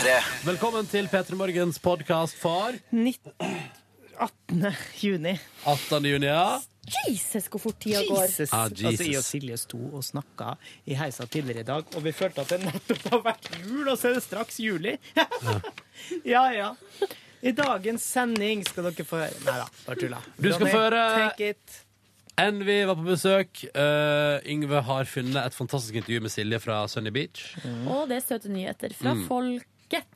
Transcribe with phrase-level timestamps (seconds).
[0.00, 0.12] P3.
[0.46, 4.62] Velkommen til P3 Morgens podkast for 18.
[4.96, 5.34] juni.
[5.68, 6.06] 18.
[6.08, 6.24] juni.
[6.30, 6.54] Ja.
[7.04, 8.22] Jesus, hvor fort tida går.
[8.22, 8.48] Jesus.
[8.56, 10.54] Ah, Altså, jeg og Silje sto og snakka
[10.88, 13.98] i heisa tidligere i dag, og vi følte at det nettopp har vært jul, og
[14.00, 14.94] så er det straks juli.
[16.34, 16.70] ja, ja.
[17.44, 20.22] I dagens sending skal dere få høre Nei da, bare tulla.
[20.40, 21.58] Du skal få høre-.
[22.40, 23.66] Envy var på besøk.
[23.76, 27.50] Uh, Yngve har funnet et fantastisk intervju med Silje fra Sunny Beach.
[27.84, 29.26] Og det er søte nyheter fra Mm.
[29.90, 30.06] Folket.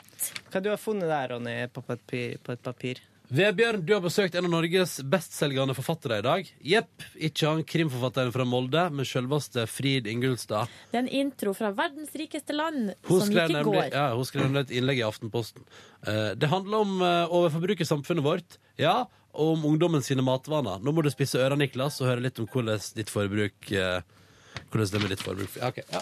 [0.52, 3.02] Hva du har funnet der, Ronny, på, på, et papir, på et papir?
[3.34, 6.50] Vebjørn, du har besøkt en av Norges bestselgende forfattere i dag.
[6.60, 10.70] Jepp, ikke han krimforfatteren fra Molde, men selveste Frid Ingulstad.
[10.92, 13.88] Det er en intro fra verdens rikeste land Hun som gikk i nemlig, går.
[13.96, 15.64] ja, hun skrev nemlig et innlegg i Aftenposten.
[16.04, 19.00] Uh, det handler om uh, overforbruk i samfunnet vårt, ja,
[19.34, 20.84] og om ungdommen sine matvaner.
[20.84, 24.02] Nå må du spisse øra, Niklas, og høre litt om hvordan ditt forbruk uh,
[24.70, 25.56] Hvordan det er med ditt forbruk.
[25.58, 26.00] Ja, ok, ja.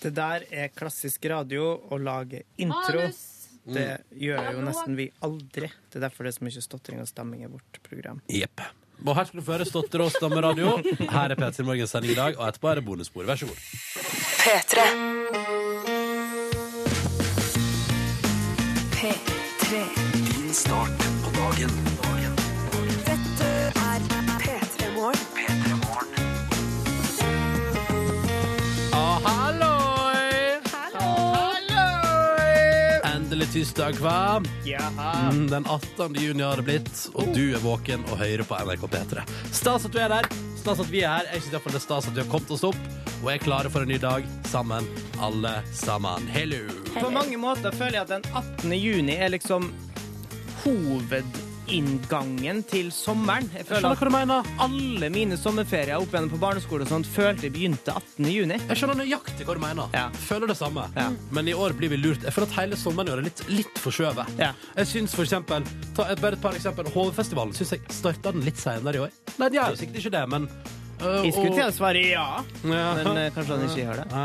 [0.00, 3.02] Det der er klassisk radio å lage intro.
[3.04, 3.26] Manus.
[3.70, 5.68] Det gjør jo nesten vi aldri.
[5.92, 8.22] Det er derfor det er så mye stotring og stemming i vårt program.
[8.32, 8.64] Jepp.
[9.04, 10.74] Og her skal du få høre Stotter og stammeradio.
[11.14, 13.28] Her er P3 Morgens sending i dag, og etterpå er det bonusspor.
[13.28, 13.60] Vær så god.
[14.40, 14.88] P3.
[19.00, 19.99] P3.
[33.52, 34.40] Tirsdag, hva?
[34.64, 35.30] Jaha.
[35.30, 36.14] Mm, Den 18.
[36.14, 39.24] juni har det blitt, og du er våken og hører på NRK P3.
[39.52, 40.28] Stas at du er der.
[40.60, 41.30] Stas at vi er her.
[41.34, 42.78] Jeg synes det er stas at vi har kommet oss opp
[43.20, 44.86] og er klare for en ny dag sammen,
[45.20, 46.28] alle sammen.
[46.32, 46.62] Hello!
[46.94, 48.76] På mange måter føler jeg at den 18.
[48.78, 49.70] juni er liksom
[51.70, 53.46] hovedinngangen til sommeren.
[53.54, 54.48] Jeg føler skjønner hva du mener.
[54.64, 58.26] alle mine sommerferier opp igjen på barneskole og sånt følte jeg begynte 18.
[58.26, 58.58] juni.
[58.58, 59.94] Jeg skjønner nøyaktig hva du mener.
[59.94, 60.08] Ja.
[60.26, 60.88] Føler det samme.
[60.96, 61.08] Ja.
[61.30, 62.24] Men i år blir vi lurt.
[62.26, 64.34] Jeg føler at hele sommeren i år er litt, litt forskjøvet.
[64.40, 64.50] Ja.
[64.80, 66.90] Jeg synes for eksempel, ta et, bare et par eksempel.
[66.90, 69.16] HV-festivalen synes jeg starta den litt senere i år.
[69.38, 70.50] Nei, de jo sikkert ikke det, men
[71.00, 72.26] Jeg skulle til å svare ja,
[72.62, 74.24] men eh, kanskje han ikke gjør det.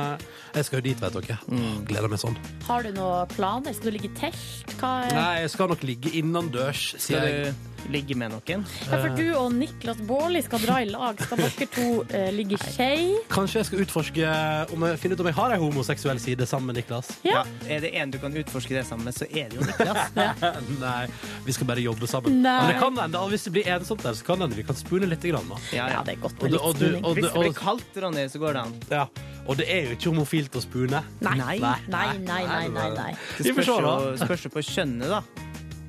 [0.56, 1.38] Jeg skal jo dit, vet dere.
[1.52, 2.36] Åh, Gleder meg sånn.
[2.68, 3.76] Har du noen planer?
[3.76, 4.76] Skal du ligge i telt?
[4.80, 5.16] Hva er...
[5.16, 7.56] Nei, jeg skal nok ligge innendørs, sier Skal jeg.
[7.56, 8.64] du ligge med noen?
[8.90, 11.20] Ja, for du og Niklas Baarli skal dra i lag.
[11.22, 12.98] Skal dere to eh, ligge i skei?
[13.32, 14.30] Kanskje jeg skal utforske
[14.76, 17.12] om jeg finne ut om jeg har ei homoseksuell side sammen med Niklas.
[17.28, 17.44] Ja.
[17.68, 20.12] Er det en du kan utforske det sammen med, så er det jo Niklas.
[20.86, 21.06] Nei,
[21.46, 22.42] vi skal bare jobbe sammen.
[22.42, 22.56] Nei.
[22.62, 24.78] Men det kan hende, hvis det blir ensomt der, så kan det hende vi kan
[24.80, 25.22] spune litt.
[25.26, 25.56] Grann, da.
[25.74, 26.02] Ja, Ja, ja.
[26.06, 27.06] det er godt med litt og du- spooning.
[27.06, 28.74] og Hvis det blir kaldt, Ronny, så går det an.
[28.92, 29.06] Ja.
[29.48, 31.02] Og det er jo ikke homofilt å spune.
[31.22, 31.58] Nei, Nei.
[31.60, 33.12] nei, nei, nei, nei, nei.
[33.38, 35.22] Det Vi får spørs se, jo, spørs jo på kjønnet, da.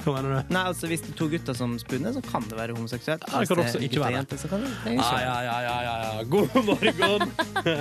[0.06, 0.52] Hva mener du?
[0.54, 3.24] Nei, altså Hvis det er to gutter som spunner, så kan det være homoseksuelt.
[3.26, 4.20] Ja, det kan også ikke være.
[4.20, 5.08] jente, så kan det, det ikke.
[5.24, 6.26] ja, ja, ja, ja, ja.
[6.30, 7.32] God morgen!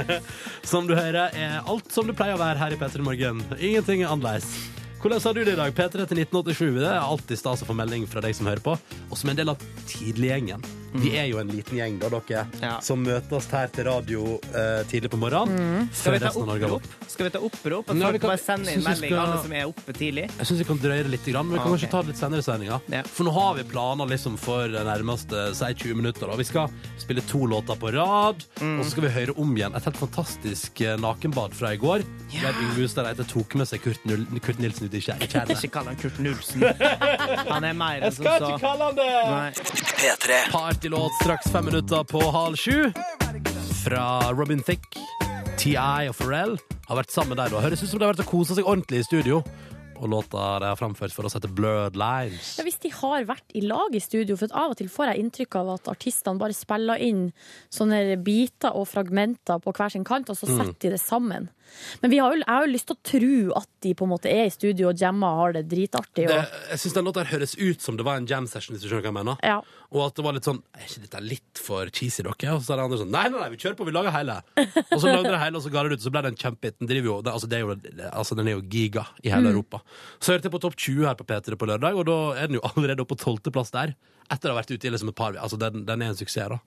[0.72, 3.44] som du hører, er alt som det pleier å være her i P3 Morgen.
[3.60, 4.50] Ingenting er annerledes.
[5.04, 5.76] Hvordan har du det i dag?
[5.78, 6.80] P3 til 1987.
[6.82, 8.74] Det er alltid stas å få melding fra deg som hører på.
[9.12, 10.66] Og som en del av Tidliggjengen.
[11.02, 12.80] Vi er jo en liten gjeng, da, dere, Ja.
[12.80, 15.90] som møtes her til radio eh, tidlig på morgenen.
[15.94, 16.84] Skal vi ta opprop?
[17.08, 17.90] Skal vi ta opprop?
[17.90, 20.30] At vi folk kan- bare sender inn melding, skal- alle som er oppe tidlig?
[20.38, 21.92] Jeg syns vi kan drøye det litt, men vi kan Ah, kanskje okay.
[21.92, 22.82] ta det litt senere i sendinga.
[22.90, 23.02] Ja.
[23.04, 26.28] For nå har vi planer liksom for de nærmeste si 20 minutter.
[26.28, 26.36] Da.
[26.36, 28.80] Vi skal spille to låter på rad, Mm.
[28.80, 32.04] og så skal vi høre om igjen et helt fantastisk eh, nakenbad fra i går.
[32.42, 35.22] Der Yngve Hustad Reite tok med seg Kurt, Nul Kurt Nilsen ut i tjernet.
[35.22, 36.62] Jeg skal Ikke kalle han Kurt Nulsen.
[37.52, 38.32] Han er mer enn som så.
[38.32, 39.12] Jeg skal ikke kalle han det!
[39.30, 39.52] Nei.
[39.96, 40.52] P3.
[40.86, 42.92] Partylåt straks fem minutter på halv sju.
[43.84, 45.02] Fra Robin Thicke,
[45.58, 45.74] TI
[46.12, 47.50] og Pharrell har vært sammen der.
[47.50, 47.62] da.
[47.64, 49.40] Høres ut som de har vært og kosa seg ordentlig i studio.
[49.96, 52.52] Og låta de har framført for oss heter Blurred Lines.
[52.60, 55.24] Ja, hvis de har vært i lag i studio, for av og til får jeg
[55.24, 57.32] inntrykk av at artistene bare spiller inn
[57.74, 60.58] sånne biter og fragmenter på hver sin kant, og så Mm.
[60.60, 61.50] setter de det sammen.
[62.02, 64.12] Men vi har jo, jeg har jo lyst til å tro at de på en
[64.12, 66.28] måte er i studio og jammer og har det dritartig.
[66.30, 66.38] Det,
[66.72, 69.06] jeg synes den låta høres ut som det var en jam session, hvis du skjønner
[69.06, 69.42] hva jeg mener.
[69.46, 69.60] ja.
[69.96, 72.56] Og at det var litt sånn Er ikke dette litt for cheesy, dere?
[72.58, 74.34] Og så er det andre sånn Nei, nei, nei, vi kjører på, vi lager hele.
[74.58, 76.32] Og så lagde de hele, og så ga de det ut, og så ble det
[76.34, 76.76] en kjempehit.
[76.82, 77.76] Den driver jo det, altså, det er jo,
[78.10, 79.80] altså, den er jo giga i hele Europa.
[80.20, 82.58] Så hørte jeg på Topp 20 her på P3 på lørdag, og da er den
[82.60, 83.96] jo allerede oppe på tolvteplass der.
[84.34, 86.50] Etter å ha vært ute i liksom et par Altså, den, den er en suksess,
[86.50, 86.60] da.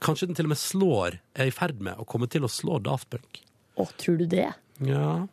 [0.00, 2.78] Kanskje den til og med slår Er i ferd med å komme til å slå
[2.86, 3.40] Daft Punk.
[3.80, 4.50] Å, tror du det?
[4.80, 5.26] Ja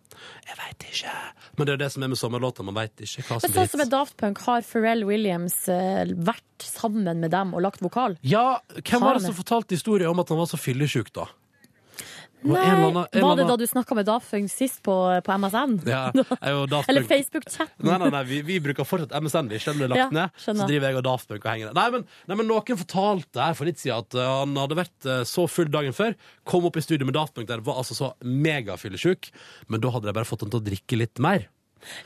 [0.44, 1.12] Jeg veit ikke.
[1.58, 2.66] Men det er det som er med sommerlåter.
[2.68, 3.92] Man veit ikke hva som Men sånn som med.
[3.94, 8.18] Daft Punk, har Pharrell Williams eh, vært sammen med dem og lagt vokal?
[8.28, 11.28] Ja, hvem var det som fortalte historien om at han var så fyllesyk, da?
[11.28, 14.52] Det var en eller Nei, annen- en var det da du snakka med Daft Punk
[14.52, 14.96] sist på,
[15.26, 15.78] på MSN?
[15.88, 16.04] Ja,
[16.74, 17.84] Daft Eller Facebook-chatten?
[17.88, 20.40] Nei, nei, nei, vi, vi bruker fortsatt MSN, vi, skjønner det lagt Ja, ned.
[20.44, 21.78] Så driver jeg og Daft Punk og henger der.
[21.80, 25.10] Nei, men, nei, men noen fortalte her for litt siden at uh, han hadde vært
[25.10, 26.18] uh, så full dagen før.
[26.48, 29.32] Kom opp i studio med Daft Punk der var altså så megafyllesjuk.
[29.72, 31.48] Men da hadde de bare fått han til å drikke litt mer.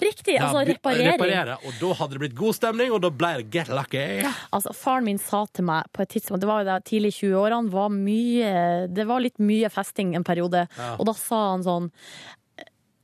[0.02, 0.38] Riktig.
[0.38, 1.14] Altså reparering.
[1.14, 1.58] reparere.
[1.68, 4.04] Og da hadde det blitt god stemning, og da ble det get lucky.
[4.52, 7.18] Altså, faren min sa til meg på et tidspunkt, det var jo da tidlig i
[7.22, 8.54] 20-årene, var mye,
[8.92, 10.68] det var litt mye festing en periode.
[10.98, 11.92] Og da sa han sånn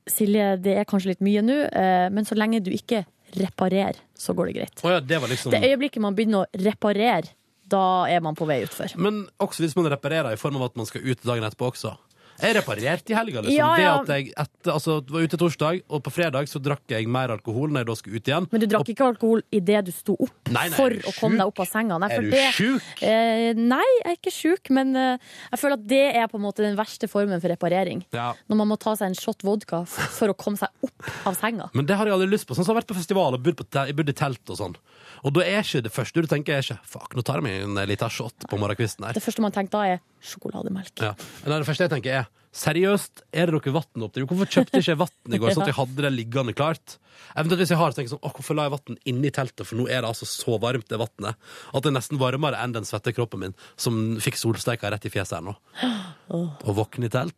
[0.08, 3.02] Silje, det er kanskje litt mye nå, eh, men så lenge du ikke
[3.36, 4.84] reparerer, så går det greit.
[4.84, 7.34] Å ja, det var liksom Det øyeblikket man begynner å reparere,
[7.68, 8.94] da er man på vei utfor.
[8.96, 11.98] Men også hvis man reparerer i form av at man skal ut dagen etterpå også.
[12.38, 13.58] Jeg reparerte i helga, liksom.
[13.58, 13.94] Ja, ja.
[14.06, 17.34] Det at jeg etter, altså, var ute torsdag, og på fredag så drakk jeg mer
[17.34, 18.48] alkohol når jeg da skulle ut igjen.
[18.52, 21.50] Men du drakk ikke alkohol idet du sto opp Nei, nei, for å komme deg
[21.50, 21.98] opp av senga?
[22.04, 22.84] Nei, Er du det- sjuk?
[23.02, 25.18] Eh, nei, jeg er ikke sjuk, men eh,
[25.52, 28.06] jeg føler at det er på en måte den verste formen for reparering.
[28.14, 28.34] Ja.
[28.50, 31.70] Når man må ta seg en shot vodka for å komme seg opp av senga.
[31.74, 32.54] Men det har jeg aldri lyst på.
[32.54, 34.58] Sånn som jeg har vært på festival og bodd, på te- jeg i telt og
[34.62, 34.76] sånn.
[35.26, 37.62] Og da er ikke det første du tenker, er ikke fuck, nå tar jeg meg
[37.66, 39.18] en liten shot på morgenkvisten her.
[39.18, 40.94] Det første man tenker da, er sjokolademelk.
[41.02, 41.14] Ja.
[41.46, 42.28] Nei, det første jeg tenker er
[42.58, 44.24] Seriøst, er det noe vann opp til?
[44.26, 46.96] Hvorfor kjøpte jeg ikke vann i går, sånn at jeg hadde det liggende klart?
[47.36, 49.66] Eventuelt hvis jeg har, tenkt tenker jeg sånn, å, hvorfor la jeg vann inni teltet?
[49.68, 51.38] For nå er det altså så varmt, det vannet.
[51.70, 55.14] At det er nesten varmere enn den svette kroppen min, som fikk solsteika rett i
[55.14, 55.54] fjeset her nå.
[56.34, 57.38] Å våkne i telt,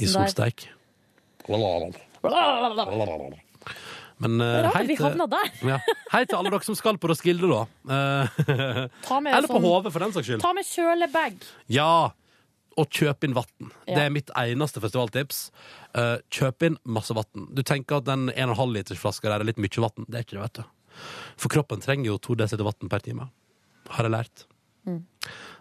[0.00, 0.68] i solsteik.
[3.28, 3.45] der.
[4.24, 5.18] Men uh, hei til,
[5.70, 5.76] ja,
[6.14, 7.64] hei til alle dere som skal på Roskilde, da.
[7.92, 10.44] Eh, Ta med, Eller på sånn- hodet, for den saks skyld.
[10.44, 11.36] Ta med kjølebag.
[11.72, 11.90] Ja,
[12.76, 13.70] og kjøp inn vann.
[13.88, 15.42] Det er mitt eneste festivaltips.
[15.96, 17.46] Uh, kjøp inn masse vann.
[17.56, 20.08] Du tenker at den 1,5 liters flaska der er litt mye vann.
[20.08, 21.02] Det er ikke det, vet du.
[21.40, 23.28] For kroppen trenger jo 2 dl vann per time.
[23.96, 24.46] Har jeg lært.
[24.88, 25.02] Mm.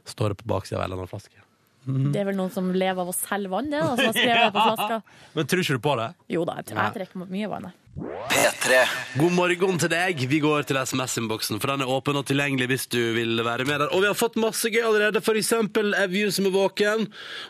[0.08, 1.44] Står det på baksida av en eller annen flaske.
[1.86, 4.46] Det er vel noen som lever av å selge vann, det, da, som har skrevet
[4.48, 5.02] det på flaska.
[5.38, 6.12] Men tror ikke du på det?
[6.34, 7.68] Jo da, jeg, jeg trekker mye vann.
[7.70, 7.82] jeg.
[7.96, 8.78] P3.
[9.22, 10.20] God morgen til deg.
[10.28, 13.80] Vi går til SMS-innboksen, for den er åpen og tilgjengelig hvis du vil være med
[13.80, 13.94] der.
[13.96, 17.06] Og vi har fått masse gøy allerede, for eksempel Evju som er våken,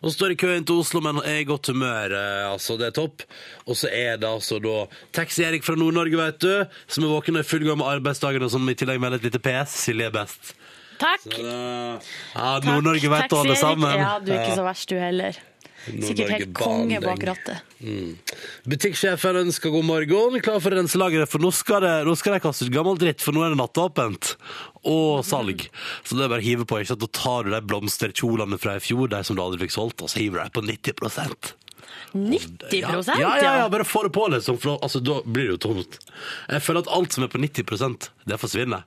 [0.05, 2.13] og står i køen til Oslo, men er i godt humør.
[2.13, 3.25] eh, Altså, det er topp.
[3.65, 4.75] Og så er det altså da
[5.17, 6.53] Taxi-Erik fra Nord-Norge, vet du,
[6.85, 9.31] som er våken og i full gang med arbeidsdagen, og som i tillegg melder et
[9.31, 9.79] lite PS.
[9.88, 10.53] Silje er best.
[11.01, 11.27] Takk!
[11.39, 14.00] Ja, Nord-Norge vet å holde sammen.
[14.00, 15.38] Ja, du er ikke så verst, du heller.
[15.86, 17.75] Sikkert helt konge bak rattet.
[18.65, 20.39] Butikksjefen ønsker god morgen.
[20.42, 22.97] Klar for å rense lageret, for nå skal, det, nå skal de kaste ut gammel
[23.01, 24.31] dritt, for nå er det nattåpent.
[24.89, 25.68] Og salg.
[26.06, 26.80] Så det er bare å hive på.
[26.81, 27.06] ikke sant?
[27.06, 30.12] Da tar du de blomsterkjolene fra i fjor, de som du aldri fikk solgt, og
[30.12, 31.53] så hiver du dem på 90%
[32.15, 34.57] 90 ja, ja, ja, ja, bare få det på, liksom.
[34.62, 35.98] For altså, da blir det jo tomt.
[36.50, 38.86] Jeg føler at alt som er på 90% det forsvinner.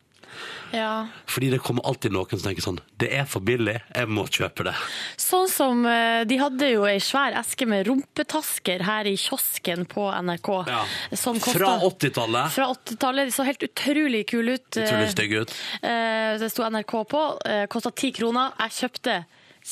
[0.72, 1.06] Ja.
[1.26, 4.66] Fordi det kommer alltid noen som tenker sånn Det er for billig, jeg må kjøpe
[4.68, 4.74] det.
[5.16, 10.08] Sånn som eh, De hadde jo ei svær eske med rumpetasker her i kiosken på
[10.22, 10.50] NRK.
[10.68, 10.82] Ja.
[11.16, 12.52] Som kostet- Fra 80-tallet.
[12.52, 13.30] Fra 80-tallet.
[13.30, 14.68] De så helt utrolig kule ut.
[14.76, 15.54] Utrolig stygge ut.
[15.82, 17.22] Eh, Det sto NRK på.
[17.46, 18.52] eh, Kosta ti kroner.
[18.58, 19.24] Jeg kjøpte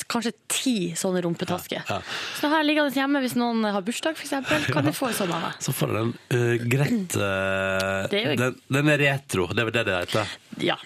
[0.05, 1.81] kanskje ti sånne rumpetasker.
[1.87, 2.17] Ja, ja.
[2.39, 4.69] Så har jeg liggende hjemme hvis noen har bursdag, f.eks.
[4.69, 5.57] Kan du få en sånn av meg?
[5.63, 9.77] Så får du den uh, greit uh, jo- den, den er retro, det er vel
[9.79, 10.37] det det heter.
[10.67, 10.77] Ja.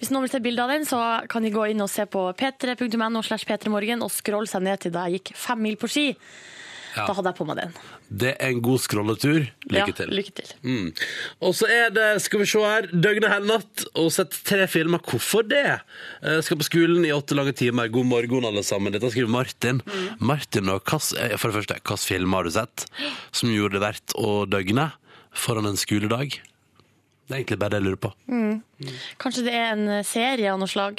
[0.00, 0.98] Hvis noen vil se bilde av den, så
[1.30, 4.94] kan de gå inn og se på p3.no slash p3morgen og scrolle seg ned til
[4.96, 6.08] da jeg gikk fem mil på ski.
[6.96, 7.04] Ja.
[7.06, 7.74] Da hadde jeg på meg den.
[8.22, 9.44] Det er en god scrolletur.
[9.70, 10.10] Lykke ja, til.
[10.16, 10.48] Lykke til.
[10.66, 10.88] Mm.
[11.46, 14.98] Og så er det, skal vi se her, døgnet hele natt og sett tre filmer.
[15.06, 15.62] Hvorfor det?
[16.24, 17.88] Jeg skal på skolen i åtte lange timer.
[17.94, 18.92] God morgen, alle sammen.
[18.96, 19.82] Dette skriver Martin.
[19.86, 20.08] Mm.
[20.32, 22.86] Martin, og hvilke- eh, for det første, hvilken film har du sett
[23.30, 24.90] som gjorde det verdt å døgne
[25.32, 26.40] foran en skoledag?
[27.30, 28.08] Det er egentlig bare det jeg lurer på.
[29.22, 30.98] Kanskje det er en eh, serie av noe slag.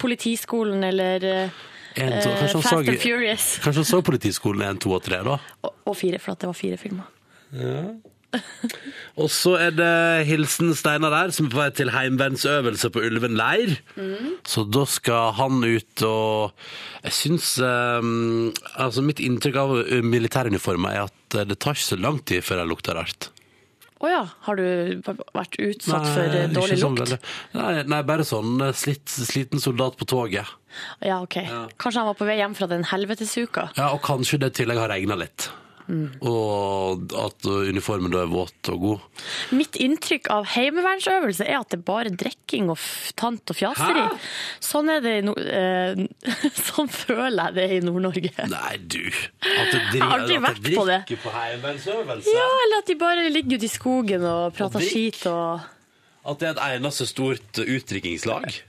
[0.00, 1.50] Politiskolen eller eh,
[1.96, 3.46] En, to, eh, kanskje, han Fast så, and Furious.
[3.64, 5.38] kanskje han så Politiskolen 1, 2 og 3, da?
[5.64, 7.08] Og, og fire, for at det var fire filmer.
[7.56, 7.86] Ja.
[9.16, 13.38] Og så er det hilsen Steinar der, som er på vei til heimevernsøvelse på Ulven
[13.38, 13.78] leir.
[14.44, 16.52] Så da skal han ut og
[17.06, 19.72] Jeg syns um, Altså, mitt inntrykk av
[20.04, 23.30] militæruniformer er at det tar ikke så lang tid før jeg lukter rart.
[23.96, 24.64] Å ja, har du
[25.32, 27.28] vært utsatt for eh, dårlig sånn lukt?
[27.56, 30.50] nei, nei, bare sånn uh, slitt, sliten soldat på toget.
[31.00, 31.38] Ja, ok.
[31.80, 33.70] Kanskje han var på vei hjem fra den helvetesuka?
[33.78, 35.48] Ja, Og kanskje det i tillegg har regna litt.
[35.86, 36.16] Mm.
[36.26, 39.22] Og at uniformen da er våt og god.
[39.54, 42.82] Mitt inntrykk av heimevernsøvelse er at det er bare drikking og
[43.18, 44.02] tant og fjaseri.
[44.08, 44.18] Hæ?
[44.66, 46.02] Sånn er det i no eh,
[46.70, 48.34] Sånn føler jeg det i Nord-Norge.
[48.50, 49.02] Nei, du.
[49.06, 51.00] At det Jeg har aldri vært på det.
[51.22, 51.34] på.
[52.34, 55.66] Ja, eller at de bare ligger ute i skogen og prater og skit og
[56.26, 58.62] At det er et eneste stort utdrikkingslag?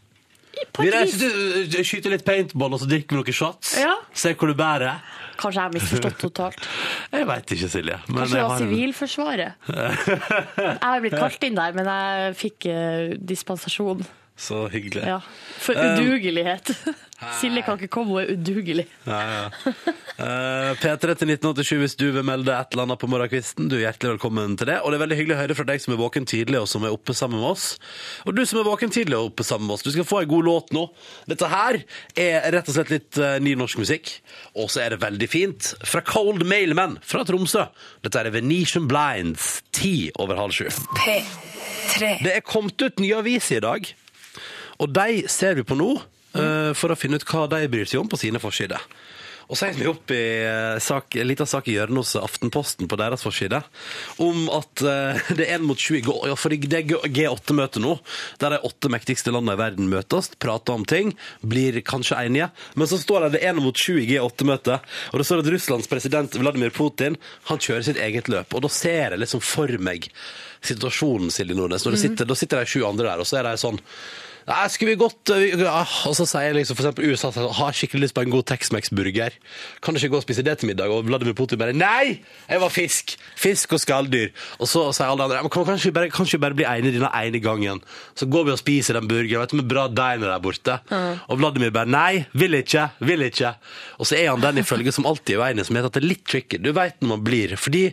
[0.77, 1.33] Vi reiser
[1.69, 3.75] til, skyter litt paintball, og så drikker vi noen shots.
[3.77, 3.93] Ja.
[4.17, 5.01] Ser hvor det bærer.
[5.37, 6.69] Kanskje jeg har misforstått totalt.
[7.17, 7.97] Jeg veit ikke, Silje.
[8.07, 9.67] Kanskje det var Sivilforsvaret.
[10.67, 14.01] Jeg har blitt kalt inn der, men jeg fikk eh, dispensasjon.
[14.37, 15.03] Så hyggelig.
[15.07, 15.19] Ja.
[15.57, 16.71] For udugelighet.
[17.39, 18.83] Silje kan ikke komme, hun er udugelig.
[19.07, 19.71] Ja, ja.
[20.17, 23.71] Uh, P3 til 1987 hvis du vil melde et eller annet på morgenkvisten.
[23.71, 24.75] Du er hjertelig velkommen til det.
[24.83, 26.85] Og det er veldig hyggelig å høre fra deg som er våken tidlig, og som
[26.85, 27.65] er oppe sammen med oss.
[28.29, 30.31] Og du som er våken tidlig og oppe sammen med oss, du skal få en
[30.35, 30.85] god låt nå.
[31.33, 31.81] Dette her
[32.13, 34.13] er rett og slett litt uh, ny norsk musikk.
[34.53, 35.73] Og så er det veldig fint.
[35.89, 37.65] Fra Cold Mailmen fra Tromsø.
[38.05, 40.69] Dette er Venetian Blinds, ti over halv sju.
[41.01, 42.17] P3.
[42.21, 43.95] Det er kommet ut nye aviser i dag,
[44.77, 48.01] og de ser vi på nå eh, for å finne ut hva de bryr seg
[48.03, 48.81] om på sine forsider.
[49.47, 52.89] Og så er vi opp i eh, sak, en liten sak i hjørnet hos Aftenposten
[52.91, 53.61] på deres forside
[54.23, 57.95] om at eh, det er en mot 20 går, for det er G8-møte nå,
[58.41, 62.49] der de åtte mektigste landene i verden møtes, prater om ting, blir kanskje enige.
[62.75, 64.81] Men så står det det er en mot 20 i G8-møte,
[65.13, 67.15] og det står at Russlands president Vladimir Putin
[67.47, 68.51] han kjører sitt eget løp.
[68.51, 70.11] Og da ser jeg liksom for meg
[70.67, 71.87] situasjonen, Silje Nordnes.
[71.87, 73.79] Når det sitter, da sitter de sju andre der, og så er de sånn
[74.47, 78.05] Nei, skulle vi gått eh, ja, Og så sier liksom eksempel USA at har skikkelig
[78.05, 79.35] lyst på en god Tex-Mex-burger.
[79.83, 80.93] Kan du ikke gå og spise det til middag?
[80.93, 82.21] Og Vladimir Putin bare Nei!
[82.47, 83.17] Jeg var fisk!
[83.35, 84.31] Fisk og skalldyr.
[84.61, 86.95] Og så sier alle andre «Ja, kan kanskje vi bare, kanskje vi bare bli enige
[86.95, 87.83] denne ene gangen.
[88.15, 90.79] Så går vi og spiser den burgeren vet du, med bra diner der borte.
[91.27, 93.51] Og Vladimir bare Nei, vil ikke, vil ikke.
[93.99, 96.11] Og så er han den ifølge som alltid er uenig, som heter at det er
[96.13, 96.63] litt tricky.
[96.63, 97.57] Du veit når man blir.
[97.59, 97.89] Fordi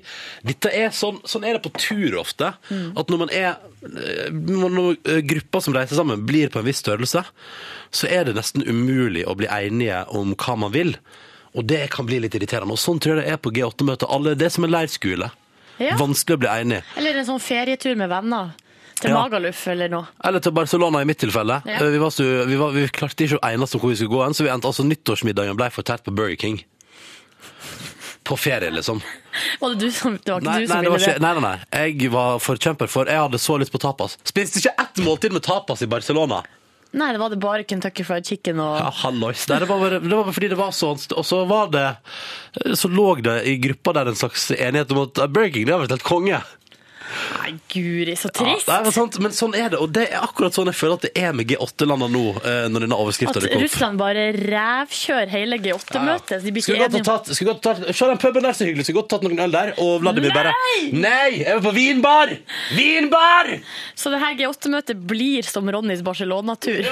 [0.47, 2.55] dette er sånn, sånn er det på tur ofte.
[2.71, 7.25] At når man er Når eh, grupper som reiser sammen, blir på en viss størrelse,
[7.95, 10.97] så er det nesten umulig å bli enige om hva man vil.
[11.55, 12.75] Og det kan bli litt irriterende.
[12.75, 14.09] Og sånn tror jeg det er på G8-møtet.
[14.11, 15.31] Alle, Det er som en leirskole.
[15.79, 15.97] Ja.
[15.99, 16.83] Vanskelig å bli enig.
[16.99, 18.53] Eller en sånn ferietur med venner.
[19.01, 19.21] Til Ja.
[19.25, 20.07] Magaluf eller noe.
[20.25, 21.61] Eller til Barcelona i mitt tilfelle.
[21.67, 21.79] Ja.
[21.83, 24.15] Eh, Vi, var så, vi, var, vi klarte ikke å enes om hvor vi skulle
[24.15, 26.61] gå hen, så vi endte altså nyttårsmiddagen ble fortært på Burger King.
[28.25, 29.03] På ferie, liksom.
[29.61, 31.23] Var det du som, det var ikke Nei, du nei, som det ville ikke, det?
[31.27, 31.89] nei, nei, nei.
[32.01, 34.15] Jeg var forkjemper for Jeg hadde så lyst på tapas.
[34.25, 36.39] Spiste ikke ett måltid med tapas i Barcelona.
[36.95, 39.49] Nei, det var det bare Kentucky Fried Chicken og Ja, hallois.
[39.51, 41.01] Nei, Det var bare, det var bare fordi det var sånn.
[41.19, 41.87] Og så var det
[42.79, 45.83] Så lå det i gruppa der en slags enighet om at Burger King det har
[45.83, 46.39] vært helt konge.
[47.41, 48.67] Nei, guri, så Ja, trist.
[48.67, 49.79] det er sant, men sånn er det.
[49.81, 52.87] Og det er akkurat sånn jeg føler at det er med G8-landene nå, eh, når
[52.87, 53.61] denne overskriften At.
[53.63, 56.43] Russland bare rævkjører hele G8-møtet.
[56.43, 58.87] De blir Skulle godt tatt, skulle godt tatt Se den puben der, så hyggelig.
[58.89, 59.75] Skulle godt tatt noen øl der.
[59.79, 60.53] Og Vladimir bare
[60.93, 61.45] Nei!
[61.45, 62.35] Jeg var på vinbar!
[62.75, 63.53] Vinbar!
[63.95, 66.83] Så det her G8-møtet blir som Ronnys Barcelona-tur.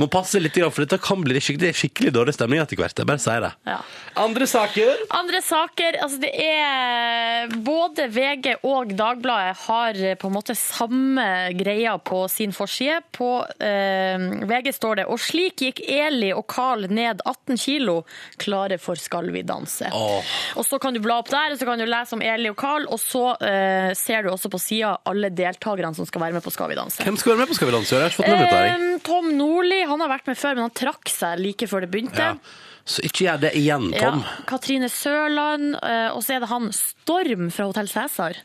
[0.00, 2.96] Må passe litt, for dette kan bli skikkelig, skikkelig dårlig stemning etter hvert.
[2.98, 3.52] Jeg bare sier det.
[3.70, 3.78] Ja.
[4.20, 5.04] Andre saker?
[5.16, 11.24] Andre saker, altså det er Både VG og Dagbladet har eh, på en måte samme
[11.58, 13.00] greia på sin forside.
[13.14, 18.00] På eh, VG står det Og slik gikk Eli og Carl ned 18 kilo,
[18.40, 19.90] klare for Skal vi danse.
[19.94, 20.32] Oh.
[20.60, 22.58] Og så kan du bla opp der, og så kan du lese om Eli og
[22.60, 26.44] Carl, og så eh, ser du også på sida alle deltakerne som skal være med
[26.44, 27.04] på Skal vi danse.
[27.04, 27.94] Hvem skal være med på Skal vi danse?
[27.94, 28.74] Jeg har ikke fått med meg dette.
[28.74, 31.92] Eh, Tom Nordli han har vært med før, men han trakk seg like før det
[31.92, 32.34] begynte.
[32.34, 32.68] Ja.
[32.90, 34.22] Så ikke gjør det igjen, Tom.
[34.24, 38.40] Ja, Katrine Sørland, eh, og så er det han Storm fra Hotell Cæsar.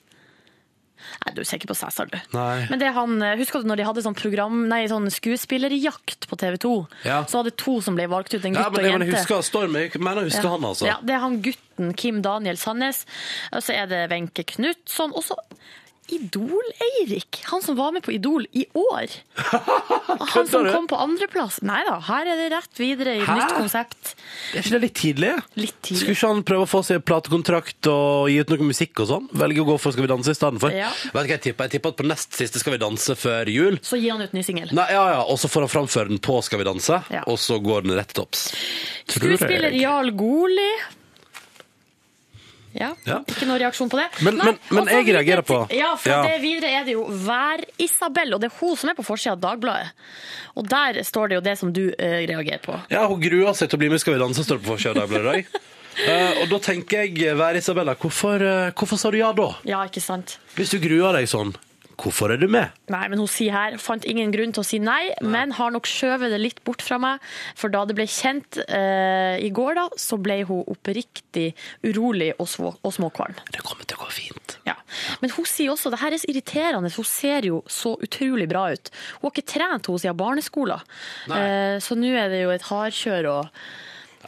[1.26, 2.18] Nei, du ser ikke på Cæsar, du.
[2.34, 2.66] Nei.
[2.70, 6.38] Men det han, eh, Husker du når de hadde sånn program, nei, sånn skuespillerjakt på
[6.38, 6.74] TV 2?
[7.06, 7.24] Ja.
[7.26, 9.06] Så var det to som ble valgt ut, en Ja, gutt men og en jente.
[9.08, 9.20] jente.
[9.22, 9.74] husker Storm.
[9.76, 10.86] Jeg mener, jeg husker han, altså.
[10.88, 13.06] Ja, det er han gutten Kim Daniel Sandnes.
[13.54, 15.14] Og så er det Wenche Knutson.
[15.16, 15.36] Og så
[16.14, 17.42] Idol-Eirik.
[17.52, 19.08] Han som var med på Idol i år.
[20.36, 21.60] Han som kom på andreplass.
[21.66, 23.36] Nei da, her er det rett videre i Hæ?
[23.40, 24.12] nytt konsept.
[24.54, 25.32] Er ikke det litt tidlig?
[25.60, 26.00] Litt tidlig.
[26.04, 29.30] Skulle ikke han prøve å få seg platekontrakt og gi ut noe musikk og sånn?
[29.38, 30.74] Velge å gå for Skal vi danse i stedet for?
[30.76, 30.92] Ja.
[31.06, 31.68] Vet du hva jeg tipper?
[31.70, 34.36] Jeg tipper at på nest siste Skal vi danse før jul Så gir han ut
[34.36, 34.72] ny singel.
[34.76, 37.24] Ja, ja, Og så får han framføre den på Skal vi danse, Ja.
[37.28, 38.50] og så går den rett til topps.
[39.10, 39.74] Skuespiller.
[39.78, 40.70] Jarl Goli.
[42.76, 43.22] Ja, Ja.
[43.24, 44.10] ikke noen reaksjon på det.
[44.22, 46.22] Men- men- men jeg videre reagerer på- Ja, for Ja.
[46.28, 49.40] det videre er det jo Vær-Isabel, og det er hun som er på forsida av
[49.42, 49.92] Dagbladet.
[50.58, 51.94] Og der står det jo det som du uh,
[52.28, 52.80] reagerer på.
[52.92, 54.90] Ja, Hun gruer seg til å bli med Skal vi danse, står det på forsida
[55.02, 55.46] av Dagbladet i dag.
[55.96, 59.50] Uh, og da tenker jeg, vær Isabella, hvorfor, uh, hvorfor sa du ja da?
[59.64, 60.38] Ja, ikke sant?
[60.56, 61.56] Hvis du gruer deg sånn,
[62.00, 62.74] hvorfor er du med?
[62.92, 65.88] Nei, men hun sier her fant ingen grunn til å si nei, men har nok
[65.90, 67.24] skjøvet det litt bort fra meg.
[67.58, 71.48] For da det ble kjent eh, i går, da, så ble hun oppriktig
[71.86, 73.38] urolig og, små, og småkvalm.
[73.54, 74.58] Det kommer til å gå fint.
[74.68, 74.78] Ja.
[75.22, 76.94] Men hun sier også det her er så irriterende.
[76.96, 78.94] Hun ser jo så utrolig bra ut.
[79.20, 80.86] Hun har ikke trent hun siden barneskolen.
[81.32, 81.42] Nei.
[81.42, 83.66] Eh, så nå er det jo et hardkjør og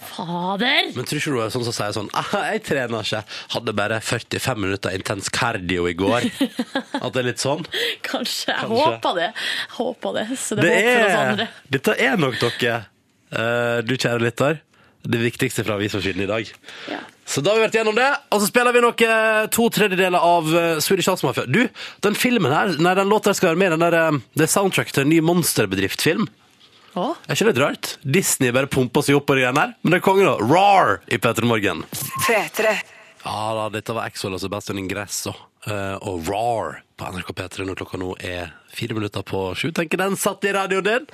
[0.08, 0.92] Fader!
[0.96, 3.22] Men tror ikke du er sånn som sier sånn «Ah, Jeg trener ikke.
[3.56, 6.30] Hadde bare 45 minutter intens cardio i går.
[7.04, 7.66] At det er litt sånn.
[8.08, 8.54] Kanskje.
[8.54, 8.78] Jeg Kanskje.
[8.86, 9.28] håper det.
[9.34, 10.28] Jeg håper det.
[10.42, 11.50] Så det, Det er oss andre.
[11.78, 12.80] dette er nok dere,
[13.36, 14.64] uh, du kjære lytter.
[15.08, 16.50] Det viktigste fra avisforsiden i dag.
[16.92, 16.98] Ja.
[17.28, 19.02] Så da har vi vært gjennom det, og så spiller vi nok
[19.54, 21.44] to tredjedeler av eh, Swedish House Mafia.
[21.48, 21.62] Du,
[22.04, 24.92] den filmen her, nei, den låta skal være med, den der, eh, det er soundtrack
[24.96, 26.28] til en ny monsterbedriftfilm.
[26.98, 27.94] Er ikke det rart?
[28.01, 29.75] Disney bare pumper seg opp på de igjen her.
[29.82, 30.38] Men det er kongen da.
[30.42, 31.86] Roar i Petter Morgen.
[32.25, 32.77] P3.
[33.27, 35.34] Ja da, dette var Exol og Sebastian Ingresso
[35.68, 39.70] uh, og Roar på NRK P3 når klokka nå er fire minutter på sju.
[39.75, 41.08] Tenker den satt i radioen din.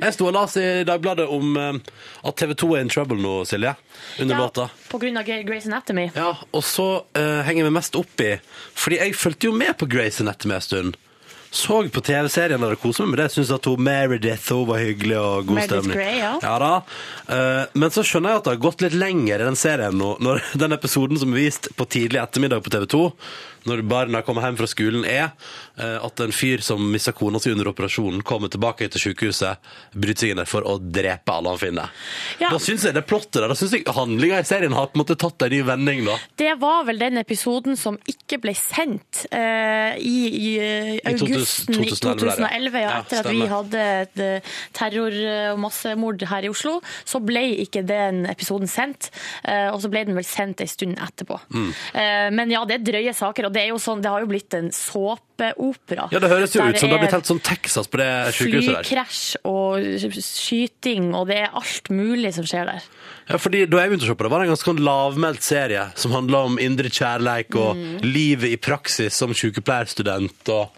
[0.00, 1.78] Jeg sto og las i Dagbladet om eh,
[2.26, 3.74] at TV 2 er in trouble nå, Silje,
[4.22, 4.68] under låta.
[4.90, 6.08] på grunn av Grace Anatomy.
[6.16, 8.32] Ja, og så uh, henger vi mest opp i
[8.74, 10.98] Fordi jeg fulgte jo med på Grace Anatomy en stund.
[11.50, 13.28] Så på TV-serien og koste meg med det.
[13.32, 15.96] Syns at hun Meredith hun var hyggelig og god Meredith stemning.
[15.96, 16.56] Grey, ja.
[16.62, 16.72] da.
[17.34, 20.14] Eh, men så skjønner jeg at det har gått litt lenger i den serien nå.
[20.24, 23.04] Når den episoden som er vist på tidlig ettermiddag på TV 2,
[23.68, 25.30] når barna kommer hjem fra skolen, er
[25.78, 30.26] eh, at en fyr som mista kona si under operasjonen, kommer tilbake til sykehuset, bryter
[30.26, 31.94] seg inn der for å drepe alle han finner.
[32.42, 32.52] Ja.
[32.52, 35.02] Da syns jeg det plottet der, da syns jeg handlinga i serien har på en
[35.04, 36.18] måte tatt en ny vending, da.
[36.38, 41.38] Det var vel den episoden som ikke ble sendt eh, i, i eh, I 2000
[41.38, 45.20] augusten i 2011, 2011, ja, ja, etter at vi hadde et eh, terror-
[45.54, 46.78] og massemord her i Oslo.
[47.08, 49.10] Så ble ikke den episoden sendt,
[49.44, 51.38] eh, og så ble den vel sendt en stund etterpå.
[51.54, 51.68] Mm.
[52.02, 54.28] Eh, men ja, det er drøye saker, og det, er jo sånn, det har jo
[54.30, 56.08] blitt en såpeopera.
[56.12, 58.74] Ja, det høres jo ut som det har blitt helt sånn Texas på det sykehuset
[58.76, 58.88] der.
[58.88, 62.88] Flykrasj og skyting, og det er alt mulig som skjer der.
[63.28, 65.44] Ja, fordi Da jeg begynte å se på det, var det en ganske sånn lavmælt
[65.44, 68.00] serie som handla om indre kjærleik og Mm.
[68.02, 70.48] livet i praksis som sykepleierstudent.
[70.48, 70.70] og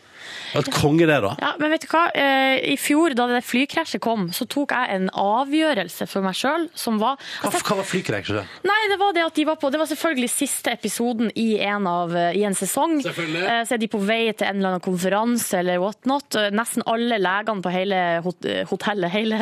[0.61, 1.33] et konge, det, da.
[1.41, 2.05] Ja, men vet du hva?
[2.15, 6.69] Eh, I fjor, da det flykrasjet kom, så tok jeg en avgjørelse for meg sjøl
[6.75, 8.57] som var Hva, hva var flykrasjet?
[8.67, 11.87] Nei, det var det at de var på Det var selvfølgelig siste episoden i en,
[11.91, 12.99] av, i en sesong.
[13.05, 13.45] Selvfølgelig.
[13.47, 16.35] Eh, Så er de på vei til en eller annen konferanse eller whatnot.
[16.41, 19.39] Eh, Nesten alle legene på hele hot- eh, hotellet, hele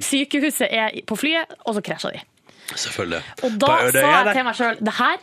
[0.00, 2.20] sykehuset, er på flyet, og så krasja de.
[2.74, 3.22] Selvfølgelig.
[3.46, 5.18] Og da sa jeg til meg sjøl det her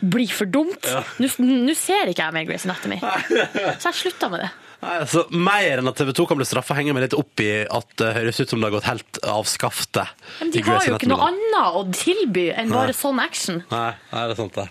[0.00, 0.88] blir for dumt.
[1.18, 2.98] Nå nå ser ikke jeg mer Grace Anatomy.
[3.02, 4.50] Så jeg slutta med det.
[4.78, 7.48] Nei, altså, Mer enn at TV 2 kan bli straffa, henger meg litt opp i
[7.66, 10.12] at det høres ut som det har gått helt av skaftet.
[10.38, 13.64] Men de har jo ikke noe annet å tilby enn bare sånn action.
[13.72, 14.68] Nei, nei, det er sant, det.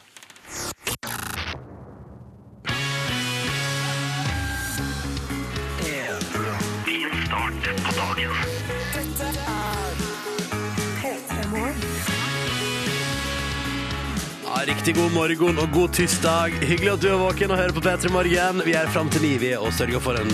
[14.68, 16.56] Riktig god morgen og god tirsdag.
[16.60, 18.62] Hyggelig at du er våken og hører på P3 Morgen.
[18.66, 20.32] Vi er fram til ni vi, og sørger for en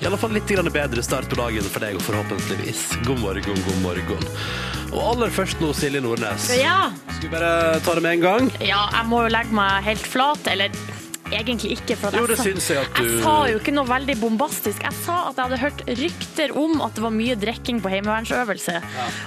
[0.00, 2.82] i alle fall litt bedre start på dagen for deg, og forhåpentligvis.
[3.06, 4.28] God morgen, god morgen.
[4.92, 6.48] Og aller først nå, Silje Nordnes.
[6.56, 6.92] Ja.
[7.16, 8.50] Skal vi bare ta det med en gang?
[8.60, 10.72] Ja, jeg må jo legge meg helt flat, eller
[11.32, 11.96] egentlig ikke.
[11.96, 14.16] For at Jo, det sa- syns jeg at du- Jeg sa jo ikke noe veldig
[14.20, 14.82] bombastisk.
[14.82, 18.82] Jeg sa at jeg hadde hørt rykter om at det var mye drikking på heimevernsøvelse.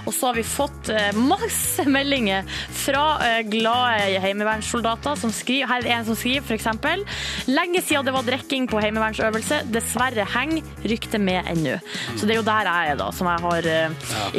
[0.08, 5.86] Og så har vi fått eh, masse meldinger fra eh, glade heimevernssoldater som skriver, her
[5.86, 7.04] er en som skriver eksempel,
[7.48, 11.80] lenge siden det var drikking på heimevernsøvelse, dessverre henger ryktet med ennå.
[12.16, 13.90] Så det er jo der jeg er da, som jeg har eh,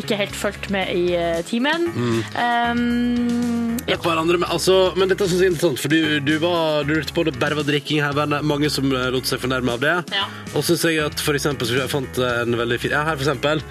[0.01, 1.87] ikke helt fulgt med i timen.
[1.95, 2.25] Mm.
[2.37, 3.99] Um, ja.
[4.01, 7.15] Hverandre men, altså, men dette synes jeg er interessant, for du, du, var, du lurte
[7.17, 9.97] på det bare var drikking her, men mange som eh, lot seg fornærme av det.
[10.17, 10.27] Ja.
[10.55, 13.19] Og så synes jeg at for eksempel, så jeg fant en veldig fin, ja, her
[13.19, 13.63] for eksempel,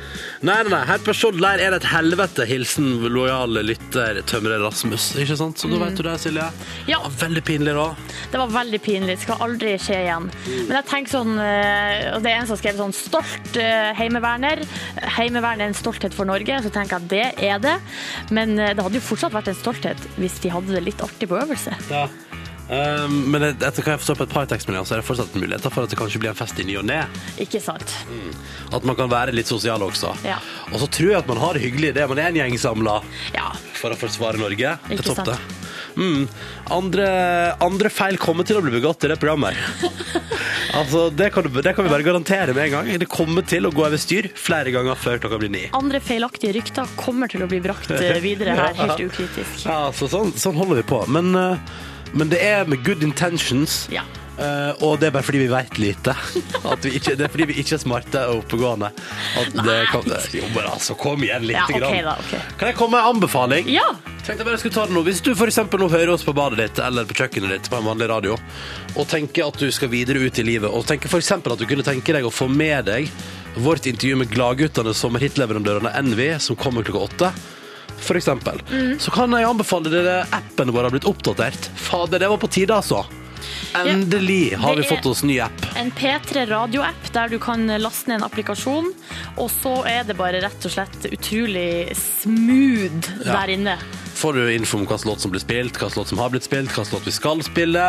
[0.42, 4.62] nei, nei, nei, her på Skjold leir er det et helvete, hilsen lojale lytter, tømrer
[4.64, 5.60] Rasmus, ikke sant?
[5.60, 6.46] Så da vet du det, Silje.
[6.50, 6.90] Mm.
[6.94, 7.02] Ja.
[7.20, 7.88] Veldig pinlig da.
[8.32, 9.18] Det var veldig pinlig.
[9.18, 10.30] Det skal aldri skje igjen.
[10.70, 14.64] Men jeg tenker sånn, eh, og det er en som skrev sånn stolt eh, heimeverner.
[15.18, 17.76] Heimevernet er en stolthet for Norge, så tenker jeg at det er det.
[18.36, 21.30] Men eh, det hadde jo fortsatt vært en stolthet hvis de hadde det litt artig
[21.32, 21.76] på øvelse.
[21.92, 22.08] Ja.
[22.70, 25.74] Um, men etter hva jeg forstår på et par tekstmeldinger, så er det fortsatt muligheter
[25.74, 27.00] for at det kanskje blir en fest i ny og ne.
[27.42, 27.96] Ikke sant?
[28.70, 30.14] At man kan være litt sosial også.
[30.28, 30.38] Ja.
[30.70, 33.00] Og så tror jeg at man har det hyggelig idet Man er en gjeng samla
[33.34, 33.48] Ja.
[33.80, 34.76] for å forsvare Norge.
[34.94, 35.26] Ikke sant.
[35.26, 35.40] det.
[35.98, 36.28] Mm.
[36.72, 37.08] Andre,
[37.66, 39.58] andre feil kommer til å bli begått i det programmet.
[40.80, 42.92] altså, det kan, det kan vi bare garantere med en gang.
[43.02, 45.66] Det kommer til å gå over styr flere ganger før klokka blir ni.
[45.78, 49.66] Andre feilaktige rykter kommer til å bli brakt eh, videre her, helt ukritisk.
[49.66, 51.02] Ja, så sånn, sånn holder vi på.
[51.12, 51.80] Men, eh,
[52.14, 53.86] men det er med good intentions.
[53.94, 54.06] Ja.
[54.40, 56.14] Eh, og det er bare fordi vi vet lite.
[56.64, 58.92] At vi ikke, det er fordi vi ikke er smarte og oppegående.
[59.42, 59.82] At det Nei.
[59.92, 61.58] kan, jo, men altså, kom igjen litt.
[61.60, 61.98] Ja, ok grann.
[62.08, 62.54] da, ok.
[62.62, 63.68] Kan jeg komme med en anbefaling?
[63.74, 63.90] Ja!
[64.20, 65.04] Tenkte jeg bare skulle ta det nå.
[65.08, 67.80] Hvis du for eksempel nå hører oss på badet ditt eller på kjøkkenet ditt på
[67.80, 68.38] en vanlig radio,
[68.96, 71.68] og tenker at du skal videre ut i livet, og tenker for eksempel at du
[71.68, 73.10] kunne tenke deg å få med deg
[73.60, 77.32] vårt intervju med gladguttene sommerhitleverandørene Envy, som kommer klokka åtte,
[78.04, 78.62] for eksempel,
[79.00, 81.70] så kan jeg anbefale dere appen vår har blitt oppdatert.
[81.76, 83.06] Fader, det var på tide, altså.
[83.78, 85.62] Endelig har vi fått oss ny app.
[85.80, 88.92] En P3 radioapp der du kan laste ned en applikasjon,
[89.38, 93.40] og så er det bare rett og slett utrolig smooth Ja.
[93.42, 93.78] der inne.
[94.20, 96.68] Får du info om hvilken låt som blir spilt, hvilken låt som har blitt spilt,
[96.76, 97.84] hvilken låt vi skal spille.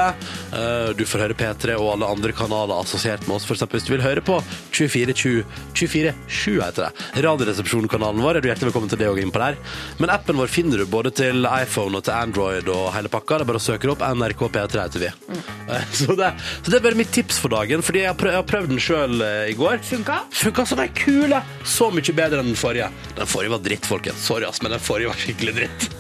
[0.54, 3.46] Eh, Du får høre P3 og alle andre kanaler assosiert med oss.
[3.48, 4.36] For eksempel hvis du vil høre på
[4.70, 5.42] 24-7
[5.74, 7.24] 24-7 heter det.
[7.26, 9.58] Radioresepsjonkanalen vår er du hjertelig velkommen til det òg inn på der.
[9.98, 13.40] Men appen vår finner du både til iPhone og til Android og hele pakka.
[13.40, 15.10] Det er bare å søke opp NRK P3 heter vi.
[15.10, 16.30] Eh, Så, det,
[16.62, 18.70] så det er bare mitt tips for dagen, fordi jeg har prøvd, jeg har prøvd
[18.76, 19.18] den sjøl
[19.50, 19.82] i går.
[19.86, 20.20] Funka?
[20.44, 21.42] Funka som ei kule!
[21.66, 22.86] Så mye bedre enn den forrige.
[23.18, 24.22] Den forrige var dritt, folkens.
[24.30, 25.90] Sorry, ass, men den forrige var skikkelig dritt.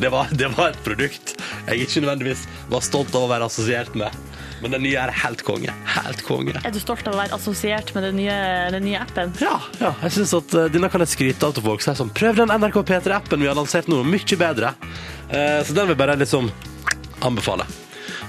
[0.00, 1.36] Det var, det var et produkt
[1.68, 4.14] jeg ikke nødvendigvis var stolt av å være assosiert med.
[4.62, 5.72] Men den nye er helt konge.
[5.90, 6.54] Helt konge.
[6.62, 8.36] Er du stolt av å være assosiert med den nye,
[8.74, 9.32] den nye appen?
[9.42, 11.82] Ja, ja, jeg synes at uh, denne kan jeg skryte av til folk.
[11.82, 14.74] Så jeg sånn, prøv den NRK P3-appen vi har lansert nå, mye bedre.
[15.32, 16.50] Uh, så den vil jeg bare liksom
[17.26, 17.66] anbefale.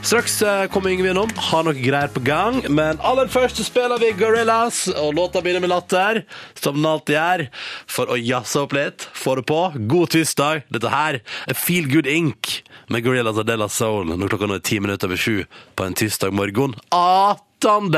[0.03, 4.09] Straks eh, kommer Yngve innom, har noe greier på gang, men aller først spiller vi
[4.19, 6.19] Gorillas, og låta begynner med latter,
[6.59, 7.43] som den alltid gjør,
[7.87, 9.61] for å jazze opp litt, få det på.
[9.93, 10.67] God tirsdag.
[10.75, 12.51] Dette her er Feel Good Ink
[12.91, 15.47] med Gorillas og Della Soul, når klokka nå er ti minutter over sju
[15.79, 16.75] på en tirsdag morgen.
[16.91, 17.95] 18.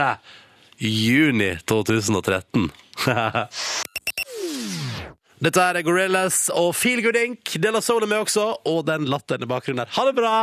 [0.78, 2.70] juni 2013.
[5.44, 7.58] Dette er Gorillas og Feel Good Inc.
[7.60, 9.92] Dela Soul er med også, og den latteren i bakgrunnen der.
[9.92, 10.36] Ha det bra!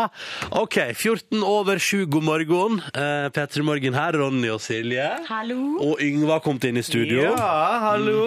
[0.61, 2.83] OK, 14 over 7, god morgen.
[2.93, 5.07] Eh, P3 Morgen her, Ronny og Silje.
[5.31, 5.57] Hallo?
[5.81, 7.25] Og Yngve har kommet inn i studio.
[7.25, 7.55] Ja,
[7.87, 8.21] hallo!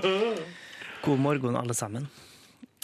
[1.06, 2.10] God morgen, alle sammen.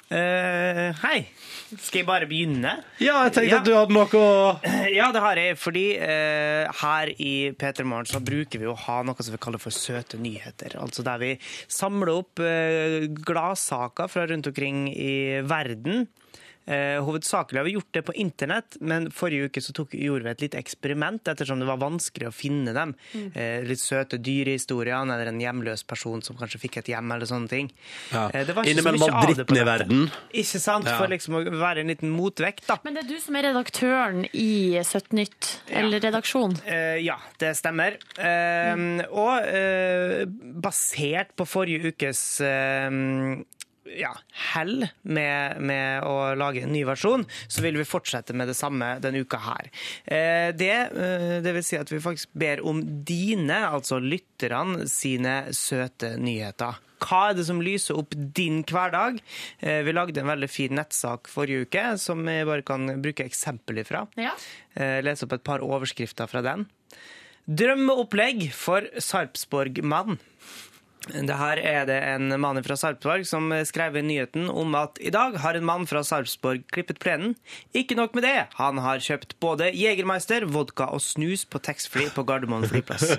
[0.07, 1.18] Eh, hei.
[1.67, 2.77] Skal jeg bare begynne?
[3.03, 3.59] Ja, jeg tenkte Ja.
[3.59, 4.27] at du hadde noe å
[4.99, 9.01] Ja, det har jeg, fordi eh, her i P3 Morgen så bruker vi å ha
[9.07, 10.77] noe som vi kaller for søte nyheter.
[10.79, 11.33] Altså der vi
[11.67, 16.07] samler opp eh, gladsaker fra rundt omkring i verden.
[16.67, 20.31] Eh, hovedsakelig har vi gjort det på internett, men forrige uke så tok, gjorde vi
[20.33, 22.95] et lite eksperiment ettersom det var vanskelig å finne dem.
[23.15, 27.53] Eh, litt søte dyrehistoriene eller en hjemløs person som kanskje fikk et hjem, eller sånne
[27.53, 27.71] ting.
[28.11, 28.27] Ja.
[28.33, 29.71] Eh, det var ikke så mye av det på i nettet.
[29.71, 30.05] verden.
[30.43, 30.91] Ikke sant?
[30.91, 30.99] Ja.
[30.99, 32.81] For liksom å være en liten motvekt, da.
[32.83, 36.59] Men det er du som er redaktøren i Søtt Nytt, eller redaksjon.
[36.67, 38.01] Eh, ja, det stemmer.
[38.19, 40.27] Eh, og eh,
[40.67, 42.91] basert på forrige ukes eh,
[43.94, 44.12] ja,
[44.53, 48.96] hell med, med å lage en ny versjon, så vil vi fortsette med det samme
[49.03, 49.70] denne uka her.
[50.05, 55.38] Eh, det, eh, det vil si at vi faktisk ber om dine, altså lytterne, sine
[55.57, 56.83] søte nyheter.
[57.07, 59.18] Hva er det som lyser opp din hverdag?
[59.61, 63.83] Eh, Vi lagde en veldig fin nettsak forrige uke som vi bare kan bruke eksempel
[63.85, 64.07] ifra.
[64.16, 64.33] Ja.
[64.77, 66.66] Lese opp et par overskrifter fra den.
[67.46, 70.18] Drømmeopplegg for Sarpsborg-mann.
[71.07, 75.11] Det her er det en mann fra Sarpsborg som skrev i nyheten om at i
[75.14, 77.37] dag har en mann fra Sarpsborg klippet plenen.
[77.79, 82.25] Ikke nok med det, han har kjøpt både Jegermeister, vodka og snus på taxfree på
[82.27, 83.12] Gardermoen flyplass.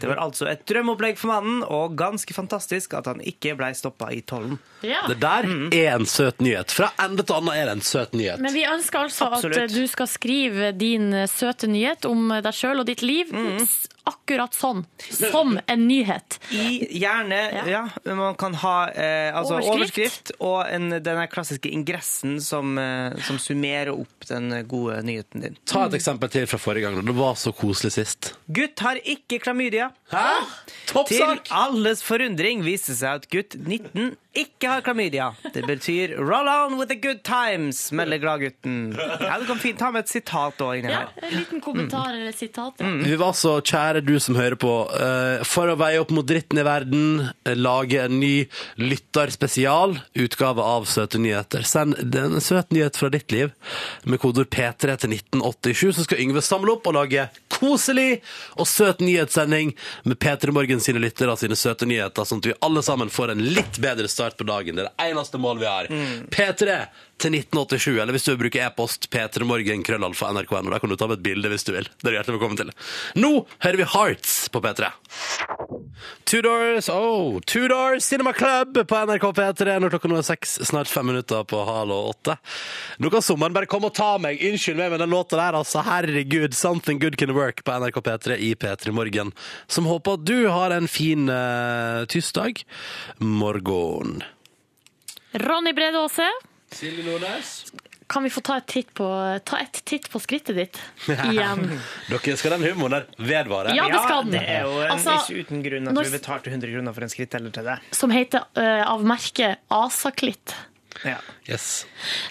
[0.00, 4.12] Det var altså et drømmeopplegg for mannen, og ganske fantastisk at han ikke blei stoppa
[4.14, 4.60] i tollen.
[4.86, 5.02] Ja.
[5.10, 6.70] Det der er en søt nyhet.
[6.74, 8.38] Fra ende til annen er det en søt nyhet.
[8.44, 9.58] Men vi ønsker altså Absolutt.
[9.66, 14.54] at du skal skrive din søte nyhet om deg sjøl og ditt liv s- akkurat
[14.54, 14.82] sånn.
[15.10, 16.38] Som en nyhet.
[16.52, 17.38] I gjerne
[17.70, 19.74] Ja, man kan ha eh, altså Overskrift.
[19.74, 20.32] overskrift.
[20.40, 25.56] og en, den klassiske ingressen som, eh, som summerer opp den gode nyheten din.
[25.64, 27.00] Ta et eksempel til fra forrige gang.
[27.04, 28.34] Det var så koselig sist.
[28.52, 29.90] Gutt har ikke klamydia.
[30.12, 30.26] Hæ?
[30.68, 31.48] Til Toppsak!
[31.50, 35.30] alles forundring viste seg at gutt 19 ikke har klamydia.
[35.54, 38.94] Det betyr 'roll on with the good times', melder gladgutten.
[39.20, 41.08] Ja, du kan fint ta med et sitat òg inni Ja, her.
[41.30, 42.74] en liten kommentar eller sitat.
[42.80, 42.86] ja.
[43.04, 44.90] Vi var altså, kjære du som hører på.
[44.94, 48.46] eh, For å veie opp mot dritten i verden, eh, lage en ny
[48.78, 51.62] lytterspesial, utgave av Søte nyheter.
[51.64, 53.52] Send en søt nyhet fra ditt liv
[54.04, 57.28] med kodeord P3 til 1987, så skal Yngve samle opp og lage
[57.64, 58.20] koselig
[58.58, 59.72] og søt nyhetssending
[60.04, 63.42] med P3 Morgen sine lyttere sine søte nyheter, sånn at vi alle sammen får en
[63.56, 64.76] litt bedre start på dagen.
[64.76, 65.90] Det er det eneste målet vi har.
[66.34, 66.78] P3
[67.24, 70.70] til 1987, eller hvis du vil bruke e-post p3morgen krøllalfa nrk.no.
[70.72, 71.88] Da kan du ta med et bilde hvis du vil.
[72.02, 72.72] Det er hjertelig velkommen til.
[73.22, 73.32] Nå
[73.64, 74.90] hører vi Hearts på P3.
[76.24, 80.56] Two Doors, oh, Two Doors Cinema Club på NRK P3 når klokka nå er seks,
[80.68, 82.36] snart fem minutter på halv åtte.
[82.98, 84.42] Nå kan sommeren bare komme og ta meg.
[84.44, 85.84] Unnskyld meg med den låta der, altså.
[85.86, 86.56] Herregud.
[86.56, 89.32] Something Good Can Work på NRK P3 i P3 Morgen.
[89.66, 92.64] Som håper at du har en fin uh, tirsdag
[93.18, 94.22] morgen.
[95.34, 96.30] Ronny Brede Aase,
[96.74, 97.56] Silje Nordnes.
[98.10, 99.06] Kan vi få ta et titt på,
[99.48, 101.64] ta et titt på skrittet ditt igjen?
[102.10, 103.74] Dere skal den humoren der vedvare?
[103.76, 104.36] Ja, det skal den.
[104.36, 107.06] det er jo en, Altså, ikke uten grunn at når- vi betalte 100 kroner for
[107.06, 107.78] en skritteller til det.
[107.96, 110.54] Som heter uh, av merket Asaklitt.
[111.02, 111.16] Ja.
[111.50, 111.86] Yes.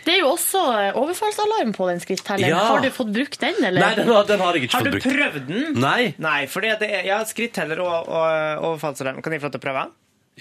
[0.06, 2.54] Det er jo også eh, overfallsalarm på den skrittelleren.
[2.54, 2.62] Ja.
[2.72, 3.84] Har du fått brukt den, eller?
[3.84, 5.82] Nei, den har, den har jeg ikke Har fått du prøvd den?
[5.84, 6.14] Nei.
[6.24, 9.20] Nei, fordi at det er, ja, skritteller og, og overfallsalarm.
[9.26, 9.84] Kan jeg få lov til å prøve?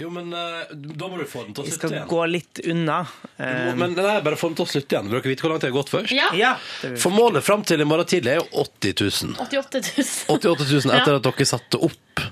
[0.01, 2.09] Jo, men eh, da må du få den til å Jeg slutte skal igjen.
[2.09, 3.01] gå litt unna.
[3.37, 5.11] Eh, må- Men nei, bare få den til å slutte igjen.
[5.11, 6.15] Vil dere vite hvor langt det har gått først?
[6.17, 6.31] Ja.
[6.39, 6.53] ja.
[6.81, 9.37] det- For målet fram til i morgen tidlig er jo 80 000.
[9.45, 10.07] 88 000.
[10.39, 11.17] 88 000 etter Ja.
[11.21, 12.25] at dere satte opp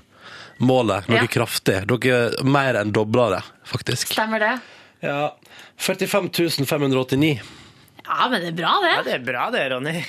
[0.59, 1.27] målet noe Ja.
[1.27, 1.77] kraftig.
[1.85, 4.13] Dere mer enn dobla det, faktisk.
[4.17, 4.55] Stemmer det?
[5.05, 5.35] Ja.
[5.77, 7.41] 45 589.
[8.05, 8.89] Ja, men det er bra, det.
[8.91, 9.05] ja, det.
[9.05, 10.05] det er bra det, Ronny.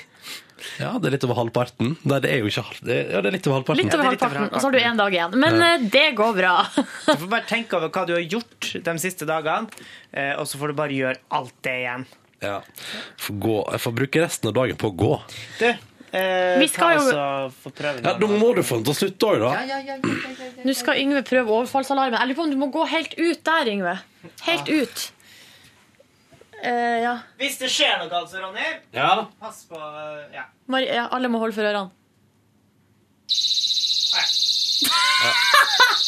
[0.81, 1.97] Ja, det er litt over halvparten.
[2.09, 2.81] Nei, det er jo ikke halv...
[2.87, 3.83] Det er, ja, det er litt over halvparten.
[3.83, 5.37] Litt over Ja, er halvparten, og så har du én dag igjen.
[5.43, 5.71] Men ja.
[5.97, 6.55] det går bra.
[7.07, 9.71] Du får bare tenke over hva du har gjort de siste dagene,
[10.13, 12.07] eh, og så får du bare gjøre alt det igjen.
[12.43, 12.59] Ja.
[13.23, 13.57] Får gå.
[13.77, 15.13] Jeg får bruke resten av dagen på å gå.
[15.61, 19.41] Du, eh, Vi skal jo- Ja, Da må du få den til å slutte òg,
[19.43, 20.63] da.
[20.65, 22.19] Nå skal Yngve prøve overfallsalarmen.
[22.19, 23.99] Jeg lurer på om du må gå helt ut der, Yngve.
[24.47, 25.11] Helt ut.
[26.63, 27.17] Eh, ja.
[27.41, 29.27] Hvis det skjer noe, altså, Ronny, Ja.
[29.41, 30.45] pass på eh, Ja.
[30.71, 31.09] Mar ja.
[31.11, 31.91] Alle må holde for ørene.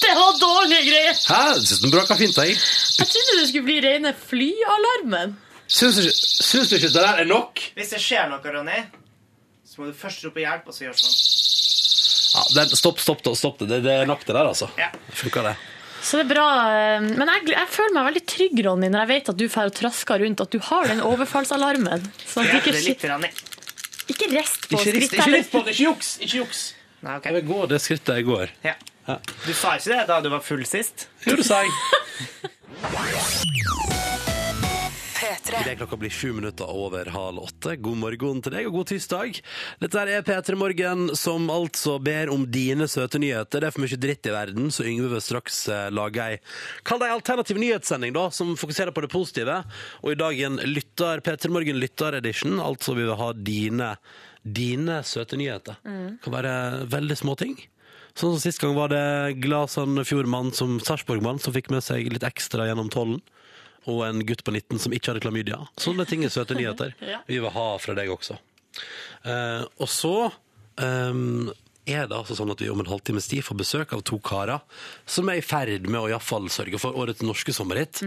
[0.05, 1.15] Det var dårlige greier!
[1.17, 1.41] Hæ?
[1.57, 2.55] Jeg synes den braka fint, jeg.
[2.99, 5.33] Jeg trodde det skulle bli rene flyalarmen.
[5.67, 7.59] Syns du, ikke- syns du ikke det der er nok?
[7.75, 8.81] Hvis det skjer noe, Ronny,
[9.65, 11.15] så må du først rope hjelp, og så gjøre sånn.
[12.35, 13.69] Ja, den, stopp, stopp, stopp, stopp det.
[13.71, 13.83] det.
[13.87, 14.69] Det er nok det der, altså.
[14.79, 14.91] Ja.
[15.15, 15.57] Funka det.
[16.05, 16.47] Så det er bra.
[16.69, 19.71] eh, Men jeg, jeg føler meg veldig trygg, Ronny, når jeg vet at du får
[19.81, 22.01] trasker rundt, at du har den overfallsalarmen.
[22.29, 23.01] Sånn at ikke, litt,
[24.13, 25.73] ikke rest på Ikke rist, ikke rist på det.
[25.79, 26.09] Ikke juks!
[26.21, 26.61] Ikke juks.
[27.05, 27.25] Nei, ok.
[27.31, 28.47] Jeg vil gå det skrittet jeg går.
[28.65, 28.75] Ja.
[29.09, 29.17] Ja.
[29.45, 31.09] Du sa ikke det da du var full sist?
[31.27, 31.73] Jo, det sa jeg.
[35.25, 35.61] P3.
[35.63, 37.77] Idet klokka blir sju minutter over halv åtte.
[37.77, 39.39] God morgen til deg, og god tirsdag.
[39.81, 43.63] Dette er P3 Morgen, som altså ber om dine søte nyheter.
[43.63, 46.37] Det er for mye dritt i verden, så Yngve vil straks eh, lage ei
[46.85, 49.63] Kall det ei alternativ nyhetssending, da, som fokuserer på det positive.
[50.03, 53.95] Og i dag en lytter, P3 Morgen lytter-edition, altså vi vil ha dine,
[54.45, 55.81] dine søte nyheter.
[56.21, 56.57] Kan være
[56.93, 57.57] veldig små ting.
[58.13, 59.73] Sånn som Sist gang var det glad
[60.07, 63.25] fjordmann som Sarpsborgmann som fikk med seg litt ekstra gjennom tollen.
[63.91, 65.59] Og en gutt på 19 som ikke hadde klamydia.
[65.81, 66.95] Sånne ting er søte nyheter.
[67.05, 67.21] Ja.
[67.29, 68.39] Vi vil ha fra deg også.
[69.25, 70.15] Uh, og så
[70.81, 71.51] um,
[71.85, 74.63] er det altså sånn at vi om en halvtimes tid får besøk av to karer
[75.05, 78.01] som er i ferd med å i hvert fall sørge for årets norske sommerhit.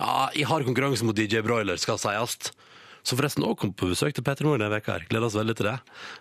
[0.00, 2.50] Ja, I hard konkurranse mot DJ Broiler, skal sies.
[3.06, 5.04] Som forresten òg kom på besøk til Petter Morgen denne veka her.
[5.08, 5.76] Gleder oss veldig til det.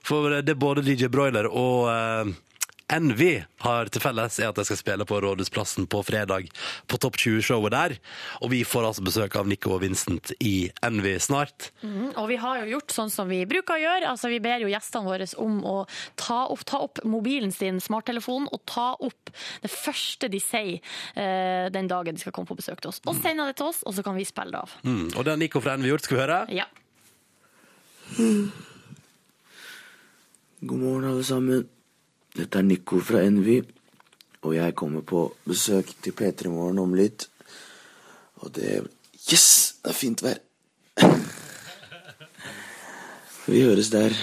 [0.07, 2.35] For det er både DJ Broiler og eh,
[2.87, 3.33] Envy
[3.65, 6.45] har til felles er at de skal spille på Rådhusplassen på fredag
[6.87, 7.95] på Topp 20-showet der.
[8.39, 11.73] Og vi får altså besøk av Nico og Vincent i Envy snart.
[11.83, 14.07] Mm, Og vi har jo gjort sånn som vi bruker å gjøre.
[14.13, 15.75] Altså, vi ber jo gjestene våre om å
[16.15, 20.79] ta opp, ta opp mobilen sin, smarttelefonen, og ta opp det første de sier
[21.19, 23.03] uh, den dagen de skal komme på besøk til oss.
[23.03, 24.79] Og sende det til oss, og så kan vi spille det av.
[24.87, 25.07] Mm.
[25.11, 26.43] Og det har Nico fra Envy gjort, skal vi høre?
[26.55, 26.71] Ja.
[30.61, 31.67] God morgen, alle sammen.
[32.37, 33.61] Dette er Nico fra Envy,
[34.45, 37.29] og jeg kommer på besøk til P3 Morgen om litt.
[38.45, 38.83] Og det
[39.31, 39.75] Yes!
[39.83, 40.37] Det er fint vær.
[43.47, 44.13] Vi høres der.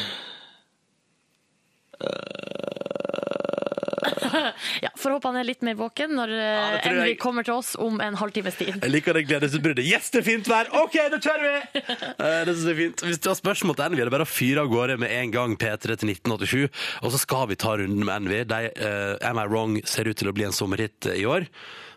[4.82, 4.90] Ja.
[4.98, 7.18] Får håpe han er litt mer våken når ja, eh, Envy jeg.
[7.22, 8.72] kommer til oss om en halvtimes tid.
[8.80, 9.86] Jeg liker det gledesutbruddet.
[9.86, 10.70] Yes, det er fint vær!
[10.82, 11.84] OK, da kjører vi!
[12.24, 13.02] Eh, det synes jeg er fint.
[13.08, 15.32] Hvis du har spørsmål til Envy, er det bare å fyre av gårde med en
[15.34, 16.84] gang P3 til 1987.
[17.04, 18.42] Og så skal vi ta runden med Envy.
[18.48, 21.48] De, uh, Am I Wrong ser ut til å bli en sommerhit eh, i år.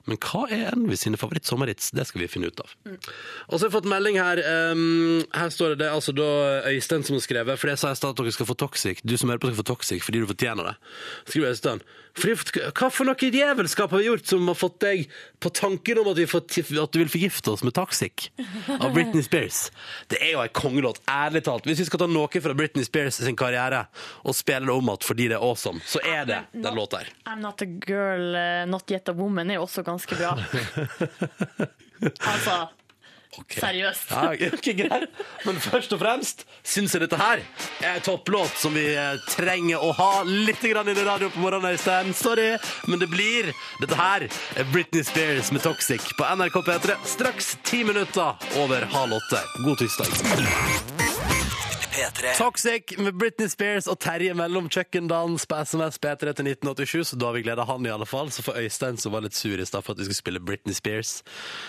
[0.08, 1.90] Men hva er Envy sine favoritt-sommerhits?
[1.96, 2.72] Det skal vi finne ut av.
[2.88, 4.40] Og så har jeg fått melding her.
[4.72, 6.28] Um, her står det, det altså da
[6.72, 9.04] Øystein som har skrevet, for det sa jeg i stad at dere skal få toxic.
[9.04, 10.76] Du som hører på skal få toxic fordi du fortjener det.
[11.28, 11.84] Skriver Øystein.
[12.18, 15.04] Fordi, hva for noe djevelskap har vi gjort som har fått deg
[15.44, 16.46] på tanken om at, vi får,
[16.82, 18.30] at du vil forgifte oss med toxic
[18.80, 19.68] av Britney Spears?
[20.10, 21.68] Det er jo en kongelåt, ærlig talt.
[21.70, 23.86] Hvis vi skal ta noe fra Britney Spears sin karriere
[24.26, 27.14] og spille det om at fordi det er awesome, så er det den låta her.
[27.30, 30.36] I'm not a girl, eh, not yet a woman er jo også ganske bra.
[31.98, 32.68] Altså,
[33.38, 33.58] Ok.
[33.60, 34.12] seriøst.
[34.12, 35.22] Ja, okay, greit.
[35.46, 37.44] Men først og fremst syns jeg dette her
[37.86, 41.76] er topplåt som vi eh, trenger å ha litt grann inn i radio på morgenen.
[41.78, 42.14] Øystein.
[42.18, 42.54] Sorry,
[42.88, 44.28] men det blir dette her.
[44.58, 49.44] er Britney Spears med Toxic på NRK P3 straks ti minutter over halv åtte.
[49.66, 51.37] God tirsdag.
[52.38, 57.30] Toxic med Britney Spears og Terje mellom kjøkkendans på SMS P3 til 1987, så da
[57.32, 58.30] har vi gleda han i alle fall.
[58.34, 60.78] Så for Øystein som var litt sur i stad for at vi skulle spille Britney
[60.78, 61.24] Spears.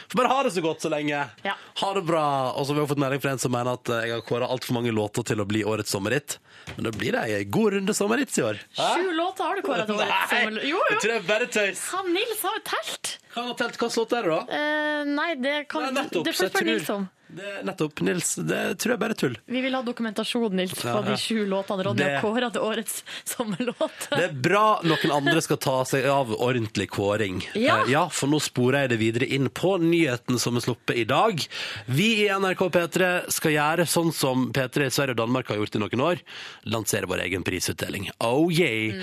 [0.08, 1.22] For bare ha det så godt så lenge.
[1.46, 1.56] Ja.
[1.80, 2.26] Ha det bra.
[2.52, 4.50] Og så har vi også fått melding fra en som mener at jeg har kåra
[4.52, 6.38] altfor mange låter til å bli årets sommerhit.
[6.76, 8.60] Men da blir det ei god runde sommerhits i år.
[8.76, 10.68] Sju låter har du kåret til årets sommerhit.
[10.68, 11.86] Jo, jeg tror det er bare tøys.
[11.96, 13.14] Han Nils har jo telt.
[13.38, 14.42] Hva slags låt er det, da?
[14.52, 17.08] Uh, nei, det kan Nei, nettopp, Det får Nils om.
[17.38, 18.32] Det er nettopp, Nils.
[18.48, 19.36] Det tror jeg bare er tull.
[19.46, 21.02] Vi vil ha dokumentasjon, Nils, på Ja, ja.
[21.06, 24.08] de sju låtene Ronny Det- kåra til årets sommerlåt.
[24.10, 27.42] Det er bra noen andre skal ta seg av ordentlig kåring.
[27.54, 27.82] Ja.
[27.84, 31.04] Eh, ja for nå sporer jeg det videre inn på nyheten som er sluppet i
[31.04, 31.38] dag.
[31.86, 35.76] Vi i NRK P3 skal gjøre sånn som P3 i Sverige og Danmark har gjort
[35.76, 36.22] i noen år.
[36.66, 38.08] Lansere vår egen prisutdeling.
[38.20, 38.98] Oh yeah!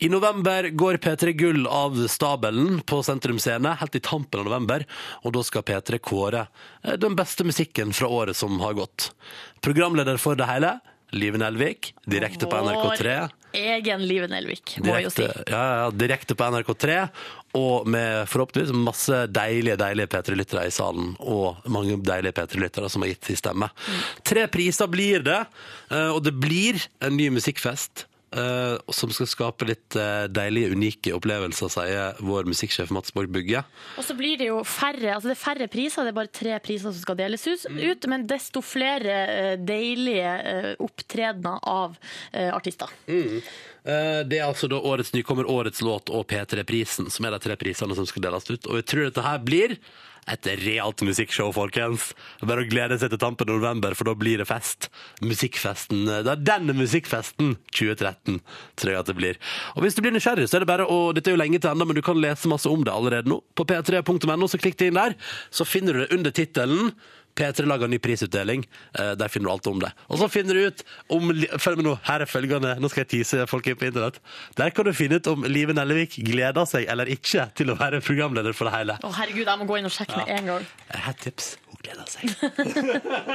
[0.00, 4.84] I november går P3 Gull av stabelen på Sentrum Scene, helt i tampen av november.
[5.24, 6.46] Og da skal P3 kåre
[6.82, 9.10] eh, den beste musikken fra året som har gått.
[9.64, 10.76] Programleder for det hele,
[11.16, 13.16] Live Nelvik, direkte på NRK3.
[13.20, 15.22] Vår egen Live Nelvik, må jeg jo si.
[15.22, 16.96] Direkte, ja, ja, direkte på NRK3,
[17.56, 21.14] og med forhåpentligvis masse deilige deilige P3-lyttere i salen.
[21.22, 23.70] Og mange deilige P3-lyttere som har gitt sin stemme.
[24.26, 25.38] Tre priser blir det,
[25.90, 28.06] eh, og det blir en ny musikkfest.
[28.36, 33.62] Eh, som skal skape litt uh, deilige, unike opplevelser, sier vår musikksjef Mats Borg Bugge.
[33.96, 36.58] Og så blir det jo færre, altså det er færre priser, det er bare tre
[36.64, 38.10] priser som skal deles ut, Mm.
[38.10, 41.96] men desto flere uh, deilige uh, opptredener av
[42.32, 42.90] artister.
[43.86, 47.56] Eh, Det er altså da årets nykommer, årets låt og P3-prisen, som er de tre
[47.60, 48.66] prisene som skal deles ut.
[48.66, 49.76] Og jeg tror dette her blir
[50.30, 52.10] et realt musikkshow, folkens.
[52.42, 54.88] Bare å glede seg til tampen av november, for da blir det fest.
[55.24, 56.04] Musikkfesten.
[56.26, 58.40] Det er denne musikkfesten 2013,
[58.80, 59.40] tror jeg at det blir.
[59.76, 61.70] Og hvis du blir nysgjerrig, så er det bare å Dette er jo lenge til
[61.70, 63.40] ennå, men du kan lese masse om det allerede nå.
[63.56, 65.14] På p3.no, så klikk deg inn der.
[65.54, 66.90] Så finner du det under tittelen.
[67.36, 68.64] P3 lager ny prisutdeling.
[68.98, 69.90] Eh, Der finner du alt om det.
[70.08, 71.28] Og så finner du ut om
[71.60, 71.94] Følg med nå.
[72.06, 72.74] Her er følgende.
[72.80, 74.18] Nå skal jeg tease folk inn på internett.
[74.58, 78.00] Der kan du finne ut om Live Nellevik gleder seg eller ikke til å være
[78.04, 78.96] programleder for det hele.
[79.04, 80.66] Å herregud, jeg må gå inn og sjekke med en gang.
[80.90, 81.52] Jeg har et tips.
[81.66, 82.24] Hun gleder seg.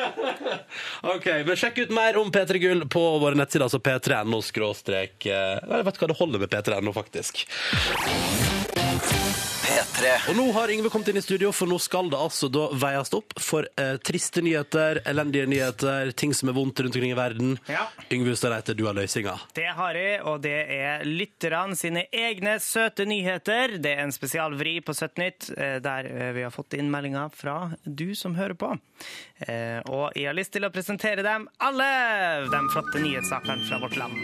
[1.14, 5.58] ok, men Sjekk ut mer om P3 Gull på våre nettsider, altså p3.no skråstrek eh,
[5.62, 7.46] Jeg vet hva det holder med p3.no, faktisk.
[9.72, 10.10] P3.
[10.32, 13.12] Og nå har Yngve kommet inn i studio, for nå skal det altså da veies
[13.16, 17.54] opp for eh, triste nyheter, elendige nyheter, ting som er vondt rundt omkring i verden.
[17.72, 17.86] Ja.
[18.12, 19.38] Yngve Ustadreite, du har løsninga.
[19.56, 23.78] Det har jeg, og det er lytterne sine egne søte nyheter.
[23.82, 27.32] Det er en spesialvri på Søtt nytt, eh, der eh, vi har fått inn meldinger
[27.36, 27.56] fra
[27.86, 28.74] du som hører på.
[29.48, 31.88] Eh, Og jeg har lyst til å presentere dem alle,
[32.52, 34.20] de flotte nyhetssakene fra vårt land.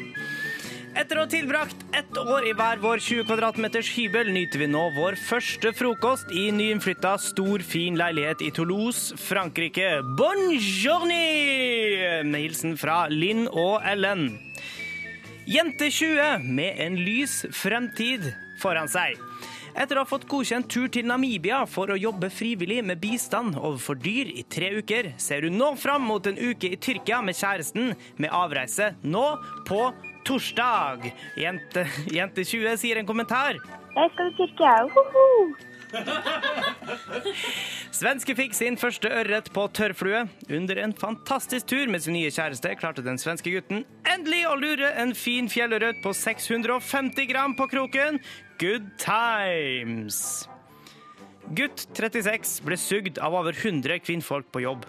[0.97, 4.87] Etter å ha tilbrakt ett år i hver vår 20 kvadratmeters hybel, nyter vi nå
[4.95, 9.99] vår første frokost i nyinnflytta stor, fin leilighet i Toulouse, Frankrike.
[10.17, 11.19] Bonjourni!
[12.25, 14.39] Med hilsen fra Linn og Ellen.
[15.45, 18.25] Jente 20 med en lys fremtid
[18.63, 19.21] foran seg.
[19.77, 24.01] Etter å ha fått godkjent tur til Namibia for å jobbe frivillig med bistand overfor
[24.01, 27.93] dyr i tre uker, ser hun nå fram mot en uke i Tyrkia med kjæresten,
[28.17, 29.27] med avreise nå
[29.69, 29.91] på
[30.27, 31.09] torsdag.
[31.39, 33.57] Jente, jente 20 sier en kommentar.
[33.97, 34.75] Jeg skal til Tyrkia.
[34.93, 35.55] hoho.
[37.97, 40.25] Svenske fikk sin første ørret på tørrflue.
[40.53, 43.85] Under en fantastisk tur med sin nye kjæreste klarte den svenske gutten
[44.17, 48.19] endelig å lure en fin fjellørret på 650 gram på kroken.
[48.59, 50.47] Good times!
[51.55, 54.83] Gutt 36 ble sugd av over 100 kvinnfolk på jobb.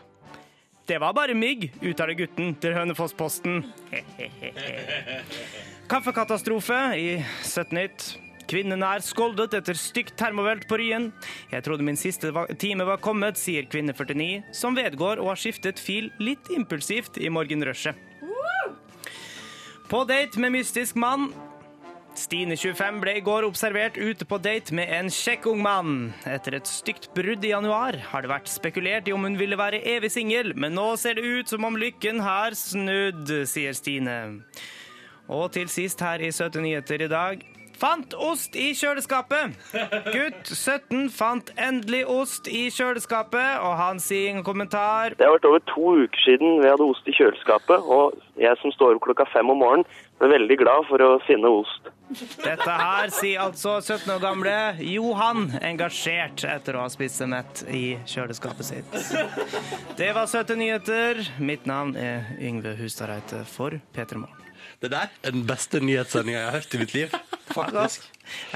[0.88, 3.58] Det var bare mygg, uttaler gutten til Hønefoss-posten.
[5.92, 7.10] Kaffekatastrofe i
[7.44, 8.06] 17 nytt.
[8.48, 11.10] Kvinnen er skoldet etter stygt termovelt på Ryen.
[11.52, 15.76] Jeg trodde min siste time var kommet, sier kvinne 49, som vedgår å ha skiftet
[15.76, 18.00] fil litt impulsivt i morgenrushet.
[19.92, 21.28] På date med mystisk mann.
[22.18, 25.92] Stine 25 ble i går observert ute på date med en kjekk ung mann.
[26.26, 29.84] Etter et stygt brudd i januar har det vært spekulert i om hun ville være
[29.94, 34.18] evig singel, men nå ser det ut som om lykken har snudd, sier Stine.
[35.30, 37.46] Og til sist her i Søte nyheter i dag.
[37.78, 39.54] Fant ost i kjøleskapet!
[40.10, 45.46] Gutt 17 fant endelig ost i kjøleskapet, og han sier en kommentar Det har vært
[45.46, 49.28] over to uker siden vi hadde ost i kjøleskapet, og jeg som står opp klokka
[49.30, 49.86] fem om morgenen,
[50.18, 51.88] ble veldig glad for å finne ost.
[52.40, 57.62] Dette her sier altså 17 år gamle Johan, engasjert etter å ha spist en mett
[57.68, 58.98] i kjøleskapet sitt.
[59.98, 61.20] Det var Søte nyheter.
[61.38, 64.44] Mitt navn er Yngve Hustadreite for P3 Morgen.
[64.78, 67.14] Det der er den beste nyhetssendinga jeg har hørt i mitt liv.
[67.50, 68.04] Faktisk.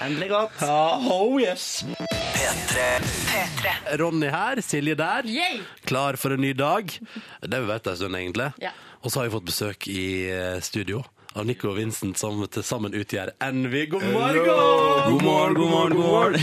[0.02, 0.60] Endelig godt.
[0.62, 1.82] Ja, oh yes.
[2.32, 3.72] P3.
[4.00, 5.26] Ronny her, Silje der.
[5.28, 5.62] Yay!
[5.88, 6.88] Klar for en ny dag.
[6.88, 8.52] Det har vi vært en stund, egentlig.
[8.62, 8.72] Ja.
[9.02, 12.64] Og så har vi fått besøk i eh, studio av Nico og Vincent, som til
[12.66, 13.84] sammen utgjør Envy.
[13.92, 14.46] God morgen!
[14.46, 16.40] God morgen, god morgen, god morgen.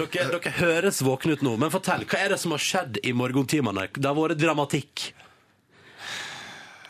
[0.00, 3.12] dere, dere høres våkne ut nå, men fortell, hva er det som har skjedd i
[3.16, 3.88] morgentimene?
[3.96, 5.10] Det har vært dramatikk.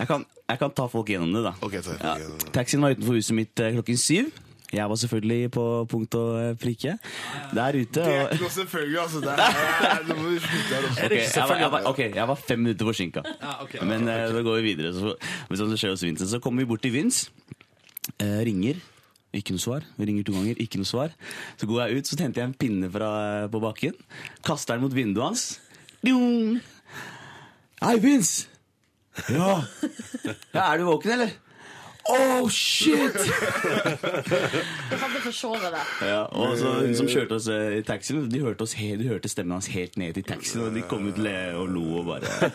[0.00, 1.54] Jeg kan, jeg kan ta folk gjennom det, da.
[1.60, 2.52] Ok, ta folk Ja.
[2.54, 4.30] Taxien var utenfor huset mitt eh, klokken syv.
[4.72, 6.92] Jeg var selvfølgelig på punkt og prikke
[7.54, 8.04] der ute.
[8.04, 9.20] Det er ikke noe selvfølgelig, altså.
[9.24, 11.06] Det er, nå må vi slutte her også.
[11.06, 13.24] Ok, jeg var, jeg, var, ok, jeg var fem minutter forsinka.
[13.82, 14.92] Men eh, da går vi videre.
[14.94, 15.16] Så,
[15.48, 17.32] hvis det skjer hos Vincent, så kommer vi bort til Vince.
[18.22, 18.78] Eh, ringer.
[19.34, 19.84] Ikke noe svar.
[19.98, 20.62] Vi ringer to ganger.
[20.62, 21.18] Ikke noe svar.
[21.58, 23.10] Så går jeg ut, så henter jeg en pinne fra,
[23.50, 23.98] på bakken.
[24.46, 25.44] Kaster den mot vinduet hans.
[27.80, 28.46] Hei, Vince!
[29.28, 29.62] Ja.
[30.54, 30.62] ja.
[30.62, 31.34] Er du våken, eller?
[32.10, 33.14] Oh, shit!
[33.20, 35.90] Jeg hadde forsovet deg.
[36.08, 39.06] Ja, og så Hun som kjørte oss eh, i taxien, de hørte, oss he- de
[39.10, 40.64] hørte stemmen hans helt ned i taxien.
[40.66, 42.50] Og de kom ut le og lo og bare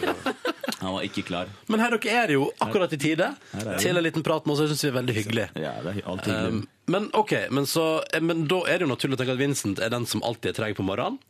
[0.80, 1.50] Han var ikke klar.
[1.68, 3.74] Men her dere er jo akkurat i tide er vi.
[3.82, 4.62] til en liten prat med oss.
[4.64, 5.48] Jeg syns vi er veldig hyggelig.
[5.60, 6.54] Ja, det er alt hyggelig.
[6.54, 7.84] Um, men ok, men, så,
[8.16, 10.54] eh, men da er det jo naturlig å tenke at Vincent er den som alltid
[10.54, 11.20] er treg på morgenen.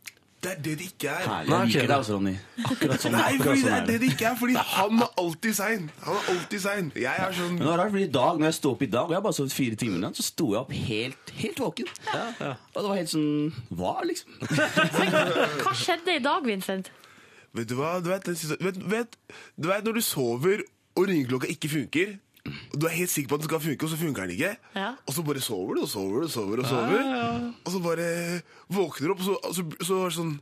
[0.41, 1.25] Det er det det ikke er.
[1.29, 1.51] Herlig.
[1.51, 2.31] Jeg liker deg også, Ronny.
[2.65, 3.13] Akkurat sånn.
[3.13, 3.97] Nei, akkurat fordi sånn det er det det.
[4.01, 5.83] det ikke er, fordi han er alltid sein.
[6.05, 6.87] Han er alltid sein.
[6.97, 8.89] Jeg er sånn Men det var rart, fordi i dag, når jeg sto opp i
[8.95, 11.93] dag, og jeg har bare sovet fire timer, så sto jeg opp helt, helt våken.
[12.17, 13.29] Og det var helt sånn
[13.69, 14.41] Hva, liksom?
[15.61, 16.89] Hva skjedde i dag, Vincent?
[17.53, 17.99] Vet du hva?
[18.01, 19.17] Du vet, den vet, vet,
[19.59, 20.65] du vet når du sover
[20.95, 22.13] og ringeklokka ikke funker,
[22.73, 24.93] du er helt sikker på at den skal funke, og så funker den ikke, Ja.
[25.07, 28.41] og så bare sover du og sover du og sover, og sover, og så bare
[28.69, 30.33] våkner du opp, og så, og så, så det sånn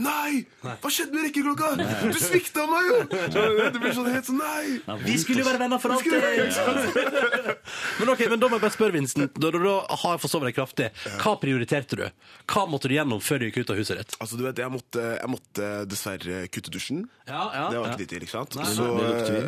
[0.00, 0.44] Nei!
[0.64, 1.68] Hva skjedde med rekkeklokka?
[2.08, 2.98] Du svikta meg jo!
[3.34, 3.42] Så
[3.74, 4.96] Det blir sånn helt sånn Nei!
[5.04, 6.14] Vi skulle jo være venner for alltid!
[8.00, 9.36] men ok, men da må jeg bare spørre Vincent.
[9.36, 10.88] Da da, da har forsovet deg kraftig,
[11.20, 12.06] hva prioriterte du?
[12.50, 14.16] Hva måtte du gjennom før du gikk ut av huset ditt?
[14.24, 17.04] Altså, du vet, jeg måtte, jeg måtte dessverre kutte dusjen.
[17.28, 17.92] Ja, ja, Det var ja.
[17.94, 18.56] ikke ditt, ikke sant?
[18.58, 19.42] Nei, så, det lukter vi.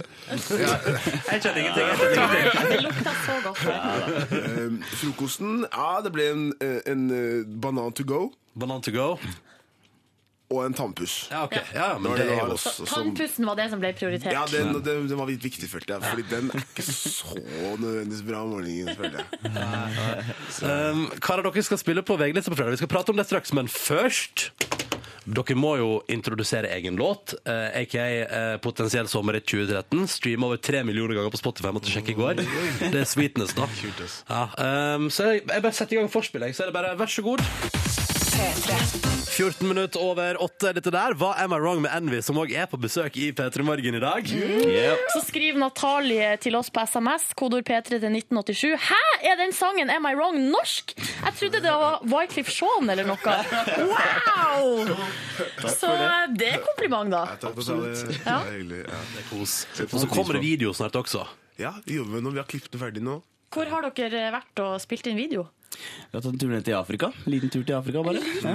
[1.33, 1.87] Jeg kjenner ingenting.
[1.87, 2.69] Jeg kjenner ingenting.
[2.73, 3.65] Det lukta så godt.
[4.43, 8.23] eh, frokosten, ja, det ble en, eh, en eh, banan to go
[8.55, 9.07] Banan to go.
[10.53, 11.15] Og en tannpuss.
[11.33, 11.57] Ja, ok.
[11.75, 14.33] Ja, men det det er var jo også som- Tannpussen var det som ble prioritert.
[14.37, 16.05] Ja, den, det, det var litt viktig, følte jeg.
[16.11, 17.33] Fordi den er ikke så
[17.81, 19.27] nødvendigvis bra om morgenen, føler jeg.
[20.69, 22.77] um, Hva er det dere skal spille på VG-lista på fredag?
[22.77, 24.51] Vi skal prate om det straks, men først
[25.23, 30.03] dere må jo introdusere egen låt, uh, aka uh, Potensiell sommer i 2013.
[30.11, 32.43] Streama over tre millioner ganger på Spotify, jeg måtte sjekke i går.
[32.91, 33.69] Det er sweetness, da.
[34.29, 34.43] Ja,
[34.99, 37.23] um, så jeg, jeg bare setter i gang forspillet, så er det bare vær så
[37.23, 37.47] god.
[39.33, 41.15] 14 minutter over åtte er dette der.
[41.17, 44.01] Hva Am I Wrong med Envy, som òg er på besøk i P3 Morgen i
[44.03, 44.29] dag.
[44.29, 45.07] Yep.
[45.15, 48.77] Så skriver Natalie til oss på SMS, kodord P3 til 1987.
[48.91, 50.93] Hæ, er den sangen Am I Wrong norsk?
[50.99, 53.19] Jeg trodde det var Wycliffe Sean eller noe.
[53.93, 54.93] Wow!
[55.65, 55.89] Så
[56.37, 57.25] det er kompliment, da.
[57.41, 58.05] Absolutt.
[58.05, 58.21] for det.
[58.21, 58.39] Det Ja.
[58.43, 59.57] er Kos.
[59.89, 61.25] Og så kommer det video snart også.
[61.59, 62.37] ja, vi jobber med noe.
[62.37, 63.23] Vi har klippet ferdig nå.
[63.53, 65.49] Hvor har dere vært og spilt inn video?
[66.13, 67.09] Vi har tatt en tur ned til Afrika.
[67.31, 68.21] Liten tur til Afrika, bare.
[68.45, 68.53] Ja.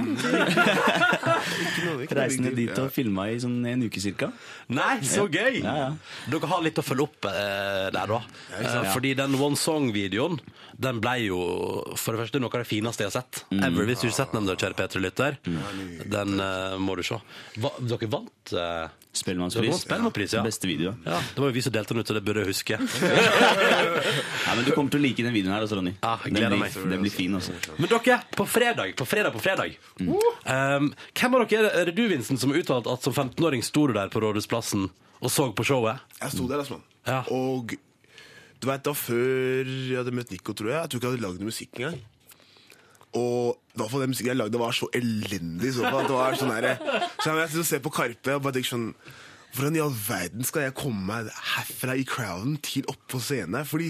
[2.38, 4.30] Ned dit og filma i sånn en uke cirka.
[4.70, 5.58] Nei, så gøy!
[5.64, 5.88] Ja, ja.
[6.30, 8.20] Dere har litt å følge opp eh, der, da.
[8.60, 10.38] Eh, fordi den One Song-videoen
[10.78, 11.38] Den ble jo
[11.98, 13.40] for det første noe av det fineste jeg har sett.
[13.50, 15.38] Ever, Hvis du ikke har sett den, da, kjære P3-lytter.
[16.12, 17.18] Den eh, må du se.
[17.58, 18.86] Hva, dere vant uh,
[19.18, 19.80] Spellemannspris.
[19.82, 20.44] Spellemannpris ja.
[20.46, 20.92] Beste video.
[21.02, 21.18] ja.
[21.34, 22.78] Det var jo vi som delte den ut, så det burde jeg huske.
[24.48, 25.92] Ja, men Du kommer til å like den videoen her, altså, Ronny.
[25.98, 26.76] Ja, jeg gleder den, meg.
[26.92, 27.34] den blir fin.
[27.36, 27.56] Også.
[27.76, 32.06] Men dere, på fredag, på fredag, på fredag um, Hvem av dere er det du,
[32.10, 34.86] Vincent, som har uttalt at som 15-åring sto du der på Rådhusplassen
[35.18, 36.06] og så på showet?
[36.22, 36.78] Jeg sto der, altså.
[37.08, 37.22] Ja.
[37.34, 37.74] Og
[38.58, 41.26] du vet da før jeg hadde møtt Nico, tror jeg, jeg tror ikke jeg hadde
[41.26, 42.00] lagd musikk engang.
[43.16, 45.72] Og i hvert fall den musikken jeg lagde, var så elendig.
[45.76, 45.86] Så.
[45.86, 46.74] Det var sånn her,
[47.22, 48.92] så jeg sitter og ser på Karpe og bare tenker sånn
[49.56, 53.64] Hvordan i all verden skal jeg komme meg herfra i crowden til opp på scenen?
[53.64, 53.86] Fordi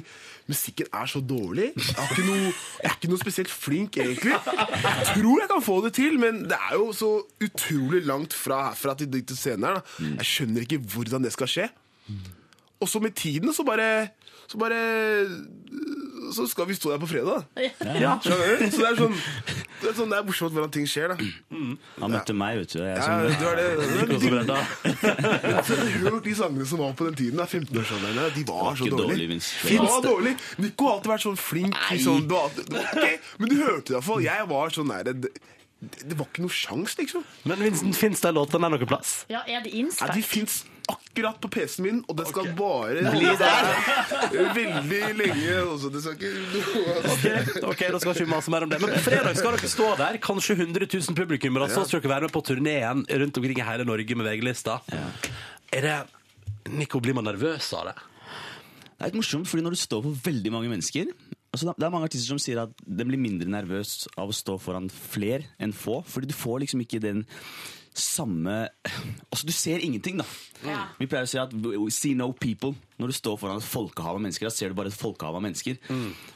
[0.46, 1.72] musikken er så dårlig.
[1.74, 4.36] Jeg, er noe, jeg er ikke noe spesielt flink, egentlig.
[4.38, 7.10] Jeg tror jeg kan få det til, men det er jo så
[7.42, 9.66] utrolig langt fra herfra til scenen.
[9.66, 10.06] da.
[10.20, 11.66] Jeg skjønner ikke hvordan det skal skje.
[12.78, 13.90] Og så med tiden så bare
[14.48, 14.78] Så bare
[16.32, 17.44] Så skal vi stå der på fredag.
[17.56, 18.16] Ja.
[18.22, 19.14] Så det er sånn
[19.78, 21.26] Det er, sånn, det er morsomt hvordan ting skjer, da.
[22.02, 22.80] Han møtte meg, vet du.
[22.82, 24.46] Jeg, Ja, som, du det.
[24.48, 25.52] det,
[26.02, 29.28] har hørt de sangene som var på den tiden, 15-årsalderen, de var så dårlige.
[29.28, 30.32] dårlig, De var dårlig.
[30.64, 31.78] Nico har alltid vært sånn flink.
[32.02, 34.26] Sånn, du har alltid, Ok, men du hørte det iallfall.
[34.26, 35.30] Jeg var sånn nære det,
[35.78, 37.22] det var ikke noe sjans, liksom.
[37.46, 39.20] Men Vincent, fins den låten der noe plass?
[39.30, 40.64] Ja, er det Ja, de innspilt?
[40.92, 43.68] Akkurat på PC-en min, og det skal bare bli der
[44.58, 45.56] veldig lenge.
[45.62, 45.90] Også.
[45.94, 48.80] Det skal ikke Ok, da skal ikke vi mase mer om det.
[48.82, 50.20] Men på fredag skal dere stå der.
[50.24, 51.70] Kanskje 100 000 publikummere.
[51.72, 54.80] Så skal dere være med på turneen rundt omkring i hele Norge med VG-lista.
[55.72, 55.96] Er det
[56.72, 57.98] Nico, blir man nervøs av det?
[58.98, 61.12] Det er litt morsomt, fordi når du står på veldig mange mennesker,
[61.48, 64.58] Altså, det er mange artister som sier at de blir mindre nervøs av å stå
[64.60, 67.22] foran fler enn få, fordi du får liksom ikke den
[68.02, 68.68] samme
[69.30, 70.26] Altså, du ser ingenting, da.
[70.98, 72.74] Vi pleier å si at we see no people.
[72.98, 75.44] Når du står foran et folkehav av mennesker, da ser du bare et folkehav av
[75.44, 75.76] mennesker.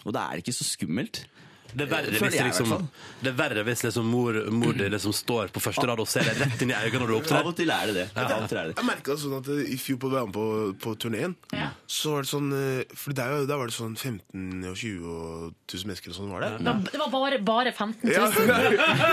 [0.06, 1.24] Og da er det ikke så skummelt.
[1.72, 2.88] Det er verre hvis, jeg, liksom,
[3.22, 6.26] det er verre hvis liksom mor, mor di liksom står på første rad og ser
[6.28, 7.46] deg rett inn i øynene når du Av opptrer.
[7.48, 8.06] og til er det det.
[8.16, 8.26] Ja.
[8.28, 8.76] Ja, er det.
[8.76, 10.44] Jeg merka sånn at i fjor på på,
[10.84, 11.36] på turneen,
[11.88, 15.54] så var det sånn eh, For der, da var det sånn 15 og 20 og
[15.72, 16.52] 1000 mennesker og sånn var det.
[16.68, 18.12] Da- Det var bare, bare 15 000.
[18.12, 18.28] Ja,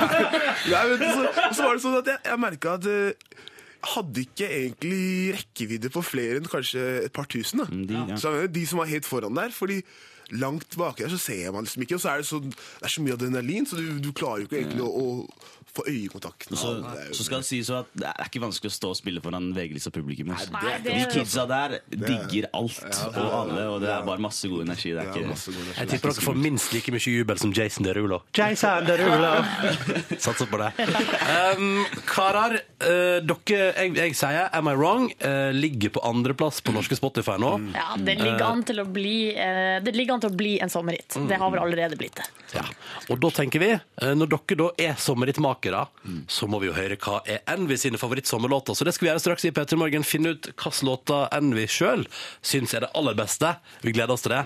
[0.74, 1.24] Nei, men så,
[1.56, 3.40] så var det sånn at jeg, jeg merka at eh,
[3.94, 5.02] hadde ikke egentlig
[5.38, 7.62] rekkevidde på flere enn kanskje et par tusen.
[7.64, 7.70] Da.
[7.72, 8.18] Mm, de, ja.
[8.20, 9.54] Så de som var helt foran der.
[9.56, 9.80] Fordi
[10.32, 12.94] langt baki der så ser man liksom ikke, og så er det så, det er
[12.94, 16.58] så mye adrenalin, så du, du klarer jo ikke egentlig å, å få øyekontakten.
[16.60, 16.74] Så,
[17.14, 19.92] så skal det sies at det er ikke vanskelig å stå og spille foran VG-lista
[19.94, 20.34] publikum.
[20.86, 24.94] De kidsa der digger alt og alle, og det er bare masse god energi.
[24.96, 25.54] Det er ikke.
[25.80, 28.22] Jeg tipper dere får minst like mye jubel som Jason Derulo.
[28.36, 29.32] Jason Derulo!
[30.26, 30.72] Satser på det.
[30.80, 36.72] Um, karer, uh, dere, jeg, jeg sier Am I Wrong Uh, ligger på andreplass på
[36.72, 37.50] norske Spotify nå.
[37.76, 40.72] Ja, det ligger an til å bli, uh, det ligger an til å bli en
[40.72, 41.18] sommerhit.
[41.28, 42.28] Det har vel allerede blitt det.
[42.54, 42.64] Ja.
[43.12, 45.59] Og da tenker vi, når dere da er sommerhitmakere,
[46.28, 48.78] så må vi jo høre hva er Envy sine favorittsommerlåter.
[48.78, 50.08] Så det skal vi gjøre straks i P3 Morgen.
[50.08, 52.06] Finne ut hvilke låter Envy sjøl
[52.42, 53.56] syns er det aller beste.
[53.84, 54.44] Vi gleder oss til det.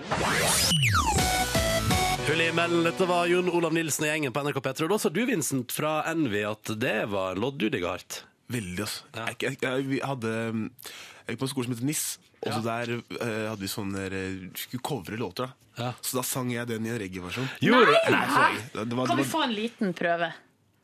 [2.24, 2.50] Hull i
[2.86, 4.86] dette var Jon Olav Nilsen og gjengen på NRK P3.
[4.86, 8.22] Og da sa du, Vincent, fra Envy at det var en låt du digga hardt.
[8.52, 9.04] Veldig, altså.
[9.16, 12.04] Jeg, jeg, jeg, vi hadde Jeg gikk på en skole som heter NIS,
[12.44, 15.64] og så der uh, hadde vi sånn der eh, Skulle covre låter, da.
[15.74, 15.90] Ja.
[16.04, 17.48] Så da sang jeg den i en reggae-versjon.
[17.60, 20.28] Nei, det var, Kan vi få en liten prøve?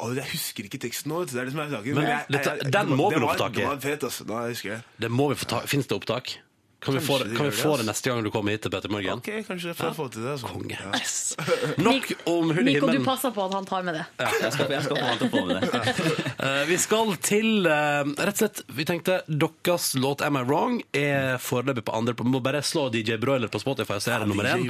[0.01, 1.25] Å, jeg husker ikke teksten nå.
[1.29, 1.95] Det er det som er saken.
[1.95, 3.51] Men jeg- dette- jeg- den må vi det var-.
[3.53, 4.27] Det var fet, altså.
[4.27, 4.83] Da husker jeg.
[5.01, 5.61] Det må vi få ta.
[5.67, 6.39] Fins det opptak?
[6.81, 8.63] Kan vi, få, Kanskje de kan vi det, få det neste gang du kommer hit
[8.65, 9.19] til Petter Morgen?
[9.21, 10.31] Ok, kanskje får jeg få til det.
[10.33, 10.49] Altså.
[10.49, 10.79] Konge.
[10.81, 10.93] Ja.
[10.97, 11.17] Yes.
[11.89, 13.05] Nok om hull i Nico, du himmelen.
[13.05, 14.05] passer på at han tar med det.
[14.17, 16.17] Jeg skal, jeg skal få han til å få med det.
[16.41, 20.79] Eh, vi skal til eh, Rett og slett, vi tenkte deres låt Am I Wrong
[20.97, 22.15] er foreløpig på andre.
[22.25, 24.65] Må bare slå DJ Broiler på Spotify, så er det nummer én.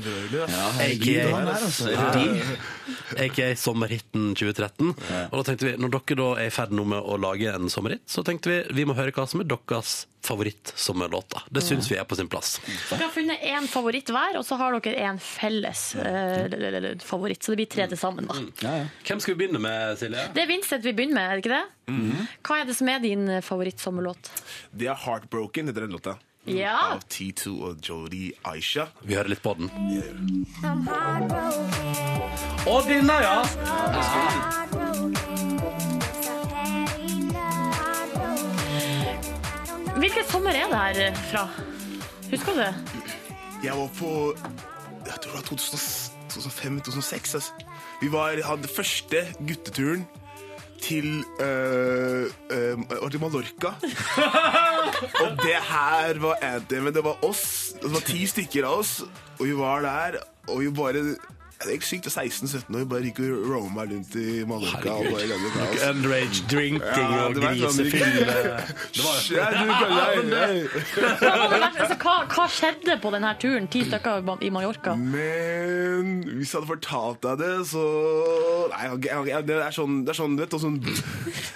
[0.83, 1.93] AKA, han er, altså.
[3.23, 4.91] AKA Sommerhitten 2013.
[5.31, 7.71] Og da tenkte vi, Når dere da er i ferd nå med å lage en
[7.71, 11.43] sommerhit, så tenkte vi vi må høre hva som er deres favorittsommerlåter.
[11.51, 12.59] Det syns vi er på sin plass.
[12.91, 17.43] Dere har funnet én favoritt hver, og så har dere en felles eh, favoritt.
[17.43, 18.39] Så det blir tre til sammen, da.
[18.65, 18.89] Ja, ja.
[19.07, 20.27] Hvem skal vi begynne med, Silje?
[20.37, 21.67] Det er Vincent vi begynner med, er det ikke det?
[22.47, 24.33] Hva er det som er din eh, favorittsommerlåt?
[24.73, 26.17] Det er Heartbroken, heter den låta.
[26.49, 26.95] Ja!
[26.95, 28.87] Av T2 og Jodie Aisha.
[29.05, 29.69] Vi hører litt på den.
[32.71, 34.80] Og denne, ja!
[40.01, 41.43] Hvilken sommer er det her eh, fra?
[42.31, 42.75] Husker du det?
[43.65, 44.11] Jeg var på
[45.05, 47.35] Jeg tror det var 2005-2006.
[47.37, 47.53] Altså.
[48.01, 50.07] Vi var, hadde første gutteturen
[50.81, 53.75] til øh, øh, til Mallorca.
[55.23, 56.95] og det her var anthemet.
[56.95, 57.75] Det var oss.
[57.83, 59.03] Det var ti stykker av oss,
[59.37, 61.05] og vi var der, og vi bare
[61.67, 64.81] det gikk sykt, det er 16-17 år, bare gikk og roma rundt i Mallorca.
[64.81, 65.83] kaos.
[65.91, 67.91] Underage drinking Ja, og det var sånn-
[69.37, 70.47] Ja, ja, ja.
[71.21, 73.69] Altså, hva, hva skjedde på denne turen?
[73.71, 74.95] Ti stykker i Mallorca.
[74.97, 77.85] Men hvis jeg hadde fortalt deg det, så
[78.71, 78.87] Nei,
[79.29, 80.81] jeg, det er sånn, det er sånn, vet, sånn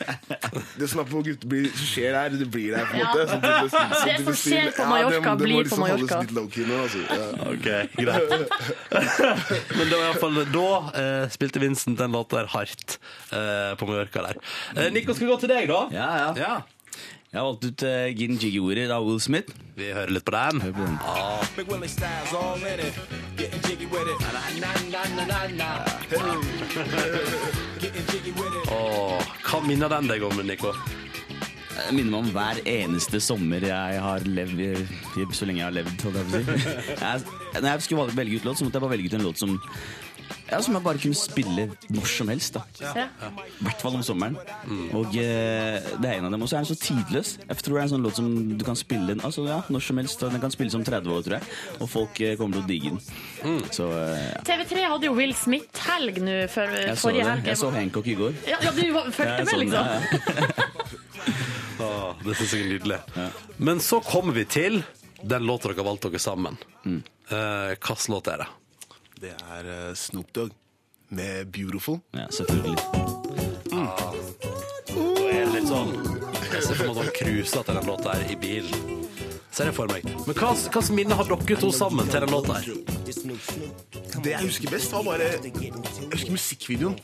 [0.79, 3.25] Det som er på gutter blir, skjer der, det blir der, på en måte.
[3.31, 6.21] Så det, så, så, Det som skjer på Mallorca, blir på Mallorca.
[6.25, 7.01] Litt low-key nå, altså.
[7.09, 7.27] ja.
[7.55, 8.29] Ok, greit.
[9.79, 10.69] Men det var i hvert fall da
[11.01, 12.99] eh, spilte Vincent den låta der hardt
[13.31, 14.41] eh, på Mallorca der.
[14.75, 15.85] Eh, Nico, skal vi gå til deg, da?
[15.95, 16.55] Ja, ja.
[17.35, 19.51] Jeg har valgt ut uh, Gin Jiggy With av Will Smith.
[19.75, 20.61] Vi hører litt på den.
[20.63, 20.99] Hør på den.
[28.71, 30.71] Åh, hva minner den deg om, Nico?
[31.75, 34.61] Det minner meg om hver eneste sommer jeg har levd
[35.35, 36.05] så lenge jeg har levd.
[36.07, 36.47] Jeg,
[37.05, 39.43] jeg, når jeg skulle velge ut låt, så måtte jeg bare velge ut en låt
[39.43, 39.57] som
[40.51, 42.55] ja, som jeg bare kunne spille når som helst.
[42.57, 42.62] da
[42.95, 43.07] Ja.
[43.26, 44.37] I hvert fall om sommeren.
[44.97, 46.43] Og eh, det er en av dem.
[46.45, 47.35] Og så er den så tidløs.
[47.49, 48.28] Jeg tror det er en sånn låt som
[48.59, 50.20] du kan spille altså, ja, når som helst.
[50.20, 51.53] Den kan spilles om 30 år, tror jeg.
[51.80, 53.62] Og folk eh, kommer til å digge den.
[53.74, 54.43] Så eh, ja.
[54.51, 57.49] TV3 hadde jo Will Smith-helg nå for, Jeg så forrige helg.
[57.53, 58.37] Jeg så Hancock i går.
[58.49, 59.85] Ja, ja, du fulgte med, så liksom?
[59.85, 60.01] ja,
[60.43, 60.62] ja.
[61.85, 62.99] Åh, det synes jeg er nydelig.
[63.59, 64.82] Men så kommer vi til
[65.24, 66.57] den låta dere har valgt dere sammen.
[66.85, 67.01] Mm.
[67.32, 68.47] Eh, Hvilken låt er det?
[69.21, 70.51] Det er eh, Snoop Dogg
[71.09, 72.01] med 'Beautiful'.
[72.15, 72.79] Ja, selvfølgelig.
[73.75, 75.93] Da er det litt sånn
[76.53, 79.07] Jeg ser for meg sånn han til den låta her i bilen.
[79.55, 80.03] Ser jeg for meg.
[80.27, 82.75] Men hva slags minne har dere to sammen til den låta her?
[84.25, 85.73] det jeg husker best, var bare Jeg
[86.13, 86.95] husker musikkvideoen.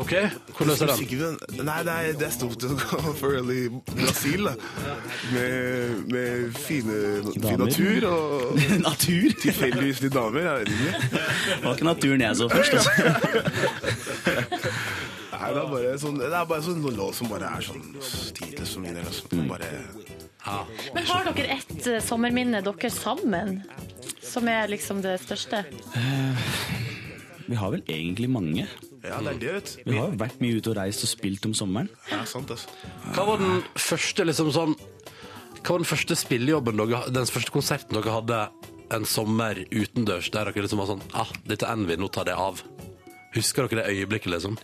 [0.00, 0.12] Ok,
[0.56, 0.88] hvordan er den?
[0.92, 1.36] Musikkvideoen
[1.66, 2.64] Nei, det er, det er stort
[3.20, 4.54] for early Brasil, da.
[5.34, 6.96] Med, med fine,
[7.34, 9.36] fin natur og Natur?
[9.42, 10.48] tilfeldigvis litt damer.
[10.48, 10.92] Jeg vet ikke.
[11.12, 12.72] Det var ikke naturen jeg så først.
[12.78, 12.90] Altså.
[15.32, 17.84] Nei, det er bare sånn, det er bare sånn låt som bare er sånn
[18.38, 19.48] tidløs for min del.
[19.50, 19.70] Bare,
[20.94, 23.60] Men har dere ett eh, sommerminne dere sammen?
[24.22, 25.64] Som er liksom det største?
[27.46, 28.66] Vi har vel egentlig mange.
[29.02, 29.90] ja, det er det, vet du.
[29.90, 31.88] Vi har jo vært mye ute og reist og spilt om sommeren.
[32.10, 32.70] Ja, sant, altså.
[33.14, 34.76] Hva var den første liksom sånn
[35.62, 38.38] Hva var den første spillejobben dere Den første konserten dere hadde
[38.92, 42.34] en sommer utendørs der dere liksom var sånn Ah, dette er Envy, nå tar det
[42.38, 42.62] av.
[43.34, 44.58] Husker dere det øyeblikket, liksom?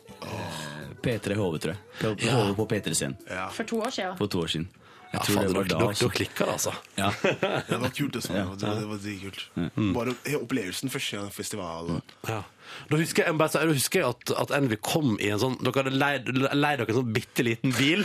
[1.02, 1.80] P3 HV, tror jeg.
[2.00, 2.34] På, Ja.
[2.42, 3.16] HV på P3-scenen
[3.54, 4.16] For to år siden?
[4.18, 4.68] for to år siden.
[5.08, 5.78] Jeg Ja, tror det var dere, da.
[5.78, 6.72] dere, dere klikker altså.
[6.98, 7.08] Ja.
[7.70, 8.36] Det var kult, Det, sånn.
[8.36, 9.44] Det, var, det var dritkult.
[9.96, 11.94] Bare hele opplevelsen første gang festival.
[11.96, 12.42] Og, Ja.
[12.90, 15.56] Da husker jeg, bare, så- da husker jeg at, at Envy kom i en sånn
[15.62, 18.04] Dere hadde leid, leid dere en sånn bitte liten bil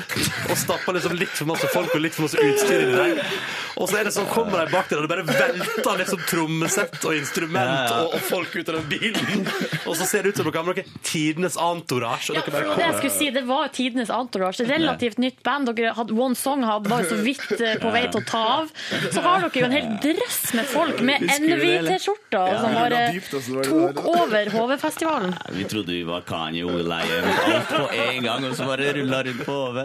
[0.50, 3.38] og stappa liksom litt for masse folk og litt for masse utstyr inni der.
[3.82, 7.00] Og så er det sånn, kommer de bak der, og det bare velter liksom trommesett
[7.10, 7.94] og instrument.
[7.96, 9.48] Og, og folk ut av den bilen.
[9.90, 12.30] Og så ser det ut som dere har med dere tidenes entourage.
[12.30, 13.00] Og Ja, dere bare det var det jeg kommer.
[13.00, 14.68] skulle si, det var tidenes entourage.
[14.70, 15.72] Relativt nytt band.
[15.74, 18.72] Dere hadde One Song hadde, var så vidt eh, på vei til å ta av.
[19.14, 21.26] Så har dere jo en hel drøss med folk med?
[21.40, 25.36] NV-T-skjorter som bare altså, tok over HV-festivalen.
[25.58, 29.46] Vi trodde vi var Kanye Will-leie alt på en gang, og så bare rulla rundt
[29.46, 29.80] på HV.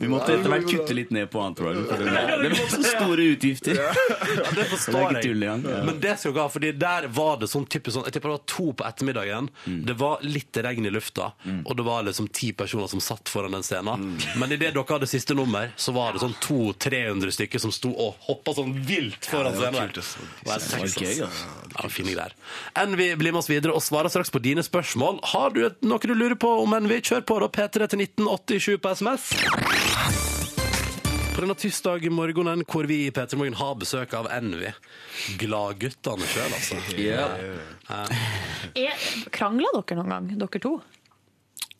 [0.00, 1.84] Vi måtte etter hvert kutte litt ned på Entourage.
[1.98, 3.78] Det ble, så store utgifter.
[3.80, 3.92] Ja,
[4.54, 5.22] det Det forstår jeg.
[5.28, 5.42] tull.
[5.46, 5.56] Ja.
[5.58, 8.38] Men det skal dere ha, fordi der var det sånn typisk sånn Jeg tipper det
[8.38, 9.50] var to på ettermiddagen.
[9.66, 9.80] Mm.
[9.88, 11.30] Det var litt regn i lufta,
[11.64, 14.08] og det var liksom ti personer som satt foran den scenen.
[14.40, 18.16] Men idet dere hadde siste nummer, så var det sånn 200-300 stykker som sto og
[18.28, 19.74] hoppa sånn vilt foran scenen.
[19.74, 21.52] Det var helt Det var sex, gøy, altså.
[21.74, 22.34] Ja, fine greier.
[22.96, 25.20] vi blir med oss videre og svarer straks på dine spørsmål.
[25.34, 28.94] Har du noe du lurer på om Envy, kjør på da P3 til 1987 på
[28.96, 29.28] SMS.
[31.34, 34.70] På denne tirsdag morgenen hvor vi i P3 Morgen har besøk av Envy.
[35.40, 36.78] Gladguttene sjøl, altså.
[37.00, 37.30] Ja.
[38.78, 40.76] Er, krangla dere noen gang, dere to?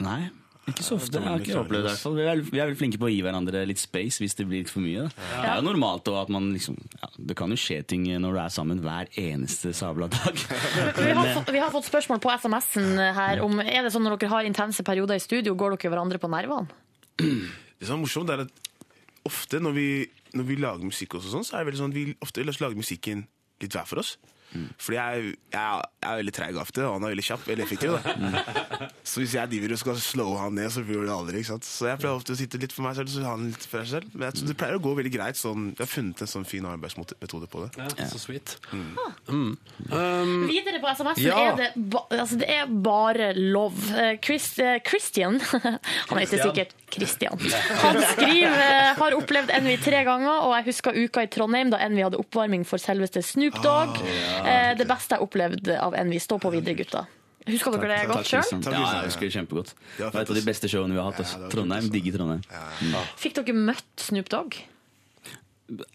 [0.03, 0.25] Nei,
[0.71, 1.21] ikke så ofte.
[1.21, 1.91] Jeg har ikke opplevd det.
[1.91, 2.15] i hvert fall.
[2.17, 4.63] Vi er, vi er vel flinke på å gi hverandre litt space hvis det blir
[4.65, 5.05] litt for mye.
[5.05, 5.27] Da.
[5.35, 8.37] Det er jo normalt og at man liksom ja, Det kan jo skje ting når
[8.37, 10.41] du er sammen hver eneste sabla dag.
[11.05, 14.17] Vi har, fått, vi har fått spørsmål på SMS-en her om Er det sånn når
[14.19, 16.67] dere har intense perioder i studio, går dere hverandre på nervene?
[17.21, 18.63] Det som er morsomt, er at
[19.29, 19.89] ofte når vi,
[20.37, 22.79] når vi lager musikk, også, sånn, så er det veldig sånn at vi ofte lager
[22.79, 23.27] musikken
[23.63, 24.17] litt hver for oss.
[24.79, 27.47] Fordi jeg, jeg, jeg er veldig treig ofte, og han er veldig kjapp.
[27.49, 27.95] Veldig effektiv.
[27.95, 28.89] Da.
[29.05, 31.41] Så hvis jeg driver og skal slå han ned, så blir det aldri.
[31.43, 31.67] ikke sant?
[31.69, 33.91] Så jeg pleier ofte å sitte litt for meg selv, så han litt for seg
[33.99, 34.15] selv.
[34.15, 35.41] Men jeg tror det pleier å gå veldig greit.
[35.41, 37.71] sånn, Jeg har funnet en sånn fin arbeidsmetode på det.
[37.83, 38.57] Ja, så sweet.
[39.27, 41.39] Videre på SMS-en Ja.
[41.53, 43.91] er det, ba, altså det er bare love.
[43.95, 45.41] Eh, Chris, uh, Christian
[46.11, 47.39] Han heter sikkert Christian.
[47.83, 51.81] Han skriver eh, har opplevd Envy tre ganger, og jeg husker uka i Trondheim da
[51.83, 53.99] Envy hadde oppvarming for selveste Snoop Dogg.
[54.44, 54.44] Eh,
[54.79, 56.19] det beste jeg har opplevd av Envy.
[56.23, 57.07] Stå på videre, gutta.
[57.45, 58.47] Husker dere det godt sjøl?
[58.73, 59.75] Ja, jeg husker det kjempegodt.
[59.99, 61.35] Det var et av de beste showene vi har hatt.
[61.53, 62.45] Trondheim, digger Trondheim.
[63.21, 64.57] Fikk dere møtt Snoop Dogg?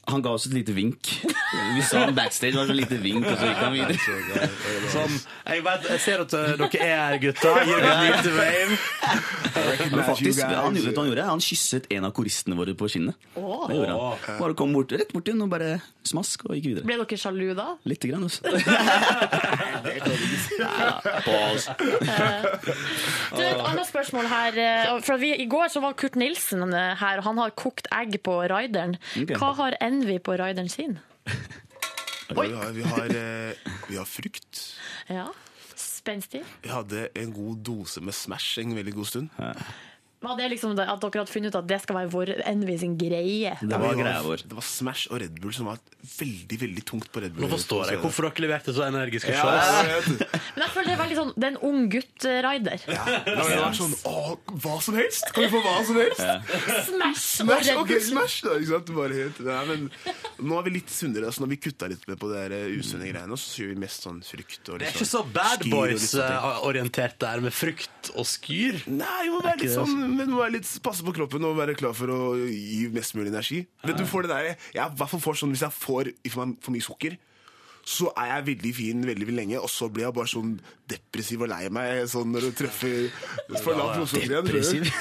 [0.09, 1.11] Han ga oss et lite vink.
[1.76, 4.47] Vi så han backstage, var så lite vink, og så gikk han videre.
[4.89, 5.13] Sånn,
[5.45, 7.51] jeg, vet, jeg ser at uh, dere er her, gutta.
[7.67, 8.80] Gir en liten wave.
[9.93, 11.28] Men faktisk, han, gjorde, vet han gjorde?
[11.30, 13.13] Han kysset en av koristene våre på kinnet.
[13.38, 14.39] Det gjorde han.
[14.41, 15.70] Bare kom bort, rett borti henne og bare
[16.09, 16.89] smask og gikk videre.
[16.89, 17.67] Ble dere sjalu da?
[17.86, 18.41] Lite grann, altså.
[21.26, 21.76] Pause.
[21.78, 24.57] Du, et annet spørsmål her.
[24.65, 27.89] eh, For vi, I går så var Kurt Nilsen eh, her, og han har kokt
[27.95, 28.97] egg på rideren.
[29.36, 30.97] Hva har Envy på rideren sin?
[32.30, 34.60] Vi har, vi, har, eh, vi har frukt.
[35.10, 35.28] Ja,
[35.80, 36.43] Spenstig.
[36.64, 39.30] Vi hadde en god dose med Smash en veldig god stund.
[40.20, 42.74] Var det liksom det, at dere hadde funnet ut at det skal være vår Envy
[42.82, 43.53] sin greie?
[43.61, 44.41] Det var greia vår.
[44.49, 45.78] Det var Smash og Red Bull som var
[46.20, 47.45] veldig veldig tungt på Red Bull.
[47.45, 49.70] Nå forstår jeg hvorfor dere leverte så energiske Ja, shows.
[49.80, 50.36] jeg vet.
[50.57, 52.84] Men jeg føler det er veldig sånn Det er en ung gutt-rider.
[52.91, 54.15] Ja, det var sånn Å,
[54.65, 55.30] hva som helst!
[55.36, 56.26] Kan vi få hva som helst?
[56.89, 57.28] Smash!
[57.45, 58.03] og Red Bull.
[58.09, 58.91] smash da, ikke sant?
[58.99, 59.88] Bare helt, nei, men
[60.49, 63.07] nå er vi litt sunnere, Altså, når vi kutta litt med på de eh, usunne
[63.07, 65.74] greiene, så gjør vi mest sånn frukt og Det er ikke så Bad sånne ting.
[65.78, 68.80] Boys-orientert der, med frukt og skyr.
[68.89, 71.78] Nei, vi må være litt sånn, men må være litt, passe på kroppen og være
[71.80, 73.64] klar for å gi mest mulig energi.
[73.86, 77.18] Vet du, får det der, jeg hvert fall sånn, Hvis jeg får for, mye sukker,
[77.89, 80.51] så er jeg veldig fin veldig, veldig lenge, og så blir jeg bare sånn
[80.89, 83.07] depressiv og lei meg sånn når du treffer
[83.64, 84.49] for lavt blodsukker igjen.
[84.49, 84.91] Depressiv.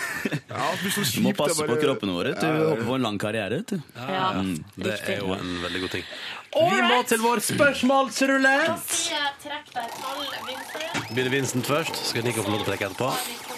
[0.48, 1.74] Ja, det Du må passe bare...
[1.74, 2.32] på kroppene våre.
[2.38, 3.61] Du håper på en lang karriere.
[3.61, 3.82] vet du.
[3.98, 4.30] Ja,
[4.78, 6.09] Det er jo en veldig god ting.
[6.56, 8.88] Vi må til vår spørsmålsrulett.
[8.88, 11.12] sier jeg Trekk deg et tall, Vincent.
[11.12, 13.57] Begynner Vincent først, skal Nico få lov til å trekke etterpå.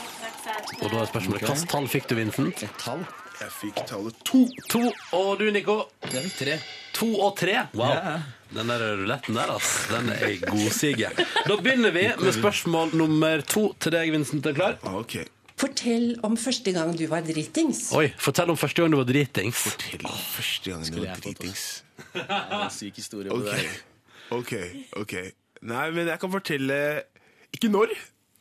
[0.78, 2.62] Og da er spørsmålet hvilket tall fikk du, Vincent?
[2.66, 3.02] Et tall?
[3.40, 4.42] Jeg fikk tallet to.
[4.72, 4.80] To.
[5.16, 5.78] Og du, Nico?
[6.04, 6.56] Jeg fikk tre.
[6.98, 7.56] To og tre.
[7.74, 7.90] Wow.
[7.96, 8.28] Yeah.
[8.54, 9.96] Den der ruletten der, altså.
[9.96, 11.14] den er godsiger.
[11.48, 14.46] Da begynner vi med spørsmål nummer to til deg, Vincent.
[14.46, 14.78] Er du klar?
[15.00, 15.20] Ok.
[15.60, 17.90] Fortell om første gang du var dritings.
[17.96, 19.60] Oi, fortell om første gang du var dritings.
[19.68, 21.64] Fortell om første gang du var dritings.
[22.14, 23.74] Det er En syk historie på Ok, det der.
[24.32, 24.52] ok,
[25.02, 25.12] ok.
[25.68, 26.78] Nei, men jeg kan fortelle
[27.52, 27.92] Ikke når,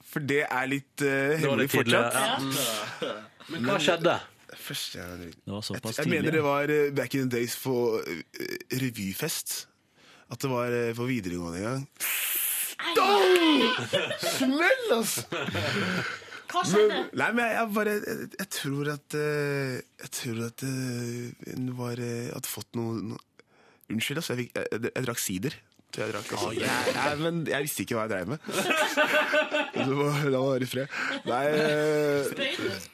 [0.10, 2.14] for det er litt uh, hemmelig fortsatt.
[2.18, 3.14] ja.
[3.50, 4.16] Men hva skjedde?
[4.60, 7.56] Først, gang jeg Det var såpass Jeg mener det var uh, back in the days
[7.58, 9.68] for uh, revyfest.
[10.30, 11.88] At det var uh, på videregående en gang.
[14.24, 15.24] Smell, altså!
[16.50, 16.88] Hva skjedde?
[16.90, 22.00] Men, nei, men jeg, jeg bare Jeg, jeg tror at Jeg tror at hun var
[22.02, 23.20] hadde fått noe, noe
[23.90, 24.34] Unnskyld, altså.
[24.38, 25.54] Jeg, fikk- jeg, jeg, jeg drakk sider.
[25.98, 26.52] Jeg drakk, altså.
[26.54, 28.38] jeg, jeg, men jeg visste ikke hva jeg dreiv med.
[29.88, 30.88] Du må- La meg være i fred.
[31.26, 32.88] Nei eh,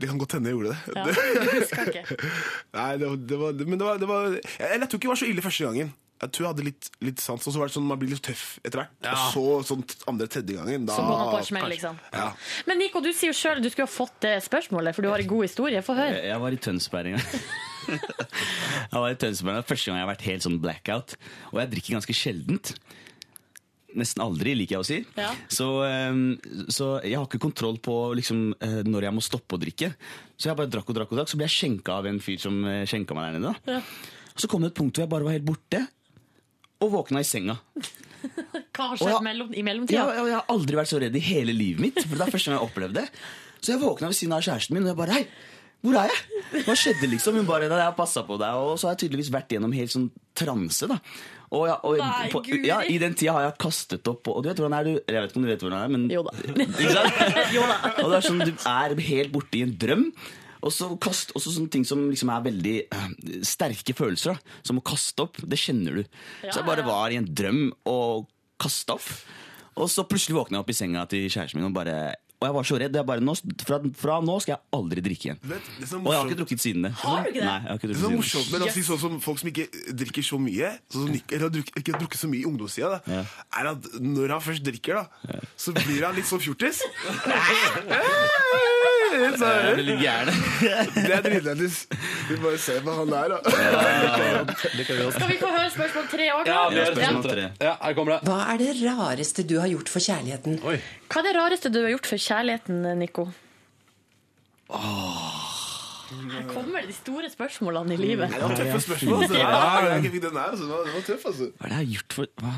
[0.00, 0.78] Det kan godt hende jeg gjorde det.
[0.96, 2.04] Ja, jeg ikke.
[2.72, 5.12] Nei, det, det var, det, men det var, det var jeg, jeg tror ikke det
[5.12, 5.92] var så ille første gangen.
[6.20, 8.20] Jeg tror jeg hadde litt, litt sans, og så var det sånn man blir litt
[8.26, 8.92] tøff etter hvert.
[9.06, 9.14] Ja.
[9.16, 12.00] Og så sånn andre-tredje gangen, da Så går man på smell, liksom.
[12.12, 12.26] Ja.
[12.68, 15.24] Men Nico, du sier jo sjøl du skulle ha fått det spørsmålet, for du har
[15.24, 15.80] en god historie.
[15.86, 16.18] Få høre.
[16.18, 17.44] Jeg, jeg var i Tønsberg en gang.
[18.92, 21.16] jeg var i Tønsberg det var Første gang jeg har vært helt sånn blackout.
[21.54, 22.74] Og jeg drikker ganske sjeldent.
[23.98, 24.98] Nesten aldri, liker jeg å si.
[25.16, 25.32] Ja.
[25.50, 26.24] Så, ehm,
[26.70, 29.94] så jeg har ikke kontroll på liksom, eh, når jeg må stoppe å drikke.
[30.36, 32.38] Så jeg bare drakk og drakk, og drakk Så ble jeg skjenka av en fyr
[32.44, 33.56] som eh, skjenka meg der nede.
[33.80, 33.80] Ja.
[34.30, 35.82] Og så kom det et punkt hvor jeg bare var helt borte,
[36.80, 37.58] og våkna i senga.
[38.76, 40.02] Hva har skjedd mellom, i mellomtida?
[40.16, 42.02] ja, jeg har aldri vært så redd i hele livet mitt.
[42.04, 43.24] For det er første gang jeg opplevde det.
[43.60, 45.24] Så jeg våkna ved siden av kjæresten min, og jeg bare Hei,
[45.80, 46.64] hvor er jeg?
[46.66, 47.36] Hva skjedde, liksom?
[47.40, 48.56] Hun bare jeg har passa på deg.
[48.56, 50.98] Og så har jeg tydeligvis vært gjennom helt sånn transe, da.
[51.50, 54.46] Og, ja, og Nei, på, ja, I den tida har jeg kastet opp Og du
[54.46, 56.20] vet hvordan er du Jeg vet ikke om du vet hvordan det er, men Jo
[56.22, 56.34] da.
[57.56, 57.78] Jo da.
[58.04, 60.04] Og det er sånn du er helt borte i en drøm.
[60.60, 63.10] Og så kast, også sånne ting som liksom er veldig uh,
[63.46, 64.58] sterke følelser, da.
[64.66, 65.40] som å kaste opp.
[65.40, 66.02] Det kjenner du.
[66.44, 68.28] Ja, så jeg bare var i en drøm og
[68.60, 69.08] kasta opp.
[69.80, 71.96] Og så plutselig våkna jeg opp i senga til kjæresten min og bare
[72.40, 72.94] og jeg var så redd.
[72.96, 73.34] Jeg bare, nå,
[73.68, 75.40] fra, fra nå skal jeg aldri drikke igjen.
[75.44, 76.92] Vet, det som er Og jeg har ikke drukket siden det.
[77.02, 77.44] Har du ikke det?
[77.44, 79.42] Nei, jeg har ikke Det drukket er siden morsomt men å si sånn som folk
[79.42, 79.66] som ikke
[80.00, 82.88] drikker så mye, sånn som eller har drukket, ikke har drukket så mye i ungdomstida,
[82.96, 83.22] da, Ja.
[83.60, 86.80] er at når han først drikker, da, så blir han litt sånn fjortis.
[89.10, 90.36] Så Jeg er blir litt gæren.
[90.94, 91.80] Det er dritlættis.
[92.28, 93.38] Vi bare ser på han der, da.
[94.54, 96.46] Skal vi få høre spørsmål tre òg?
[96.48, 97.48] Ja, vi spørsmål tre.
[97.58, 98.20] Ja, her kommer det.
[98.30, 100.60] Hva er det rareste du har gjort for kjærligheten?
[100.62, 100.78] Oi.
[101.10, 103.24] Hva er det rareste du har gjort for kjærligheten, Nico?
[104.70, 108.30] Her kommer de store spørsmålene i livet.
[108.30, 109.24] Det var tøffe spørsmål.
[109.24, 109.38] Altså.
[109.40, 110.62] Ja, jeg fikk den altså.
[110.64, 111.50] Det var- Det var tøff, altså.
[111.58, 112.52] Hva er det jeg har gjort for hva?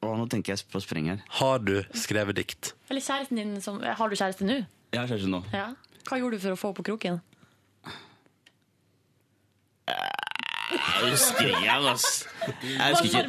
[0.00, 1.22] Å, nå tenker jeg på spreng her.
[1.28, 2.72] Har du skrevet dikt?
[2.90, 4.64] Eller kjæresten din som Har du kjæreste nå?
[4.92, 5.42] Jeg har kjæreste nå.
[5.52, 5.74] Ja.
[6.08, 7.20] Hva gjorde du for å få på kroken?
[9.88, 12.24] Jeg husker ikke, ass.
[12.62, 13.22] Jeg husker ikke.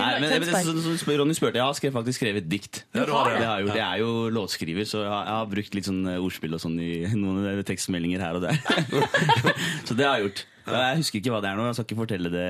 [0.00, 2.84] Nei, men, men, så, så, så, Ronny spurte, jeg har skrevet, faktisk skrevet dikt.
[2.94, 3.40] Ja, du har det.
[3.40, 6.00] Det, har jo, jeg er jo låtskriver, så jeg har, jeg har brukt litt sånn
[6.10, 6.92] eh, ordspill og sånn i
[7.22, 8.60] noen tekstmeldinger her og der.
[9.86, 10.46] så det har jeg gjort.
[10.70, 12.44] Jeg husker ikke hva det er nå, jeg skal ikke fortelle det,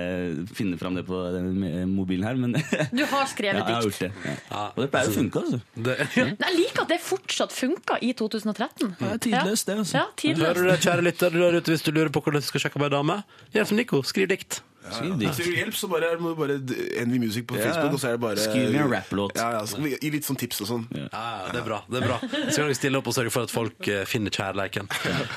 [0.56, 2.56] finne fram det på den mobilen her, men
[2.98, 3.86] Du har skrevet jeg har dikt.
[3.86, 4.34] gjort det.
[4.50, 4.64] Ja.
[4.74, 5.60] Og det pleier å funke, altså.
[5.88, 8.96] Det, Jeg liker at det fortsatt funka i 2013.
[8.98, 9.78] Det er tidløst, det.
[9.84, 10.02] altså.
[10.02, 10.46] Ja, tidløst.
[10.48, 12.66] Hører du det, kjære lytter, du der ute, hvis du lurer på hvordan du skal
[12.66, 13.20] sjekke opp ei dame?
[13.54, 14.60] Gjør som Nico, skriv dikt.
[14.80, 16.56] Skriv Hvis Trenger du hjelp, så bare, må du bare
[17.02, 17.72] Envy Music på Ja, ja.
[17.74, 19.36] Facebook, og så er det bare Skriv meg en rapplåt.
[19.36, 20.86] Ja, ja, så gi litt sånn tips og sånn.
[20.96, 21.82] Ja, ja, det er bra.
[21.90, 22.16] det er bra
[22.48, 24.88] Så kan vi stille opp og sørge for at folk eh, finner kjærleiken.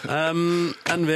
[0.08, 1.12] Um, NV,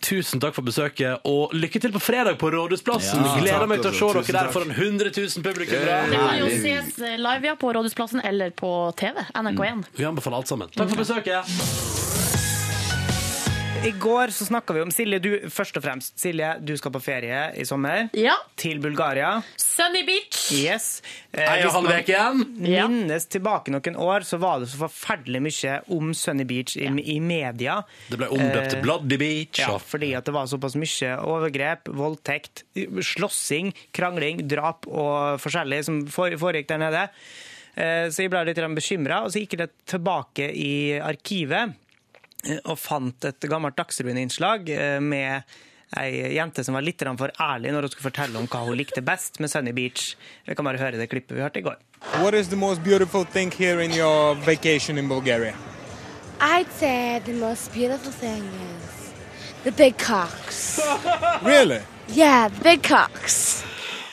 [0.00, 3.20] tusen takk for besøket, og lykke til på fredag på Rådhusplassen.
[3.20, 4.54] Ja, Gleder takk, meg til å se dere Tusen der takk.
[4.56, 6.00] foran 100 000 publikummere.
[6.08, 9.20] Det kan jo ses eh, live ja, på Rådhusplassen eller på TV.
[9.36, 9.84] NRK1.
[10.00, 10.72] Vi anbefaler alt sammen.
[10.72, 12.19] Takk for besøket.
[13.84, 16.12] I går så snakka vi om Silje, du først og fremst.
[16.20, 18.10] Silje, du skal på ferie i sommer.
[18.16, 18.34] Ja.
[18.60, 19.38] Til Bulgaria.
[19.56, 20.36] Sunny Beach.
[20.52, 20.88] Yes.
[21.32, 22.44] Eh, Ei og hvis halv man uke igjen.
[22.60, 27.16] Minnes tilbake noen år, så var det så forferdelig mye om Sunny Beach i, i
[27.24, 27.78] media.
[28.12, 29.62] Det ble omdøpt til Eh, Bloody Beach.
[29.64, 32.66] Ja, fordi at det var såpass mye overgrep, voldtekt,
[33.14, 37.06] slåssing, krangling, drap og forskjellig som foregikk der nede.
[37.80, 41.78] Eh, Så jeg ble litt bekymra, og så gikk jeg tilbake i arkivet
[42.64, 45.42] og fant et gammelt Dagsrevyen-innslag eh, med
[45.98, 49.02] ei jente som var litt for ærlig når hun skulle fortelle om hva hun likte
[49.02, 50.14] best med Sunny Beach.
[50.46, 51.76] Vi kan bare høre det klippet vi hørte i går.
[52.22, 55.54] What is the most beautiful thing here in your vacation in Bulgaria?
[56.40, 59.12] I'd say the most beautiful thing is
[59.64, 60.80] the big cocks.
[61.42, 61.80] Really?
[62.08, 63.64] Yeah, the big cocks.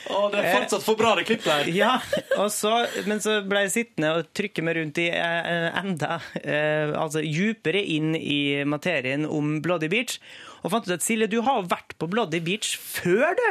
[0.08, 1.70] Å, det er fortsatt for bra, det klippet her.
[1.74, 1.94] Ja,
[2.38, 2.72] og så,
[3.08, 7.82] men så ble jeg sittende og trykke meg rundt i eh, enda eh, altså djupere
[7.82, 10.18] inn i materien om Bloody Beach.
[10.64, 13.46] Og fant ut at Silje, du har vært på Bloody Beach før, du!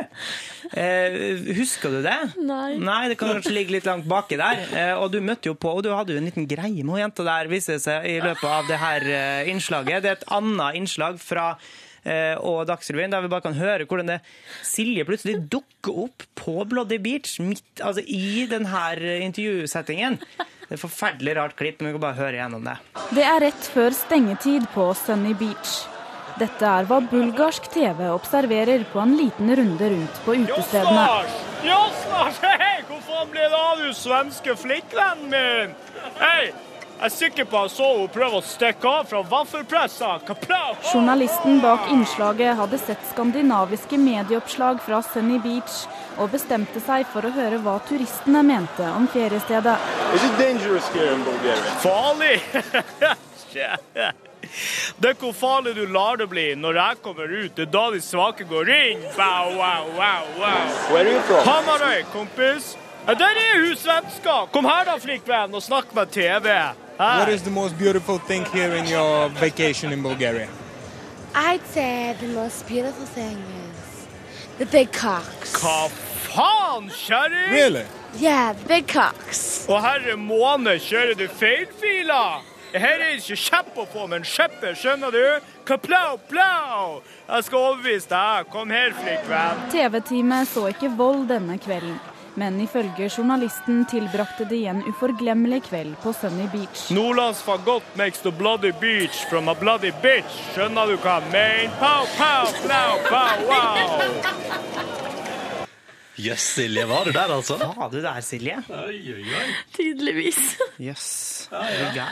[0.76, 2.18] Eh, husker du det?
[2.44, 2.76] Nei.
[2.82, 4.66] Nei, det kan kanskje ligge litt langt baki der.
[4.68, 7.04] Eh, og du møtte jo på, og du hadde jo en liten greie med hun
[7.06, 10.04] jenta der, viser det seg i løpet av det her eh, innslaget.
[10.04, 11.87] Det er et annet innslag fra eh,
[12.40, 14.20] og Dagsrevyen, der vi bare kan høre hvordan det
[14.66, 18.86] Silje plutselig dukker opp på Bloody Beach midt, altså i denne
[19.26, 20.20] intervjusettingen.
[20.68, 22.76] Det er et forferdelig rart klipp, men vi kan bare høre gjennom det.
[23.16, 25.78] Det er rett før stengetid på Sunny Beach.
[26.38, 31.06] Dette er hva bulgarsk TV observerer på en liten runde rundt på utestedene.
[31.66, 32.38] Jossnars!
[32.44, 35.74] Hei, Hvorfor blir ble det av du svenske flikkvennen min?
[36.20, 36.52] Hei,
[36.98, 40.16] jeg er sikker på at jeg så hun prøve å stikke av fra vaffelpressa.
[40.90, 45.84] Journalisten bak innslaget hadde sett skandinaviske medieoppslag fra Sunny Beach
[46.18, 49.78] og bestemte seg for å høre hva turistene mente om feriestedet.
[51.86, 52.42] Farlig?
[54.98, 57.52] Det er hvor farlig du lar det bli når jeg kommer ut.
[57.58, 59.06] Det er da de svake går inn.
[59.18, 60.76] Wow, wow, wow, wow.
[60.94, 61.44] Where are you from?
[61.46, 62.76] Hamarøy, kompis.
[63.08, 64.46] Ja, Der er hun svenska.
[64.52, 66.48] Kom her da, flikkvenn, og snakk med TV.
[66.98, 70.50] What is the most beautiful thing here in your vacation in Bulgaria?
[71.36, 74.08] I'd say the most beautiful thing is
[74.58, 75.54] the big cocks.
[75.54, 75.90] Hva
[76.26, 77.52] faen, kjerring?
[77.52, 77.86] Really?
[78.18, 79.68] Yeah, the big cocks.
[79.70, 82.42] Og herre måne, kjører du feilfiler?
[82.74, 85.24] Her er ikke kjepp å få, men skjepper, skjønner du?
[85.70, 87.04] Kaplau, plau!
[87.28, 88.50] Jeg skal overbevise deg.
[88.52, 89.68] Kom her, flikkvenn.
[89.72, 92.00] TV-teamet så ikke vold denne kvelden,
[92.38, 96.88] men ifølge journalisten tilbrakte de en uforglemmelig kveld på Sunny Beach.
[96.94, 100.38] Nordlands fagott makes the bloody beach from a bloody bitch.
[100.54, 101.74] Skjønner du hva jeg mener?
[101.82, 104.78] Pow, pow, plau, pow, wow!
[106.18, 107.58] Jøss, Silje, var du der, altså?
[107.62, 108.56] Var du der, Silje?
[108.74, 109.50] Oi, oi, oi.
[109.76, 110.40] Tydeligvis.
[110.82, 111.10] Jøss.
[111.52, 112.08] Det er ja.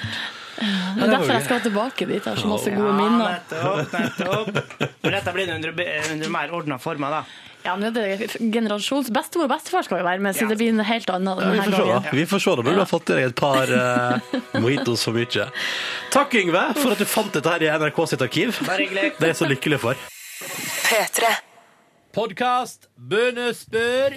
[0.59, 2.19] Det er derfor jeg skal tilbake dit.
[2.21, 3.39] Jeg har så masse gode Ja, minner.
[3.39, 4.93] nettopp, nettopp.
[5.01, 5.73] Men dette blir under,
[6.13, 7.23] under mer ordna former, da.
[7.65, 8.19] Ja, det er
[8.53, 11.49] generasjons Bestemor og bestefar skal jo være med, så det blir en helt annen Ja,
[11.49, 11.95] vi denne får se, da.
[11.95, 12.19] gangen.
[12.19, 15.17] Vi får se da, når du har fått i deg et par uh, mojitos for
[15.17, 15.47] mye.
[16.13, 18.61] Takk, Yngve, for at du fant dette her i NRK sitt arkiv.
[18.67, 19.07] Bare hyggelig.
[19.17, 20.05] Det er jeg så lykkelig for.
[20.85, 21.33] P3.
[22.15, 24.13] Podkast Bønnespør.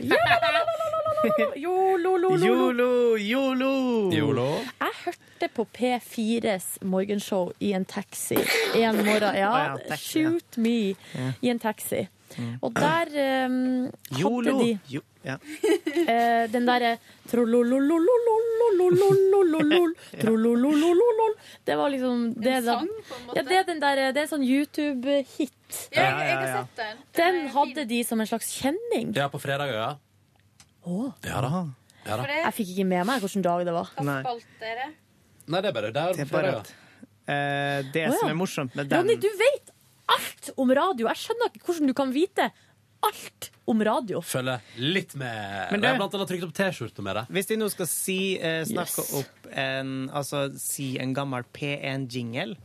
[1.56, 3.72] Jolo, Jolo, jolo.
[4.14, 4.44] Jolo.
[4.78, 8.38] Jeg hørte på P4s morgenshow i en taxi
[8.74, 9.34] en morgen.
[9.34, 9.96] Ja.
[9.96, 10.94] shoot me
[11.42, 12.06] i en taxi.
[12.36, 12.58] Mm.
[12.62, 13.06] Og der
[13.48, 15.36] um, hadde de jo, ja.
[15.38, 16.98] uh, den derre eh,
[21.68, 22.88] Det var liksom det, En en?
[23.34, 25.52] Ja, det er, den der, eh, det er sånn YouTube-hit.
[25.92, 27.02] Ja, jeg, har sett den.
[27.18, 29.12] Den hadde de som en slags kjenning.
[29.16, 29.90] Ja, på fredag, ja.
[30.88, 31.10] Oh.
[31.26, 31.66] Ja da.
[32.06, 32.28] Ja, da.
[32.30, 33.90] Jeg fikk ikke med meg hvilken dag det var.
[34.00, 34.22] Nei.
[35.48, 36.14] Nei, det er bare der.
[36.16, 36.72] Det, er bare at,
[37.28, 39.74] eh, det som er morsomt med den Ronny, du vet
[40.14, 41.06] alt om radio.
[41.12, 42.48] Jeg skjønner ikke hvordan du kan vite
[43.06, 44.20] alt om radio.
[44.26, 45.68] Følger litt med.
[45.70, 47.24] Men Jeg har blant annet trykt opp T-skjorte med det.
[47.36, 49.12] Hvis de nå skal si, eh, snakke Yes.
[49.20, 52.56] opp en, altså, si en gammel P1-jingle,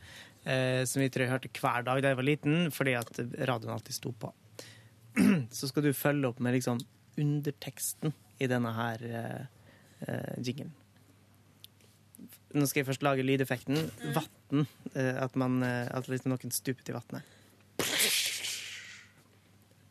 [0.46, 3.12] eh, som vi tror jeg hørte hver dag da jeg var liten, fordi at
[3.48, 4.32] radioen alltid sto på,
[5.54, 6.80] så skal du følge opp med liksom
[7.22, 9.44] underteksten i denne her eh,
[10.08, 10.74] eh, jinglen.
[12.54, 13.80] Nå skal jeg først lage lydeffekten.
[14.14, 14.68] Vann.
[14.94, 17.26] Eh, at, man, eh, at liksom noen stupet i vannet.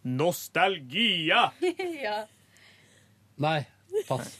[0.02, 1.48] Nostalgia!
[2.06, 2.16] ja.
[3.42, 3.58] Nei,
[4.08, 4.36] pass.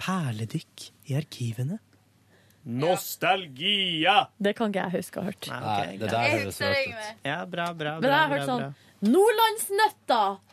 [0.00, 1.78] Perledykk i arkivene.
[2.64, 4.14] Nostalgia!
[4.40, 5.48] Det kan ikke jeg huske å ha hørt.
[5.50, 7.26] Nei, Nei, det der Jeg høres husker det, rart ut.
[7.28, 8.20] Ja, bra, bra, Men jeg bra.
[8.20, 8.93] har hørt bra, sånn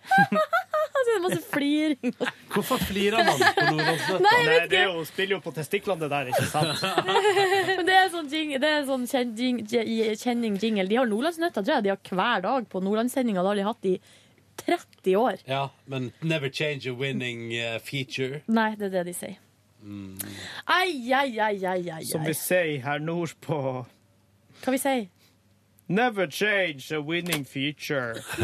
[0.91, 2.13] Så det er masse fliring.
[2.51, 4.19] Hvorfor flirer man på Nordlandsnøtta?
[4.21, 4.97] Nei, jeg Nei, vet det er ikke.
[4.99, 6.83] jo, spiller jo på testiklene, det der, ikke sant?
[7.79, 10.85] Men det er sånn, jing, det er sånn kjen- jing- je- kjenning jingle.
[10.91, 11.85] De har Nordlandsnøtta, tror jeg.
[11.87, 13.41] De har hver dag på Nordlandssendinga.
[13.45, 13.95] Det har de hatt i
[14.65, 15.39] 30 år.
[15.49, 18.43] Ja, men never change a winning uh, feature.
[18.51, 19.39] Nei, det er det de sier.
[20.67, 22.03] Ai, ai, ai, ai, ai.
[22.05, 22.27] Som ai.
[22.29, 23.61] vi sier her nordpå.
[24.61, 25.07] Hva vi sier
[25.91, 28.13] Never change a winning feature.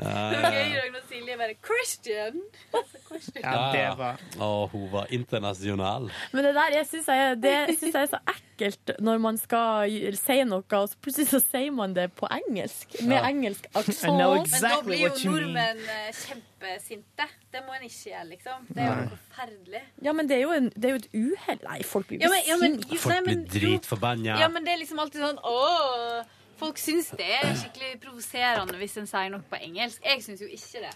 [0.00, 2.40] Gøy når Silje bare Christian!
[2.74, 2.96] Altså,
[3.44, 6.10] Ja, det var Og hun var internasjonal.
[6.32, 10.64] Men det der jeg synes jeg, jeg er så ekkelt når man skal si noe,
[10.72, 12.96] og så plutselig så sier man det på engelsk.
[13.02, 14.20] Med engelsk aksent.
[14.40, 14.52] Exactly.
[14.52, 15.42] Men da blir jo what you mean.
[15.42, 16.12] nordmenn eh,
[16.56, 17.26] kjempesinte.
[17.52, 18.66] Det må en ikke gjøre, liksom.
[18.68, 19.82] Det er jo forferdelig.
[20.02, 21.60] Ja, men det er jo, en, det er jo et uhell.
[21.64, 22.98] Nei, folk blir Ja, men, ja, men, sinte.
[22.98, 24.40] Folk nei, blir men, jo, dritforbanna.
[24.40, 26.24] ja, men det er liksom alltid sånn ååå.
[26.56, 30.00] Folk syns det er skikkelig provoserende hvis en sier noe på engelsk.
[30.00, 30.92] Jeg syns jo ikke det.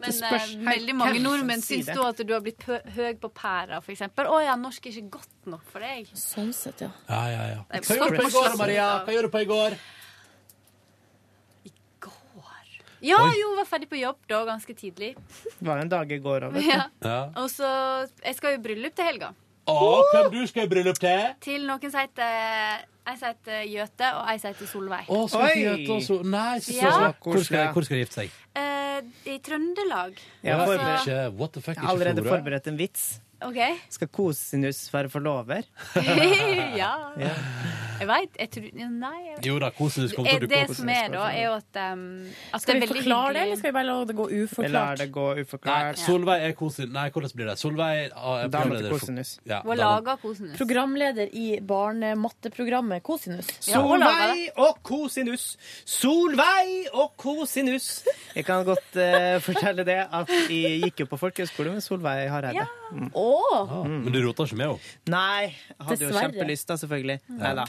[0.00, 3.28] Men Det spørs uh, veldig mange nordmenn syns da at du har blitt høy på
[3.28, 4.30] pæra, eksempel.
[4.32, 6.08] Å ja, norsk er ikke godt nok for deg.
[6.16, 6.88] Sånn sett, ja.
[7.10, 7.60] Ja, ja, ja.
[7.68, 8.88] Er Hva gjorde du på i går, Maria?
[9.04, 9.78] Hva gjorde du på i går?
[13.04, 15.14] Ja, jo, var ferdig på jobb da, ganske tidlig.
[15.58, 16.70] Det var en dag i går òg, vet du.
[16.70, 16.86] Ja.
[17.04, 17.18] Ja.
[17.42, 17.68] Og så
[18.24, 19.32] Jeg skal jo i bryllup til helga.
[19.66, 19.76] Å,
[20.12, 21.24] hvem du skal i bryllup til?
[21.42, 25.04] Til noen som heter Ei som heter Gjøte, og ei som heter Solveig.
[25.10, 26.24] Å, skal til Gjøte og Sol...
[26.26, 26.90] Nei, så, Ja.
[26.90, 28.38] så, hvor, skal, hvor skal de gifte seg?
[28.58, 28.98] Eh,
[29.30, 30.18] I Trøndelag.
[30.42, 33.04] Jeg har Altså- allerede ikke forberedt en vits.
[33.46, 33.76] Okay.
[33.92, 35.62] Skal kosinus være forlover?
[36.82, 36.92] ja.
[37.20, 37.34] Ja.
[38.00, 38.36] Jeg veit.
[38.38, 39.20] Jeg tror Nei.
[39.26, 41.80] Jeg Jo da, kosinus kommer til å Eh, Det som er da, er jo at,
[41.92, 42.02] um,
[42.54, 44.72] at Skal vi forklare det, eller skal vi bare la det gå uforklart?
[44.72, 44.98] lar uforklart?
[44.98, 45.26] det gå
[45.66, 45.94] Nei.
[46.06, 46.92] Solveig er kosinus.
[46.92, 47.56] Nei, hvordan blir det?
[47.58, 49.38] Solveig er programleder for- kosinus.
[49.46, 50.56] Ja, Hun lager kosinus.
[50.56, 53.46] Programleder i barnematteprogrammet Kosinus.
[53.68, 53.80] Ja.
[53.80, 55.56] Solveig og kosinus!
[55.84, 58.04] Solveig og kosinus!
[58.34, 62.66] Jeg kan godt uh, fortelle det at jeg gikk jo på folkehøyskole med Solveig Hareide.
[62.92, 63.08] Mm.
[63.18, 64.90] Ah, Men du rota ikke med henne?
[65.10, 67.16] Nei, jeg hadde jo kjempelyst, da, selvfølgelig.
[67.28, 67.38] Ja.
[67.42, 67.64] Nei da.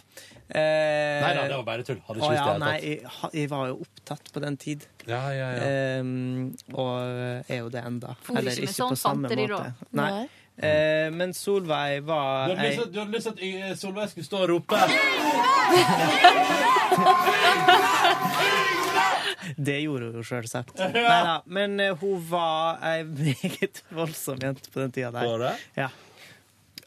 [0.47, 2.01] Eh, Nei da, det var bare tull.
[2.07, 4.85] Hadde ikke å lyst ja, nei, jeg, jeg var jo opptatt på den tid.
[5.07, 5.69] Ja, ja, ja.
[5.99, 8.13] Ehm, og er jo det enda.
[8.35, 9.73] Eller ikke på samme måte.
[9.97, 10.27] Nei.
[10.57, 14.79] Eh, men Solveig var ei du hadde lyst til at Solveig skulle stå og rope?
[19.57, 20.81] Det gjorde hun jo sjølsagt.
[21.57, 25.29] Men eh, hun var ei meget voldsom jente på den tida der.
[25.29, 25.53] Var det?
[25.77, 25.89] Ja.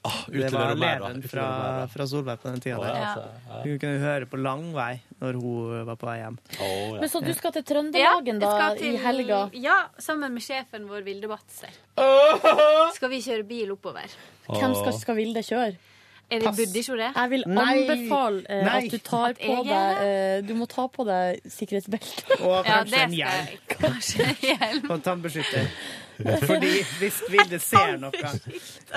[0.02, 1.46] Åh, Det var du leven fra,
[1.92, 3.58] fra Solveig på den tida Oh, ja, altså, ja.
[3.66, 6.38] Hun kunne høre på lang vei når hun var på vei hjem.
[7.02, 9.42] Men så du skal til Trøndelagen da, til- i helga?
[9.60, 11.76] Ja, sammen med sjefen vår, Vilde Batzer.
[12.96, 14.08] Skal vi kjøre bil oppover.
[14.48, 15.76] Hvem skal, skal Vilde kjøre?
[16.30, 17.10] Er det burde ikke hun det?
[17.16, 20.68] Jeg vil anbefale uh, at du tar At på jeg deg er eh, Du må
[20.70, 22.36] ta på deg sikkerhetsbelte.
[22.46, 23.56] Og kanskje ja, en hjelm.
[23.74, 24.84] Kanskje en hjelm.
[24.94, 25.66] Og tannbeskytter.
[26.50, 28.12] Fordi hvis Vilde ser noe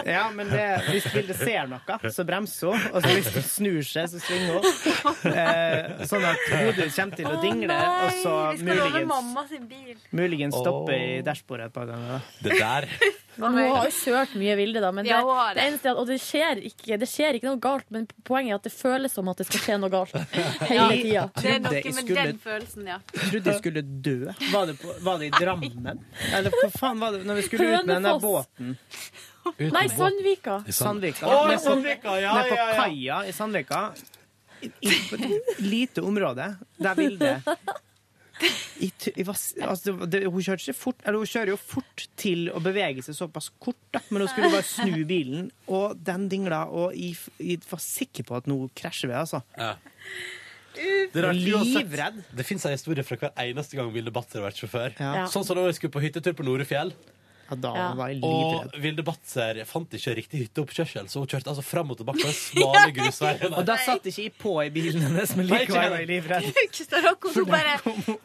[0.06, 2.86] Ja, men det, Hvis Vilde ser noe, så bremser hun.
[2.94, 4.68] Og så hvis hun snur seg, så svinger hun.
[5.34, 9.96] Eh, sånn at hodet kommer til å dingle, og så muligens, mamma sin bil.
[10.16, 12.26] muligens stoppe i dashbordet et par ganger.
[12.44, 12.90] Det der
[13.38, 14.92] Men hun har jo kjørt mye Vilde, da.
[14.94, 15.64] Men det, Ja, det det.
[15.70, 18.60] eneste er at, og det skjer, ikke, det skjer ikke noe galt, men poenget er
[18.62, 20.14] at det føles som at det skal skje noe galt
[20.70, 21.24] hele tida.
[21.42, 23.00] Det er noe med skulle- den følelsen, ja.
[23.14, 24.18] Jeg trodde jeg skulle dø.
[24.54, 26.00] Var det, på, var det i Drammen?
[26.34, 28.76] Eller hva faen var det når vi skulle ut med den der båten?
[29.44, 29.72] båten?
[29.74, 30.60] Nei, Sandvika.
[30.72, 31.28] Sandvika.
[31.28, 32.76] Å, på- Sandvika, ja, Ned på ja, ja.
[32.84, 33.82] kaia i Sandvika.
[34.64, 36.46] I, i, på et lite område.
[36.80, 37.34] Der Vilde
[38.84, 42.48] i, i, altså, det, det, Hun kjørte ikke fort Eller hun kjører jo fort til
[42.52, 44.02] å bevege seg såpass kort, da.
[44.10, 48.40] men hun skulle bare snu bilen, og den dingla, og jeg, jeg var sikker på
[48.40, 49.44] at nå krasjer vi, altså.
[49.58, 49.76] Ja.
[50.74, 51.34] Det er.
[51.38, 52.24] Livredd.
[52.34, 54.96] Det fins en historie fra hver eneste gang Vilde Batzer har vært sjåfør.
[54.98, 55.28] Ja.
[55.30, 56.94] Sånn som da vi skulle på hyttetur på Norefjell.
[57.50, 57.88] Ja, da Ja.
[58.00, 58.72] var jeg Og.
[58.80, 62.38] Vilde Batzer fant ikke riktig hytteoppkjørsel, så hun kjørte altså fram og tilbake på den
[62.48, 63.54] smale grusveien.
[63.60, 66.48] Og da satt ikke jeg på i bilen hennes, men likevel var jeg livredd.
[66.64, 67.76] Husker så hun bare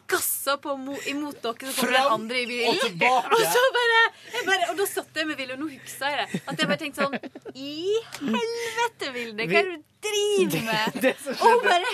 [0.07, 0.77] gassa på
[1.11, 2.79] imot dere, så kom den andre i og bilen?
[2.85, 3.35] tilbake.
[3.35, 3.99] Og så bare,
[4.33, 6.41] jeg bare Og da satt jeg med Vilde, og nå husker jeg det.
[6.47, 7.19] At jeg bare tenkte sånn
[7.59, 7.75] I
[8.19, 10.99] helvete, Vilde, hva er det du driver med?
[11.03, 11.93] Det som Og hun bare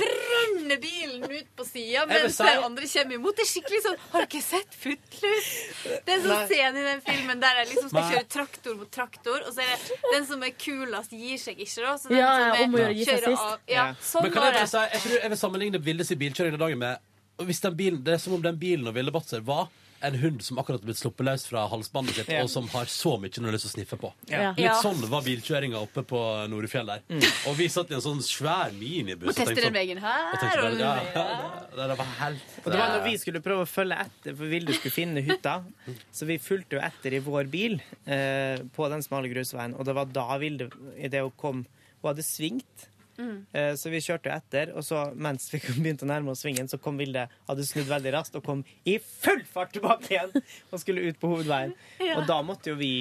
[0.00, 3.36] brenner bilen ut på sida mens si- andre kommer imot.
[3.36, 6.00] Det er skikkelig sånn Har du ikke sett Footloose?
[6.06, 6.46] Det er sånn Nei.
[6.50, 8.10] scene i den filmen der jeg liksom skal Nei.
[8.14, 11.80] kjøre traktor mot traktor, og så er det den som er kulest, gir seg ikke,
[11.86, 11.94] da.
[11.98, 13.42] Så den Ja, som er, om å gjøre gi seg kjører sist.
[13.42, 13.58] av.
[13.68, 14.70] Ja, sånn Men kan var jeg, bare det.
[14.70, 16.98] si, jeg, tror jeg vil sammenligne Vildes bilkjøring i dagen med
[17.46, 19.68] hvis den bilen, Det er som om den bilen og Vilde Batzer var
[20.00, 22.42] en hund som akkurat har blitt sluppet løs fra halsbåndet sitt, Ja.
[22.42, 24.12] og som har så mye hun har lyst til å sniffe på.
[24.28, 24.50] Ja.
[24.52, 24.74] Litt Ja.
[24.82, 27.00] sånn var bilkjøringa oppe på Norefjell der.
[27.48, 30.36] Og vi satt i en sånn svær minibuss Og teste tenkte den sånn- og her
[30.36, 33.40] tenkte og bare, ja, ja, det, det var helt Og det var når vi skulle
[33.40, 35.64] prøve å følge etter, for Vilde skulle finne hytta.
[36.12, 39.94] Så vi fulgte jo etter i vår bil eh, på den smale grusveien, og det
[39.94, 41.66] var da Vilde, idet hun kom
[42.02, 42.88] Hun hadde svingt.
[43.18, 46.68] Eh, så vi kjørte jo etter, og så mens vi begynte å nærme oss svingen,
[46.68, 50.32] så kom Vilde, hadde snudd veldig raskt og kom i full fart tilbake igjen
[50.72, 51.74] og skulle ut på hovedveien.
[52.16, 52.92] Og da måtte jo vi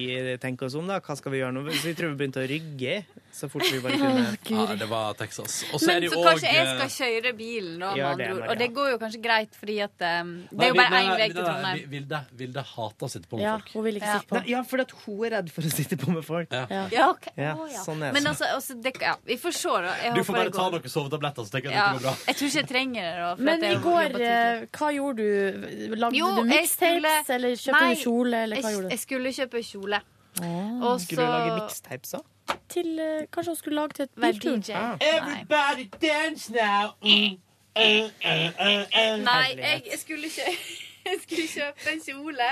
[0.41, 0.99] tenke oss om, da.
[1.03, 1.65] Hva skal vi gjøre nå?
[1.75, 2.99] Så vi tror vi begynte å rygge
[3.35, 4.27] så fort vi bare kunne.
[4.47, 5.57] Ja, det var Texas.
[5.75, 8.45] Og så er det så òg kanskje jeg skal kjøre bilen, da, med andre ord.
[8.53, 11.27] Og det går jo kanskje greit, fordi at um, Det er jo bare én vei
[11.33, 11.81] til Trondheim.
[11.91, 13.73] Vilde, Vilde hater å sitte på med Ja, folk.
[13.75, 14.19] hun vil ikke Ja.
[14.21, 14.39] sitte på.
[14.39, 16.55] Nei, ja, fordi at hun er redd for å sitte på med folk.
[16.55, 16.63] Ja.
[16.71, 16.85] Ja.
[16.95, 17.27] Ja, ok.
[17.35, 17.53] Ja.
[17.83, 18.13] sånn er det.
[18.21, 19.93] Men altså, altså det, ja, vi får se, da.
[20.13, 22.15] Du får bare ta noen sovetabletter, så tenker jeg Ja, at det går bra.
[22.27, 23.15] jeg tror ikke jeg trenger det.
[23.17, 23.35] da.
[23.49, 25.95] Men i går, eh, hva gjorde du?
[25.95, 28.89] Lagde Jo, du mixtapes, skulle- eller kjøpte Nei, du kjole, eller hva jeg, du?
[28.89, 30.01] jeg skulle kjøpe kjole.
[30.35, 30.45] Ah.
[30.91, 32.25] Også, Skulle du lage mixtapes òg?
[32.69, 34.75] Til, eh, kanskje hun skulle lage til et biltur?
[34.75, 34.97] Ah.
[35.01, 36.93] Everybody dance now.
[37.01, 37.39] Mm.
[37.75, 40.51] Nei, jeg, jeg, skulle ikke,
[41.07, 42.49] jeg skulle kjøpe en kjole,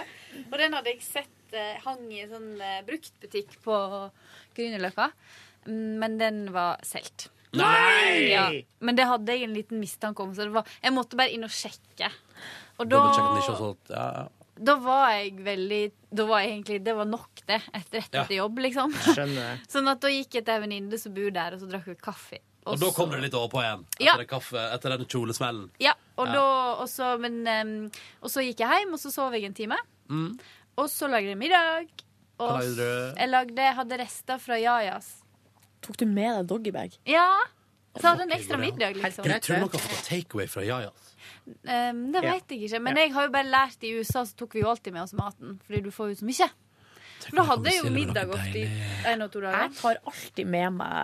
[0.52, 2.50] og den hadde jeg sett eh, hang i en sånn
[2.88, 3.78] bruktbutikk på
[4.58, 5.12] Grünerløkka.
[5.68, 7.30] Mm, Men den var solgt.
[7.54, 8.30] Nei!
[8.34, 8.46] Ja,
[8.82, 11.46] men det hadde jeg en liten mistanke om, så det var, jeg måtte bare inn
[11.46, 12.10] og sjekke.
[12.82, 13.02] Og da,
[13.94, 14.08] ja,
[14.58, 15.82] da var jeg veldig
[16.18, 18.24] Da var jeg egentlig Det var nok, det, etter rett Ja.
[18.24, 18.94] etter jobb, liksom.
[19.06, 19.62] Skjønner.
[19.74, 21.96] Sånn at da gikk jeg til ei venninne som bor der, og så drakk vi
[22.02, 22.40] kaffe.
[22.66, 23.82] Og da kom det litt overpå igjen.
[24.00, 24.30] Etter, Ja.
[24.30, 25.70] kaffe, etter den kjolesmellen.
[25.84, 26.34] Ja, og, Ja.
[26.34, 26.46] Da,
[26.82, 27.92] og, så, men, um,
[28.24, 29.78] og så gikk jeg hjem, og så sov jeg en time.
[30.10, 30.40] Mm.
[30.78, 31.90] Og så lagde jeg middag.
[32.40, 35.23] Og jeg lagde, hadde rester fra Jajas.
[35.84, 36.98] Tok du med deg doggybag?
[37.10, 37.28] Ja.
[37.94, 39.28] Så hadde en ekstra middag, liksom.
[39.30, 41.10] Jeg tror dere fått takeaway fra Jajas.
[41.46, 42.80] Um, det veit jeg ikke.
[42.82, 45.14] Men jeg har jo bare lært i USA, så tok vi jo alltid med oss
[45.18, 45.60] maten.
[45.68, 46.50] Fordi du får jo så mye.
[47.32, 48.64] Da hadde jeg jo middag ofte i
[49.08, 49.68] en og to dager.
[49.68, 50.96] Jeg tar alltid med meg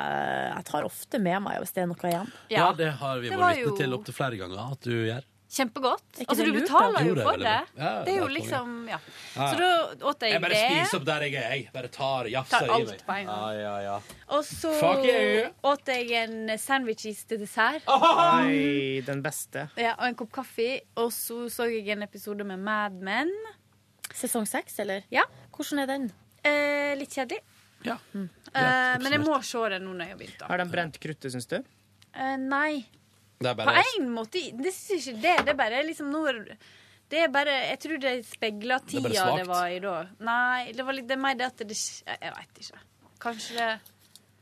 [0.49, 2.32] Jeg tar ofte med meg hvis det er noe igjen.
[2.51, 5.27] Ja, det har vi vært vitne til opptil flere ganger at du gjør.
[5.50, 6.20] Kjempegodt.
[6.28, 7.54] Altså, du betaler jo for det.
[7.74, 9.00] Ja, Det er jo liksom Ja.
[9.34, 9.70] Så da
[10.06, 10.30] åt jeg, det.
[10.30, 11.64] Jeg bare spiser opp der jeg er, jeg.
[11.74, 13.32] Bare tar jafser i meg.
[13.58, 13.95] Ja, ja.
[14.30, 14.74] Og så
[15.72, 17.82] åt jeg en sandwiches til dessert.
[17.89, 19.66] Oi, den beste.
[19.80, 20.70] Ja, og en kopp kaffe.
[21.02, 23.34] Og så så jeg en episode med Mad Men.
[24.14, 25.02] Sesong seks, eller?
[25.10, 25.26] Ja.
[25.56, 26.12] Hvordan er den?
[26.45, 27.41] Eh, litt kjedelig.
[27.88, 27.97] Ja.
[28.14, 30.47] Eh, men jeg må se den nå når jeg har begynt.
[30.52, 31.58] Har de brent kruttet, syns du?
[32.14, 32.86] Eh, nei.
[33.39, 35.37] Det er På bare en måte Det syns ikke det.
[35.45, 36.33] Det er bare liksom noe
[37.09, 39.93] det er bare, Jeg tror det speiler er tida det, det var i da.
[40.21, 42.83] Nei, det, var litt, det er mer det at det Jeg, veit ikke.
[43.19, 43.71] Kanskje det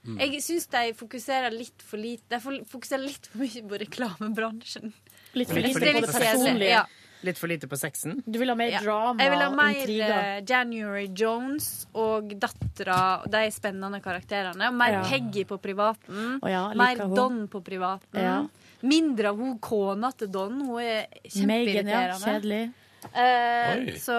[0.08, 0.22] Mm.
[0.22, 4.94] Jeg syns de fokuserer litt for lite De fokuserer litt for mye på reklamebransjen.
[5.36, 6.70] Litt for lite på litt det personlige.
[6.70, 6.86] Ja.
[7.28, 8.22] Litt for lite på sexen?
[8.24, 8.80] Du vil ha mer Ja.
[8.86, 10.14] drama, Jeg vil ha mer intriger.
[10.38, 14.70] eh, January Jones og dattera, de spennende karakterene.
[14.70, 15.04] Og mer Ja.
[15.04, 16.40] Peggy på privaten.
[16.40, 17.16] Å ja, mer hun.
[17.16, 18.22] Don på privaten.
[18.22, 18.48] Ja.
[18.82, 20.60] Mindre av hun kona til Don.
[20.68, 21.08] Hun er
[21.48, 22.04] Megan, ja.
[22.18, 22.26] kjempeirriterende.
[22.26, 22.66] Kjedelig.
[23.14, 23.94] Eh, Oi.
[24.02, 24.16] så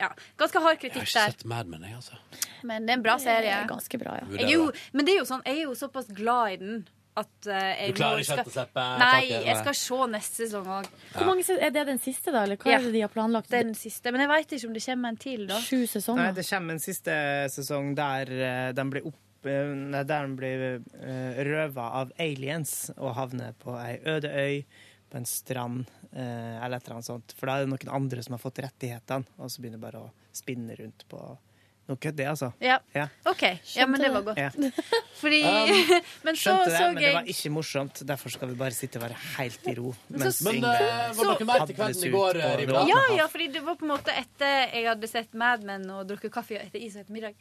[0.00, 0.08] ja,
[0.40, 2.16] ganske hard Jeg har ikke sett Mad Men, jeg, altså.
[2.66, 3.60] Men det er en bra serie.
[3.68, 4.26] Ganske bra, ja.
[4.40, 4.66] Jeg er jo,
[4.96, 6.82] men det er jo sånn, jeg er jo såpass glad i den
[7.20, 8.46] at uh, jeg Du klarer ikke skal...
[8.48, 10.86] å slippe Nei, taket, jeg skal se neste sesong òg.
[11.12, 11.34] Ja.
[11.58, 12.46] Er det den siste, da?
[12.46, 12.78] Eller hva Ja.
[12.78, 13.50] er det de har planlagt?
[13.52, 14.14] Den siste.
[14.14, 15.58] Men jeg veit ikke om det kommer en til, da.
[15.60, 15.82] Sju
[16.16, 17.18] Nei, det kommer en siste
[17.52, 23.56] sesong der uh, den blir opp der han blir uh, røva av aliens og havner
[23.58, 24.64] på ei øde øy
[25.12, 27.34] på en strand eh, eller et eller annet sånt.
[27.36, 30.12] For da er det noen andre som har fått rettighetene, og så begynner bare å
[30.32, 31.20] spinne rundt på
[31.88, 32.52] kødd, det, altså.
[32.62, 32.78] Ja.
[32.94, 33.08] Ja.
[33.26, 33.42] OK.
[33.76, 34.38] Ja, men det var godt.
[34.38, 34.50] Ja.
[35.22, 38.02] Fordi Um, Men så Skjønte det, så men det var ikke morsomt.
[38.08, 39.94] Derfor skal vi bare sitte og være helt i ro.
[40.08, 42.86] Men mens så- Men eh, var det noe mer til kvelden i går, eh, åpne
[42.88, 46.06] Ja, ja, fordi det var på en måte etter jeg hadde sett Mad Men og
[46.08, 47.34] drukket kaffe etter is og etter middag,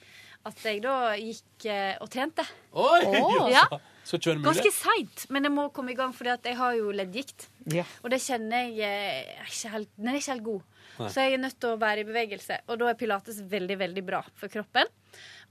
[0.45, 2.45] at jeg da gikk eh, og trente.
[2.73, 3.01] Oi!
[3.05, 3.49] Oh.
[3.55, 3.67] Ja.
[4.11, 7.45] Ganske seint, men jeg må komme i gang, fordi jeg har jo leddgikt.
[7.71, 7.83] Ja.
[8.03, 10.61] Og det kjenner jeg eh, er ikke helt, Den er ikke helt god.
[10.99, 11.09] Nei.
[11.11, 12.61] Så jeg er nødt til å være i bevegelse.
[12.67, 14.89] Og da er pilates veldig, veldig bra for kroppen.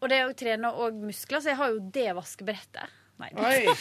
[0.01, 2.97] Og det å trene òg muskler, så jeg har jo det vaskebrettet.
[3.21, 3.31] Nei.
[3.37, 3.67] Oi!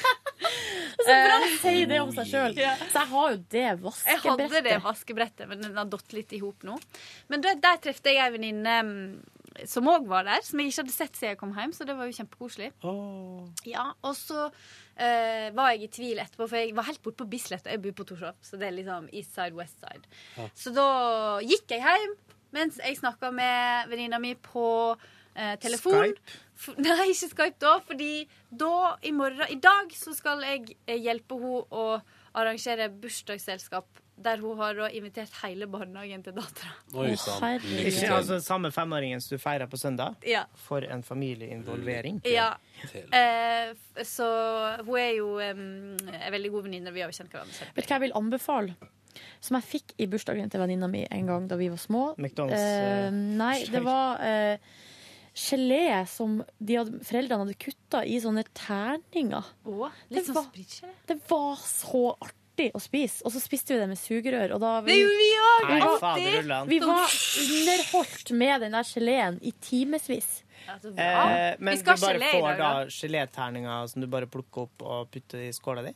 [0.99, 2.55] Så bra å si det om seg sjøl.
[2.57, 4.09] Så jeg har jo det vaskebrettet.
[4.11, 4.83] Jeg hadde det vaskebrettet.
[4.83, 6.75] vaskebrettet, men den har datt litt i hop nå.
[7.31, 9.05] Men der, der trefte jeg ei venninne mm,
[9.67, 11.95] som òg var der, som jeg ikke hadde sett siden jeg kom hjem, så det
[11.97, 12.69] var jo kjempekoselig.
[13.67, 17.29] Ja, og så eh, var jeg i tvil etterpå, for jeg var helt borte på
[17.31, 20.19] Bislett, og jeg bor på Torshov, så det er liksom east side, west side.
[20.37, 20.49] Ja.
[20.55, 20.89] Så da
[21.45, 22.17] gikk jeg hjem
[22.55, 24.67] mens jeg snakka med venninna mi på
[25.35, 26.15] eh, telefon.
[26.15, 26.37] Skype?
[26.85, 28.13] Nei, ikke Skype da, fordi
[28.49, 31.85] da i morgen I dag så skal jeg eh, hjelpe henne å
[32.39, 36.73] arrangere bursdagsselskap der hun har invitert hele barnehagen til dattera.
[36.91, 40.15] Ikke altså samme femåringen som du feirer på søndag?
[40.27, 40.43] Ja.
[40.67, 42.21] For en familieinvolvering?
[42.27, 42.51] Ja.
[43.11, 44.27] Eh, så
[44.85, 46.93] hun er jo um, en veldig god venninne.
[46.95, 47.73] Vi har jo kjent hverandre selv.
[47.75, 48.75] Vet du hva jeg vil anbefale?
[49.43, 52.03] Som jeg fikk i bursdagen til venninna mi en gang da vi var små.
[52.19, 54.57] McDonald's, Eh, eh, nei, det var eh,
[55.39, 59.49] gelé som de hadde, foreldrene hadde kutta i sånne terninger.
[59.65, 60.93] Å, Det litt sånn var- spritgelé.
[61.07, 62.35] Det var så artig
[62.75, 63.21] å spise.
[63.25, 64.53] Og så spiste vi det med sugerør.
[64.55, 65.69] Og da Det gjorde vi òg!
[65.69, 70.29] Nei, var- vi var underholdt med den der geleen i timevis.
[70.69, 72.85] Altså, Eh, men du bare gelé får da da.
[72.85, 75.93] geléterninger som du bare plukker opp og putter i skåla di?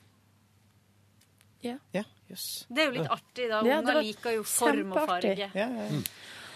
[1.62, 1.78] Ja.
[1.94, 2.66] Ja, yes.
[2.70, 3.62] Det er jo litt artig, da.
[3.64, 5.38] Ja, Unger liker jo form og farge.
[5.38, 6.02] Ja, Ja, ja.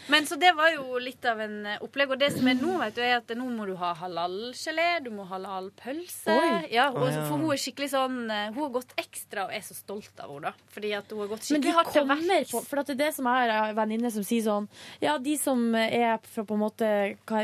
[0.07, 2.13] Men så det var jo litt av en eh, opplegg.
[2.15, 5.11] Og det som er nå, vet du, er at nå må du ha halal-gelé, du
[5.13, 6.31] må ha halal-pølse.
[6.31, 6.87] Ja, ja.
[6.95, 10.31] For hun er skikkelig sånn eh, Hun har gått ekstra og er så stolt av
[10.33, 10.69] henne, da.
[10.73, 12.55] Fordi at hun har gått skikkelig hardt til verks.
[12.69, 14.69] For det er det som er en venninne som sier sånn
[15.03, 16.91] Ja, de som er fra på en måte
[17.27, 17.43] hva,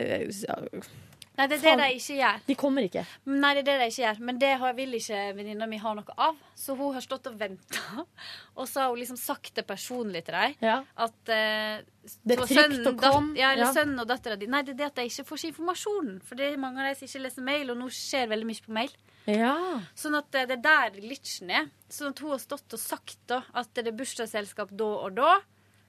[1.33, 2.41] Nei, det er det de ikke gjør.
[2.45, 3.03] De kommer ikke.
[3.25, 4.19] Nei, det er det de ikke gjør.
[4.27, 6.35] Men det vil ikke venninna mi ha noe av.
[6.55, 8.03] Så hun har stått og venta.
[8.59, 10.83] Og så har hun liksom sagt det personlig til dem.
[10.95, 11.79] At eh,
[12.21, 13.33] Det er trygt å komme.
[13.39, 13.71] Ja, eller Ja.
[13.73, 14.45] sønnen og dattera di.
[14.51, 16.19] Nei, det er det at de ikke får informasjonen.
[16.27, 18.65] For det er mange av de som ikke leser mail, og nå skjer veldig mye
[18.67, 18.93] på mail.
[19.25, 19.55] Ja.
[19.97, 21.71] Sånn at eh, det er der glitchen er.
[21.89, 25.33] Sånn at hun har stått og sagt da at det er bursdagsselskap da og da.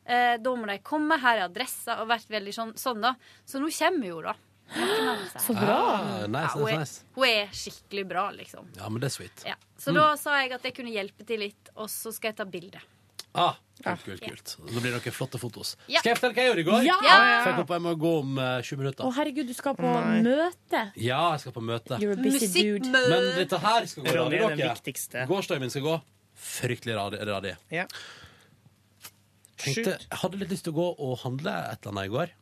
[0.07, 3.15] Eh, da må de komme, her er adressa, og vært veldig sånn, sånn da.
[3.45, 4.35] Så nå kommer jo, da.
[5.45, 5.77] Så bra.
[6.01, 8.67] Ah, nice, hun, nice, er, hun er skikkelig bra, liksom.
[8.79, 9.45] Ja, men det er sweet.
[9.47, 9.55] Ja.
[9.79, 10.01] Så Mm.
[10.01, 12.81] da sa jeg at jeg kunne hjelpe til litt, og så skal jeg ta bilde.
[13.35, 14.53] Ah, kult, kult, kult.
[14.63, 15.75] Da blir det noen flotte fotos.
[15.91, 15.99] Ja.
[15.99, 16.85] Skal jeg fortelle hva jeg gjorde i går?
[16.87, 16.99] Ja!
[17.03, 17.15] Ja!
[17.43, 19.05] For jeg jeg må gå om uh, 20 minutter.
[19.05, 20.21] Å, herregud, du skal på Nei.
[20.23, 20.83] møte.
[21.03, 21.99] Ja, jeg skal på møte.
[21.99, 22.91] You're a busy dude.
[22.95, 25.27] Men dette her skal gå radig, dere.
[25.27, 25.97] Gårsdagen min skal gå
[26.35, 26.95] fryktelig
[27.27, 27.57] radig.
[27.75, 27.89] Ja.
[29.65, 32.33] Tenkte, jeg hadde litt lyst til å gå og handle et eller annet i går.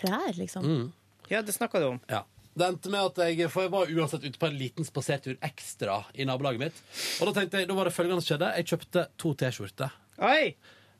[0.00, 0.66] Klær, liksom.
[0.66, 0.92] Mm.
[1.32, 2.00] Ja, det snakka du om.
[2.10, 2.22] Ja.
[2.54, 6.04] Det endte med at jeg For jeg var uansett ute på en liten spasertur ekstra
[6.14, 6.76] i nabolaget mitt.
[7.20, 8.52] Og da tenkte jeg, da var det følgende som skjedde.
[8.60, 9.96] Jeg kjøpte to T-skjorter.
[10.22, 10.54] Oi!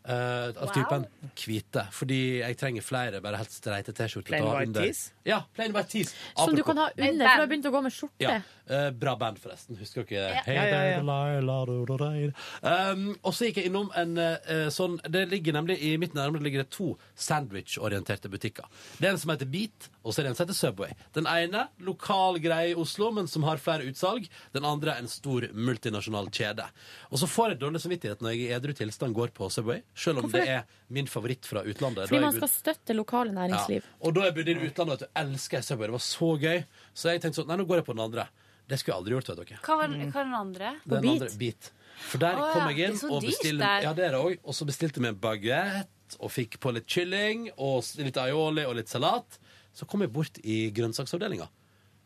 [0.04, 0.72] eh, av Wow.
[0.74, 1.06] typen
[1.40, 1.86] hvite.
[1.92, 4.34] Fordi jeg trenger flere bare helt streite T-skjorter.
[4.34, 5.12] Plain white tees?
[5.24, 6.14] Ja, plain white tees.
[6.36, 8.20] Som du kan ha under, for du har begynt å gå med skjorte.
[8.20, 8.40] Ja.
[8.68, 9.76] Eh, bra band, forresten.
[9.80, 10.30] Husker dere?
[10.34, 10.42] Ja.
[10.46, 11.00] Hey, Ja, ja, ja.
[11.00, 12.32] Delilah, do.
[12.62, 16.42] Um, og så gikk jeg innom en uh, sånn Det ligger nemlig I mitt nærmere
[16.44, 18.64] ligger det to sandwich-orienterte butikker.
[18.98, 20.94] Det er en som heter Beat, og så er det en som heter Subway.
[21.16, 24.28] Den ene lokal greie i Oslo, men som har flere utsalg.
[24.56, 26.66] Den andre en stor multinasjonal kjede.
[27.10, 30.22] Og så får jeg dårlig samvittighet når jeg i edru tilstand går på Subway, selv
[30.22, 30.56] om Hvorfor det det?
[30.60, 32.08] er min favoritt fra utlandet.
[32.08, 33.82] Fordi man skal støtte lokale næringsliv.
[33.84, 33.98] ja.
[34.04, 35.88] Og da jeg bodde i utlandet, vet du, elsker jeg Subway.
[35.90, 36.64] Det var så gøy.
[36.94, 38.28] Så jeg tenkte sånn, nei, nå går jeg på den andre.
[38.68, 39.58] Det skulle jeg aldri gjort, vet dere.
[39.66, 40.68] Hva var, hva var den andre?
[40.88, 41.70] Den andre, Beat.
[42.08, 42.68] For der Å, kom ja.
[42.70, 43.82] jeg Det inn er så og dyrt bestilte der.
[43.84, 44.40] Ja, det er det også.
[44.44, 48.64] Og så bestilte vi en baguette og fikk på litt kylling og s- litt aioli
[48.66, 49.38] og litt salat.
[49.74, 51.46] Så kom jeg bort i grønnsaksavdelinga.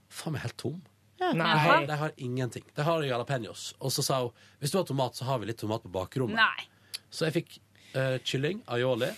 [0.08, 0.82] Faen meg helt tom.
[1.20, 1.32] Ja.
[1.32, 1.54] De Nei.
[1.64, 2.64] har, de har ingenting.
[2.76, 3.72] De har jalapeños.
[3.80, 4.30] Og så sa hun
[4.60, 6.36] hvis du har tomat, så har vi litt tomat på bakrommet.
[6.38, 6.68] Nei.
[7.10, 7.58] Så jeg fikk
[7.94, 9.08] eh, kylling, aioli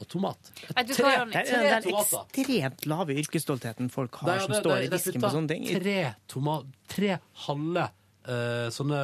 [0.00, 0.50] og tomat.
[0.70, 4.84] Vet du Tre, det er den ekstremt lave yrkesstoltheten folk har, det, som de- står
[4.86, 5.68] i disken på sånne ting.
[5.80, 5.96] Tre,
[6.30, 6.58] toma,
[6.88, 7.86] tre halve
[8.28, 9.00] uh, sånne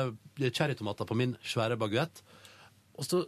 [0.50, 2.22] cherrytomater på min svære baguett.
[2.96, 3.24] Og så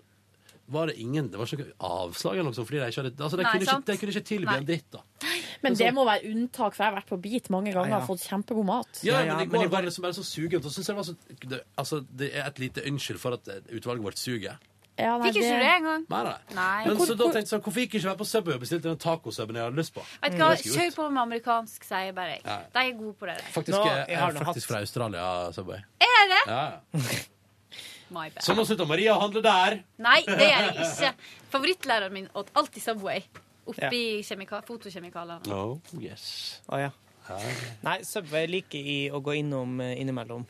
[0.69, 2.69] var det ingen Det var ikke noe avslag eller noe sånt.
[2.69, 4.57] Fordi de, ikke hadde, altså, de, Nei, kunne, ikke, de kunne ikke tilby Nei.
[4.61, 5.01] en dritt, da.
[5.65, 8.03] Men det må være unntak, for jeg har vært på Beat mange ganger Ja, ja.
[8.05, 9.01] og fått kjempegod mat.
[9.03, 10.61] Ja, men i går var det liksom bare så sugent.
[10.65, 13.39] Og så synes jeg det, var så, det, altså, det er et lite unnskyld for
[13.39, 14.61] at utvalget vårt suger.
[14.99, 16.05] Ja, nei, Fikk ikke du det engang?
[16.11, 16.35] Nei, nei.
[16.57, 16.79] Nei.
[16.89, 18.89] Men så da tenkte jeg sånn, Hvorfor gikk jeg ikke være på Subway og bestilte
[18.89, 20.05] den tacosubben jeg hadde lyst på?
[20.25, 22.37] Vet du hva, Det jeg Kjør på med amerikansk, sier jeg bare.
[22.43, 22.59] Ja.
[22.75, 23.39] De er gode på det.
[23.39, 23.51] Der.
[23.55, 25.83] Faktisk, Nå, jeg jeg er faktisk faktisk fra Australia, Subway.
[26.09, 26.43] Er det?
[26.51, 27.19] Ja, ja.
[28.09, 28.43] My bad.
[28.43, 29.83] Så nå slutter Maria å handle der.
[30.01, 31.33] Nei, det gjør jeg ikke.
[31.53, 33.27] Favorittlæreren min åt alltid Subway.
[33.69, 34.61] Oppi ja.
[34.65, 35.53] fotokjemikalene.
[35.53, 36.63] Oh, yes.
[36.73, 36.95] Å, ja.
[37.85, 40.47] Nei, Subway liker i å gå innom eh, innimellom.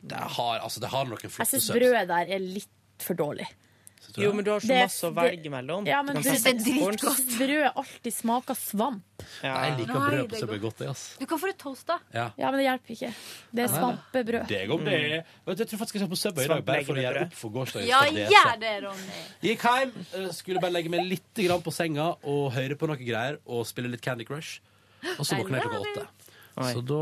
[0.00, 3.48] Det har, altså, det har noen Jeg flotte syns brødet der er litt for dårlig.
[4.18, 5.86] Jo, men du har så Det- masse å velge mellom.
[5.86, 7.36] Ja, men Du det, det, sexcorns.
[7.38, 9.02] brødet alltid smaker svamp.
[9.42, 10.76] Jeg liker Nei, brød på Subway godt.
[10.76, 11.16] godt, jeg, ass.
[11.18, 11.98] Du kan få det toasta.
[12.14, 12.30] Ja.
[12.38, 13.14] Ja, men det hjelper ikke.
[13.52, 13.80] Det er Nei, nei.
[13.80, 14.46] svampebrød.
[14.48, 15.24] Det går, det.
[15.46, 15.56] Mm.
[15.56, 17.50] jeg tror faktisk jeg skal på Subway i dag, bare for å gjøre opp for
[17.50, 19.10] gårsdagens Ja, gjør det, Ronny.
[19.42, 23.38] Gikk hjem, eh, skulle bare legge meg litt på senga og høre på noe greier
[23.46, 24.60] og spille litt Candy Crush.
[25.18, 26.06] Og så våkna jeg klokka åtte.
[26.58, 26.98] Så da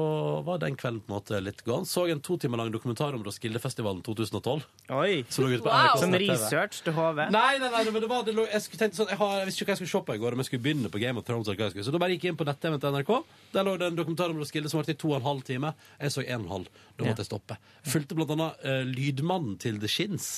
[0.46, 1.88] var den kvelden på en måte litt gone.
[1.88, 4.66] Så en to timer lang dokumentar om Roskildefestivalen 2012.
[4.96, 5.24] Oi.
[5.32, 5.96] Som på Wow.
[6.00, 7.22] Sånn research til HV?
[7.34, 9.48] Nei, nei, nei, men det var, det lå, jeg, skulle tenkte sånn, jeg, har, jeg
[9.50, 11.20] visste ikke hva jeg skulle se på i går, om jeg skulle begynne på Game
[11.20, 11.48] of Thrones.
[11.48, 11.86] eller hva jeg skulle.
[11.88, 13.12] Så da bare gikk jeg inn på nett-TV til NRK.
[13.54, 15.72] Der lå det en dokumentar om Roskilde som varte i to og en halv time.
[16.00, 16.82] Jeg så en og en halv.
[16.96, 17.56] Da måtte jeg stoppe.
[17.86, 20.28] Fulgte blant annet uh, lydmannen til The Shins.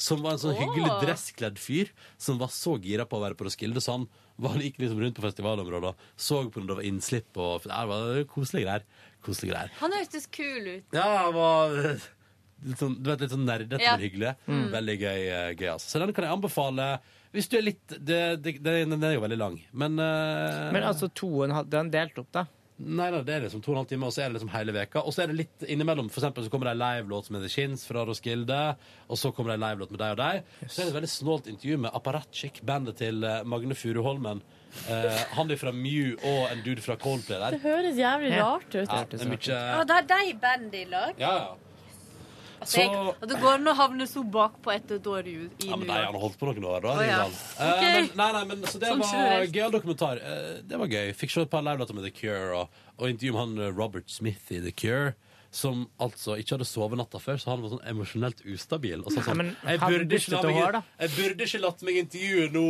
[0.00, 3.44] Som var en sånn hyggelig dresskledd fyr som var så gira på å være på
[3.48, 3.82] Roskilde.
[3.84, 4.08] Så han
[4.44, 8.24] var gikk liksom rundt på festivalområdet, så på når det var innslipp og Det var
[8.30, 8.88] koselige greier.
[9.24, 9.76] Koselige greier.
[9.82, 10.96] Han hørtes kul ut.
[10.96, 11.76] Ja, han var
[12.66, 13.96] litt sånn, du vet, litt sånn nerdete, Ja.
[13.96, 14.34] men hyggelig.
[14.46, 14.66] Mm.
[14.74, 15.92] Veldig gøy, eh, gøy altså.
[15.92, 16.92] Så den kan jeg anbefale
[17.30, 20.82] hvis du er litt det, det, det, Den er jo veldig lang, men uh, Men
[20.82, 22.42] altså to og en halv Den er delt opp, da?
[22.80, 24.52] Nei, nei, det er liksom to og en halv time, og så er det liksom
[24.54, 25.02] hele veka.
[25.04, 26.08] Og så er det litt innimellom.
[26.08, 28.60] For eksempel så kommer det en livelåt med The Shins fra Roskilde,
[29.06, 30.48] og så kommer det en livelåt med deg og deg.
[30.64, 34.40] Så er det et veldig snålt intervju med Apparatchik, bandet til eh, Magne Furuholmen.
[34.88, 37.56] Eh, han er fra Mew og en dude fra Coldplay der.
[37.58, 38.84] Det høres jævlig rart ut.
[38.86, 41.18] Ja, det er mye er de bandet i lag.
[41.20, 41.69] Ja, ja.
[42.60, 45.70] Altså, jeg, at det går an å havne så bakpå etter et år i, i
[45.70, 46.10] Ja, men New York.
[46.10, 46.92] han holdt på noen år, da.
[46.92, 47.20] Oh, ja.
[47.24, 47.86] okay.
[47.88, 50.20] Eh, men, nei, nei, men, så det Sånn var gøyal dokumentar.
[50.20, 51.14] Eh, det var gøy.
[51.16, 54.12] Fikk se et par livelåter med The Cure, og, og intervju med han eh, Robert
[54.12, 55.14] Smith i The Cure.
[55.50, 59.02] Som altså ikke hadde sovet natta før, så han var sånn emosjonelt ustabil.
[59.02, 60.82] Og sa sånn, men jeg, han burde ikke la meg, hår, da.
[61.02, 62.64] jeg burde ikke latt meg intervjue nå,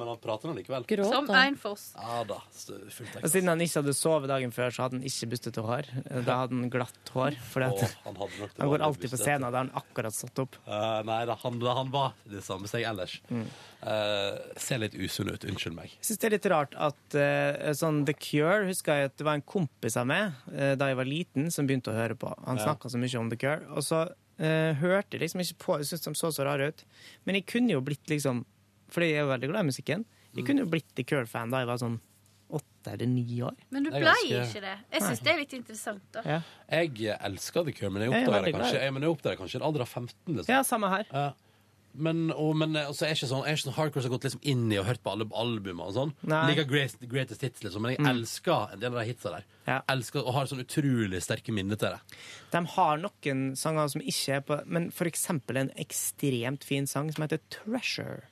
[0.00, 0.88] men han prater nå likevel.
[1.08, 1.86] Som Einfoss.
[1.96, 2.38] Ja da.
[2.52, 5.88] Fullt Og siden han ikke hadde sovet dagen før, så hadde han ikke bustete hår.
[6.26, 7.38] Da hadde han glatt hår.
[7.54, 8.20] Fordi at Åh, han
[8.60, 10.60] han går alltid på scenen, da har han akkurat stått opp.
[10.68, 13.16] Uh, nei da, han, han var det samme seg ellers.
[13.32, 13.48] Mm.
[13.86, 15.92] Eh, ser litt usunn ut, unnskyld meg.
[16.00, 19.26] Jeg syns det er litt rart at eh, sånn The Cure husker jeg at det
[19.28, 22.32] var en kompis av meg eh, da jeg var liten, som begynte å høre på.
[22.46, 22.64] Han Ja.
[22.72, 23.62] snakka så mye om The Cure.
[23.70, 24.00] Og så
[24.40, 26.84] eh, hørte jeg liksom ikke på Jeg syntes de så så rare ut.
[27.24, 28.44] Men jeg kunne jo blitt liksom
[28.90, 30.04] Fordi jeg er jo veldig glad i musikken.
[30.34, 30.46] Jeg Mm.
[30.46, 32.00] kunne jo blitt The Cure-fan da jeg var sånn
[32.52, 33.56] åtte eller ni år.
[33.70, 34.74] Men du blei ganske- ikke det.
[34.92, 36.22] Jeg syns det er litt interessant, da.
[36.24, 36.40] Ja.
[36.70, 39.80] Jeg elsker The Cure, men jeg er veldig det kanskje, jeg, jeg kanskje en alder
[39.80, 40.36] av 15.
[40.36, 40.48] Liksom.
[40.48, 41.04] Ja, samme her.
[41.12, 41.32] Ja.
[41.98, 44.10] Men, og, men eh, altså, jeg er ikke sånn, jeg er ikke sånn hardcore som
[44.10, 46.12] har gått liksom inn i og hørt på alle albumene og sånn.
[46.28, 48.10] Liker greatest, greatest hits, liksom, men jeg Mm.
[48.12, 49.44] elsker en del av de hitsa der.
[49.66, 49.78] Ja.
[49.88, 52.00] Elsker, og har sånn utrolig sterke minner til det.
[52.52, 57.10] De har noen sanger som ikke er på Men for eksempel en ekstremt fin sang
[57.12, 58.22] som heter Treasure.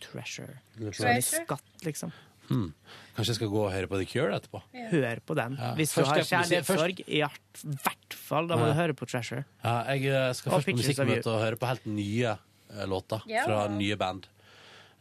[0.00, 0.60] Treasure.
[0.76, 1.22] Treasure?
[1.22, 2.12] skatt, liksom.
[2.48, 2.72] Hmm.
[3.16, 4.60] Kanskje jeg skal gå og høre på The Cure etterpå?
[4.90, 5.54] Hør på den.
[5.60, 5.74] Ja.
[5.78, 8.72] Hvis du har kjærlighetssorg, i hvert fall, da må Ja.
[8.72, 9.44] du høre på Treasure.
[9.64, 12.34] Ja, jeg eh, skal først på musikkmøte og høre på helt nye
[12.86, 13.44] låter Ja.
[13.44, 14.26] fra nye band.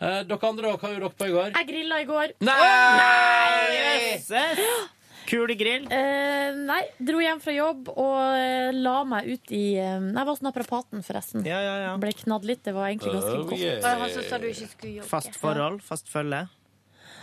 [0.02, 0.73] Eh, dere andre?
[0.77, 1.52] Hva gjorde dere på i går?
[1.56, 2.34] Jeg grilla i går.
[2.41, 4.15] Nei!
[4.15, 4.89] Jøsses!
[5.30, 5.85] Kul grill.
[5.93, 10.31] Eh, nei, dro hjem fra jobb og eh, la meg ut i eh, Jeg var
[10.31, 11.45] hos naprapaten, forresten.
[11.45, 12.64] Ble knadd litt.
[12.65, 13.61] Det var egentlig ganske Oh, godt.
[13.61, 13.99] yeah.
[14.02, 15.07] Han som sa du ikke skulle jogge.
[15.11, 16.41] Fast forhold, fast følge.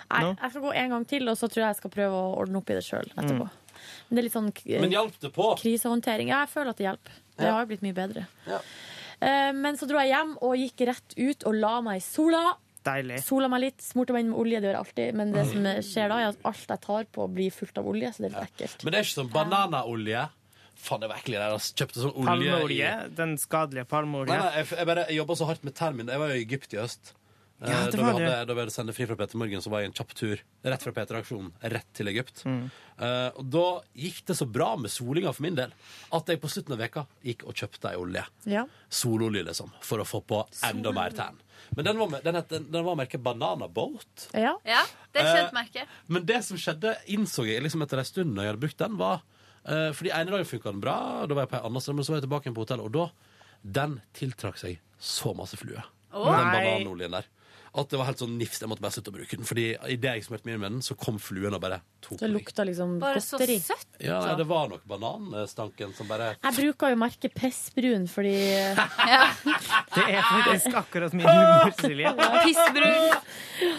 [0.08, 0.30] Nei, nå?
[0.40, 2.62] jeg skal gå en gang til, og så tror jeg jeg skal prøve å ordne
[2.62, 3.48] opp i det sjøl etterpå.
[4.08, 5.50] Men det er litt sånn k- Men hjalp det på?
[5.60, 6.30] krisehåndtering.
[6.32, 7.18] Ja, jeg føler at det hjelper.
[7.36, 7.52] Det Ja.
[7.52, 8.24] har jo blitt mye bedre.
[8.46, 8.60] Ja.
[9.20, 12.56] Eh, men så dro jeg hjem og gikk rett ut og la meg i sola.
[12.86, 13.18] Deilig.
[13.26, 15.14] Sola meg litt, smurte meg inn med olje, det gjør jeg alltid.
[15.18, 18.12] Men det som skjer da, er at alt jeg tar på, blir fullt av olje,
[18.14, 18.84] så det er litt ekkelt.
[18.84, 20.22] Men det er ikke sånn bananaolje.
[20.78, 21.34] Faen, det var ekkelt.
[21.42, 24.30] Jeg kjøpte sånn olje i- Den skadelige palmeolje.
[24.30, 26.06] Nei, nei, jeg, jeg, bare, jeg jobba så hardt med termin.
[26.06, 27.12] Jeg var jo i Egypt i høst.
[27.60, 28.30] Ja, Eh, det da, var vi det.
[28.30, 30.42] hadde, da vi hadde sendt fri fra Peter Morgen, så var jeg en kjapp tur
[30.62, 32.44] rett fra P3-aksjonen rett til Egypt.
[32.46, 32.68] Mm.
[32.98, 33.64] Uh, og da
[33.98, 35.72] gikk det så bra med solinga for min del
[36.14, 38.22] at jeg på slutten av veka gikk og kjøpte ei olje.
[38.46, 38.62] Ja.
[38.90, 40.40] Sololje, liksom, for å få på
[40.70, 41.38] enda mer tan.
[41.74, 44.28] Men den var, den, het, den, den var merket Banana Boat.
[44.34, 44.54] Ja.
[44.64, 45.86] Ja, det er Eh, kjent merke.
[46.06, 48.94] Men det som skjedde, innså jeg liksom etter ei stund når jeg hadde brukt den,
[49.02, 49.18] var
[49.66, 52.06] uh, Fordi ene dagen funka den bra, da var jeg på en annen strøm, men
[52.06, 53.10] så var jeg tilbake igjen på hotellet, og da
[53.78, 55.82] Den tiltrakk seg så masse flue.
[56.14, 56.30] Oh.
[56.30, 57.26] Den bananoljen der.
[57.74, 58.62] At det var helt sånn nifst.
[58.62, 59.44] Jeg måtte bare slutte å bruke den.
[59.44, 62.38] Fordi idet jeg smurte mye med den, så kom fluen og bare tok Det meg.
[62.40, 63.58] lukta liksom Bare så godteri.
[63.60, 63.86] søtt.
[64.00, 68.32] Ja, nei, det var nok bananstanken som bare Jeg bruker jo merket Pessbrun fordi
[69.94, 72.14] Det er faktisk akkurat min humor, Silje.
[72.46, 73.78] Pissbrun.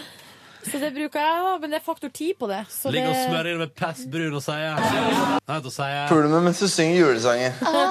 [0.69, 2.59] Så det bruker jeg, da, men det er faktor 10 på det.
[2.69, 6.29] Så Ligger og det- smører inn med Pass Brun og sier Nei, da sier Puler
[6.29, 7.53] meg mens du synger julesanger.
[7.65, 7.87] Og,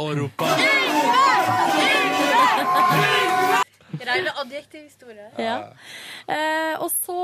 [0.00, 1.89] og roper
[4.14, 5.30] Reine adjektivhistorie.
[5.38, 5.56] Ja.
[6.28, 7.16] Eh, og så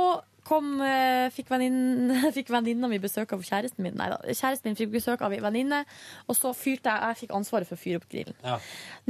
[0.46, 3.96] kom, eh, fikk venninnen fikk venninna mi besøk av kjæresten min.
[3.98, 5.82] Nei da, kjæresten min fikk besøk av ei venninne,
[6.28, 8.36] og så fyrte jeg Jeg fikk ansvaret for å fyre opp grillen.
[8.44, 8.58] Ja.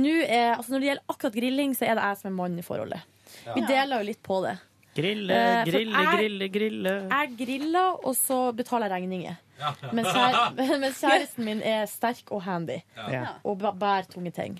[0.00, 2.56] Nå er, altså når det gjelder akkurat grilling, så er det jeg som er mann
[2.58, 3.04] i forholdet.
[3.44, 3.52] Ja.
[3.58, 4.56] Vi deler jo litt på det.
[4.96, 6.92] Grille, Eh, grille, jeg- grille, grille.
[7.10, 9.36] Jeg griller, og så betaler jeg regninger.
[9.60, 9.72] Ja.
[9.92, 12.78] Mens, kjære, mens kjæresten min er sterk og handy.
[12.96, 13.34] Ja.
[13.44, 14.56] Og bærer tunge ting.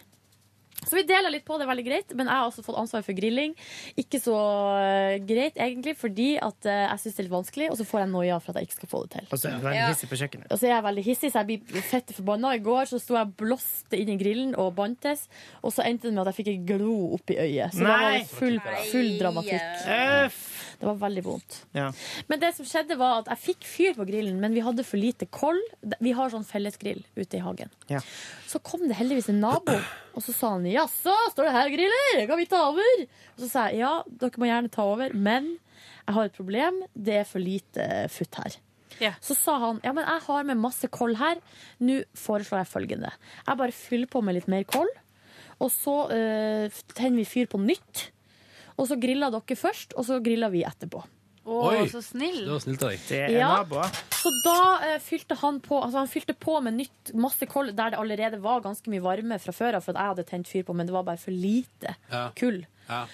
[0.86, 2.14] Så vi deler litt på det, veldig greit.
[2.18, 3.54] Men jeg har også fått ansvar for grilling.
[3.98, 4.36] Ikke så
[4.80, 8.02] eh, greit, egentlig, fordi at eh, jeg syns det er litt vanskelig, og så får
[8.04, 9.28] jeg noia for at jeg ikke skal få det til.
[9.30, 10.48] Og så er du veldig hissig på kjøkkenet.
[10.50, 12.54] Og så er jeg veldig hissig, så jeg blir fett forbanna.
[12.56, 15.26] I går så sto jeg og blåste inn i grillen og bantes,
[15.62, 17.74] og så endte det med at jeg fikk en glo opp i øyet.
[17.74, 18.20] Så da var Nei!
[18.20, 18.60] det full,
[18.92, 19.66] full dramatikk.
[20.76, 21.58] Det var veldig vondt.
[21.76, 21.86] Ja.
[22.28, 25.00] Men det som skjedde var at jeg fikk fyr på grillen, men vi hadde for
[25.00, 25.60] lite koll.
[26.04, 27.72] Vi har sånn fellesgrill ute i hagen.
[27.92, 28.02] Ja.
[28.48, 29.78] Så kom det heldigvis en nabo,
[30.12, 32.26] og så sa han jaså, står det her griller?
[32.28, 33.06] Kan vi ta over?
[33.36, 35.54] Og så sa jeg ja, dere må gjerne ta over, men
[36.06, 36.84] jeg har et problem.
[36.94, 38.60] Det er for lite futt her.
[39.20, 41.40] Så sa han ja, men jeg har med masse koll her.
[41.84, 43.12] Nå foreslår jeg følgende.
[43.42, 44.88] Jeg bare fyller på med litt mer koll,
[45.56, 48.10] og så uh, tenner vi fyr på nytt.
[48.76, 51.04] Og så griller dere først, og så griller vi etterpå.
[51.46, 52.40] Å, så snill.
[52.42, 53.02] Det var snilt av deg.
[53.06, 53.50] Det Ja.
[54.10, 54.56] Så da
[54.88, 58.40] eh, fylte han på Altså han fylte på med nytt masse koll der det allerede
[58.42, 60.88] var ganske mye varme fra før av, for at jeg hadde tent fyr på, men
[60.90, 62.30] det var bare for lite Ja.
[62.34, 62.64] kull.
[62.88, 63.04] Ja.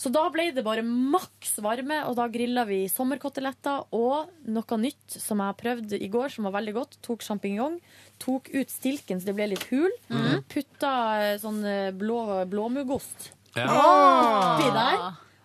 [0.00, 5.16] Så da ble det bare maks varme, og da grilla vi sommerkoteletter og noe nytt
[5.16, 6.96] som jeg prøvde i går, som var veldig godt.
[7.04, 7.80] Tok sjampinjong,
[8.18, 9.90] tok ut stilken så det ble litt hul.
[10.08, 10.44] Mhm.
[10.52, 13.66] Putta eh, sånn eh, blå, blåmuggost Ja.
[13.74, 15.00] oppi der.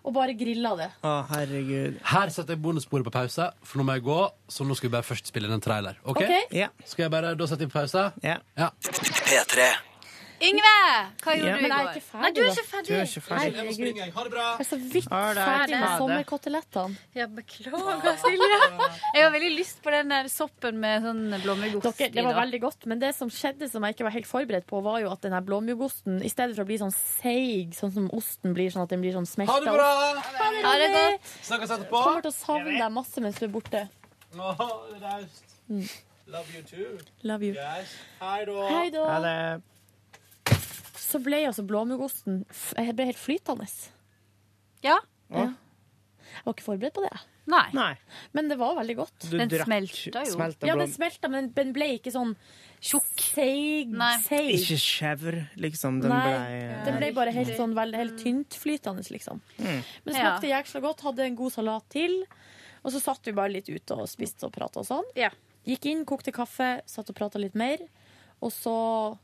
[0.06, 0.86] og bare grilla det.
[1.02, 1.96] Å, herregud.
[2.12, 4.18] Her setter jeg bonussporet på pause, for nå må jeg gå.
[4.48, 5.98] Så nå skal vi bare først spille inn en trailer.
[6.04, 6.22] Ok?
[6.22, 6.54] Ok.
[6.54, 6.68] Ja.
[6.86, 8.04] Skal jeg bare da sette på pause?
[8.22, 8.38] Ja.
[8.86, 9.66] P3.
[10.42, 10.72] Yngve!
[11.22, 11.56] Hva gjorde Ja.
[11.56, 12.20] du i går?
[12.20, 12.86] Nei, du er ikke ferdig.
[12.86, 13.54] Du er ikke ferdig.
[13.56, 14.46] Jeg det bra!
[14.56, 16.96] Jeg er så vidt ferdig med sommerkotelettene.
[17.16, 18.58] Ja, beklager, Silje.
[19.14, 22.86] Jeg har veldig lyst på den der soppen med sånn blåmuggost det var veldig godt,
[22.86, 25.32] men det som skjedde som jeg ikke var helt forberedt på, var jo at den
[25.32, 28.92] her blåmuggosten, i stedet for å bli sånn seig, sånn som osten blir, sånn at
[28.92, 29.90] den blir sånn smelta Ha det bra!
[30.16, 31.30] Ha det, Ha det godt.
[31.48, 32.02] Snakkes etterpå.
[32.02, 33.88] Kommer til å savne deg masse mens du er borte.
[34.36, 35.56] Raust.
[36.26, 36.98] Love you too.
[37.22, 37.54] Love you.
[37.54, 37.94] Yes.
[38.20, 38.68] Hei da.
[38.68, 39.75] Hei da.
[41.16, 42.42] Så ble altså blåmuggosten
[42.76, 43.64] ble helt flytende.
[44.84, 44.98] Ja.
[45.32, 45.46] Ja.
[46.36, 47.16] Jeg var ikke forberedt på det.
[47.48, 47.64] Nei.
[47.72, 47.92] Nei.
[48.34, 49.14] Men det var veldig godt.
[49.30, 50.34] Du Den drakk- smelta jo.
[50.34, 52.34] Smelta Ja, den smelta, men den ble ikke sånn
[52.82, 53.22] tjukk.
[53.22, 53.94] Seig.
[54.58, 56.00] Ikke skjevr, liksom.
[56.02, 59.40] Den Nei, ble den ble bare helt sånn veldig, helt tyntflytende, liksom.
[59.62, 61.00] Men det smakte jæksla godt.
[61.06, 62.18] Hadde en god salat til.
[62.84, 65.06] Og så satt vi bare litt ute og spiste og prata og sånn.
[65.16, 65.30] Ja.
[65.66, 67.78] Gikk inn, kokte kaffe, satt og prata litt mer.
[68.42, 69.18] Og så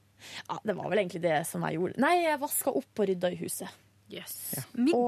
[0.48, 2.02] Ja, det var vel egentlig det som jeg gjorde.
[2.02, 3.80] Nei, jeg vaska opp og rydda i huset.
[4.12, 4.36] Yes.
[4.56, 4.66] Ja.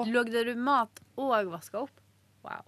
[0.08, 2.02] Lagde du mat og vaska opp?
[2.44, 2.64] Wow.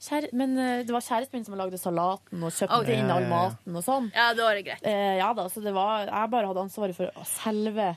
[0.00, 2.98] Kjære, men eh, det var kjæresten min som lagde salaten og kjøpte okay.
[3.00, 4.08] inn all maten og sånn.
[4.16, 4.84] Ja, da var det greit.
[4.88, 7.92] Eh, ja da, så det var Jeg bare hadde ansvaret for selve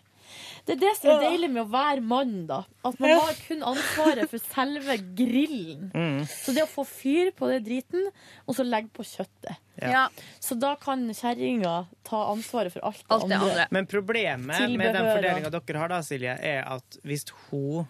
[0.68, 2.62] Det er det som er deilig med å være mann, da.
[2.86, 5.90] At man har kun ansvaret for selve grillen.
[6.00, 6.22] Mm.
[6.28, 8.06] Så det å få fyr på det driten,
[8.48, 9.58] og så legge på kjøttet.
[9.82, 10.06] Ja.
[10.40, 11.74] Så da kan kjerringa
[12.08, 13.50] ta ansvaret for alt det Alt det andre.
[13.52, 13.68] andre.
[13.76, 17.88] Men problemet med den fordelinga dere har da, Silje, er at hvis hun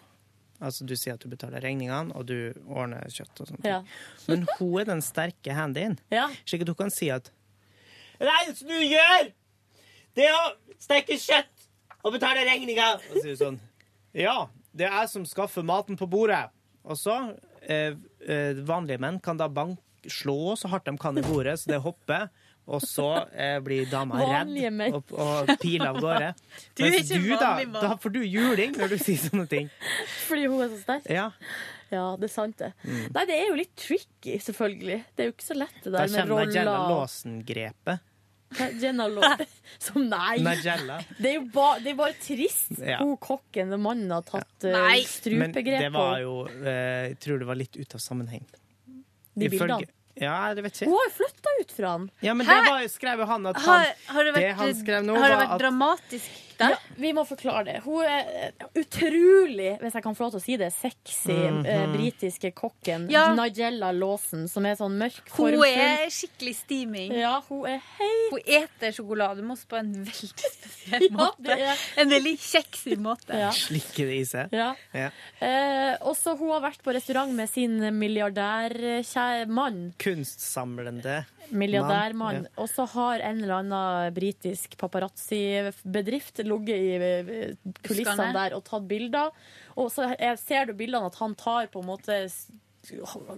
[0.60, 3.64] Altså Du sier at du betaler regningene, og du ordner kjøtt og sånt.
[3.64, 3.78] Ja.
[4.28, 5.96] Men hun er den sterke handyen.
[6.12, 6.26] Ja.
[6.44, 7.30] Slik at hun kan si at
[8.20, 9.30] Det eneste du gjør,
[10.18, 11.59] det er å steke kjøtt
[12.04, 12.92] og betaler regninga.
[13.10, 13.60] Og så sier hun sånn
[14.16, 14.36] Ja,
[14.76, 16.46] det er jeg som skaffer maten på bordet.
[16.84, 17.16] Og så
[17.62, 17.96] eh,
[18.26, 19.78] eh, Vanlige menn kan da bank,
[20.08, 22.30] slå så hardt de kan i bordet, så det hopper.
[22.70, 24.94] Og så eh, blir dama Vanlige redd menn.
[24.94, 26.30] og, og piler av gårde.
[26.78, 29.68] Du er ikke du, da, da får du juling når du sier sånne ting.
[30.28, 31.10] Fordi hun er så sterk.
[31.10, 31.28] Ja,
[31.90, 32.68] Ja, det er sant, det.
[32.86, 33.08] Mm.
[33.16, 35.00] Nei, det er jo litt tricky, selvfølgelig.
[35.16, 36.92] Det er jo ikke så lett, det Da der med kommer Nigella roller.
[37.00, 38.04] Låsen-grepet.
[38.58, 39.48] Jenna Lopez.
[39.78, 40.40] Som nei.
[40.42, 40.98] Nigella.
[41.16, 42.72] Det er jo ba, det er bare trist.
[42.78, 42.98] Ja.
[43.02, 45.36] Hun kokken, og mannen, har tatt uh, på.
[45.38, 48.44] Men det var jo eh, Jeg tror det var litt ut av sammenheng.
[49.34, 49.86] de bildene.
[50.20, 50.86] Ja, det vet ikke.
[50.90, 52.10] Hun har jo flytta ut fra han.
[52.22, 52.54] Ja, men Hæ?
[52.60, 55.28] det var, skrev jo han at han Har, har det Det han skrev nå, har
[55.28, 56.30] det vært at- dramatisk
[56.60, 56.70] der?
[56.74, 57.78] Ja, vi må forklare det.
[57.86, 61.64] Hun er eh, utrolig, hvis jeg kan få lov til å si det, sexy Mhm.
[61.64, 63.32] eh, britiske kokken Ja.
[63.34, 67.12] Nigella Lawson, som er sånn mørk, Hun er skikkelig steaming.
[67.16, 71.48] Ja, hun er helt Hun eter sjokolademousse på en veldig spesiell Ja, måte.
[71.56, 73.32] er- En veldig kjeksig måte.
[73.40, 73.48] ja.
[73.50, 74.52] slikker det i seg.
[74.52, 74.74] Ja.
[74.92, 75.08] Ja.
[75.40, 79.94] Eh, også hun har vært på restaurant med sin milliardærmann.
[80.10, 81.16] Kunstsamlende.
[81.50, 82.44] Milliardærmann.
[82.44, 82.52] Ja.
[82.62, 89.32] Og så har en eller annen britisk paparazzi-bedrift ligget i kulissene der og tatt bilder.
[89.78, 90.10] Og så
[90.42, 92.20] ser du bildene at han tar på en måte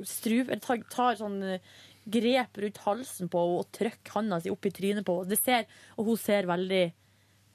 [0.06, 1.72] struv, eller tar, tar sånn eh,
[2.04, 5.62] grep rundt halsen på henne og trykker handa si opp i trynet på henne.
[5.98, 6.84] Og hun ser veldig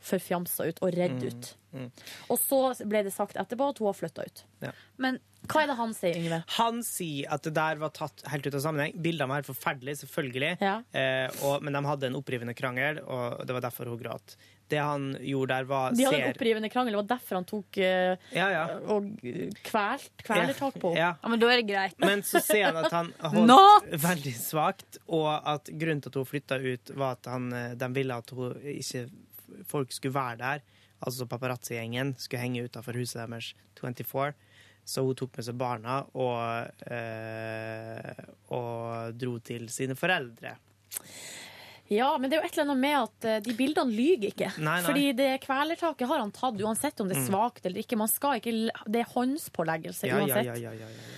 [0.04, 1.50] forfjamsa ut og redd ut.
[1.74, 1.88] mm.
[2.34, 4.44] Og så ble det sagt etterpå at hun har flytta ut.
[4.66, 4.72] Ja.
[4.98, 6.42] Men Hva er det han sier, Yngve?
[6.58, 8.96] Han sier at det der var tatt helt ut av sammenheng.
[9.00, 10.58] Bildene var helt forferdelige, selvfølgelig.
[10.60, 10.80] Ja.
[10.92, 14.36] Eh, og, men de hadde en opprivende krangel, og det var derfor hun gråt.
[14.68, 17.78] Det han gjorde der, var De hadde en opprivende krangel, det var derfor han tok
[17.80, 18.64] eh, Ja, ja.
[18.92, 19.08] og
[19.64, 21.00] kvelt, kvelertak på henne.
[21.06, 21.14] Ja.
[21.22, 21.96] ja, men da er det greit.
[22.04, 23.88] Men så ser han at han holdt Not!
[24.04, 27.90] veldig svakt, og at grunnen til at hun flytta ut, var at han, eh, de
[27.96, 29.06] ville at hun ikke,
[29.66, 30.62] folk skulle være der.
[31.06, 34.34] Altså paparazzi-gjengen skulle henge utafor huset deres 24.
[34.88, 38.24] Så hun tok med seg barna og, øh,
[38.56, 40.56] og dro til sine foreldre.
[41.92, 44.50] Ja, men det er jo et eller annet med at eh, de bildene lyver ikke.
[44.60, 44.86] Nei, nei.
[44.88, 47.30] Fordi det kvelertaket har han tatt, uansett om det er Mm.
[47.30, 48.00] svakt eller ikke.
[48.00, 48.56] Man skal ikke
[48.92, 50.46] det er håndspåleggelse Ja, uansett.
[50.50, 51.16] ja, ja, ja, ja.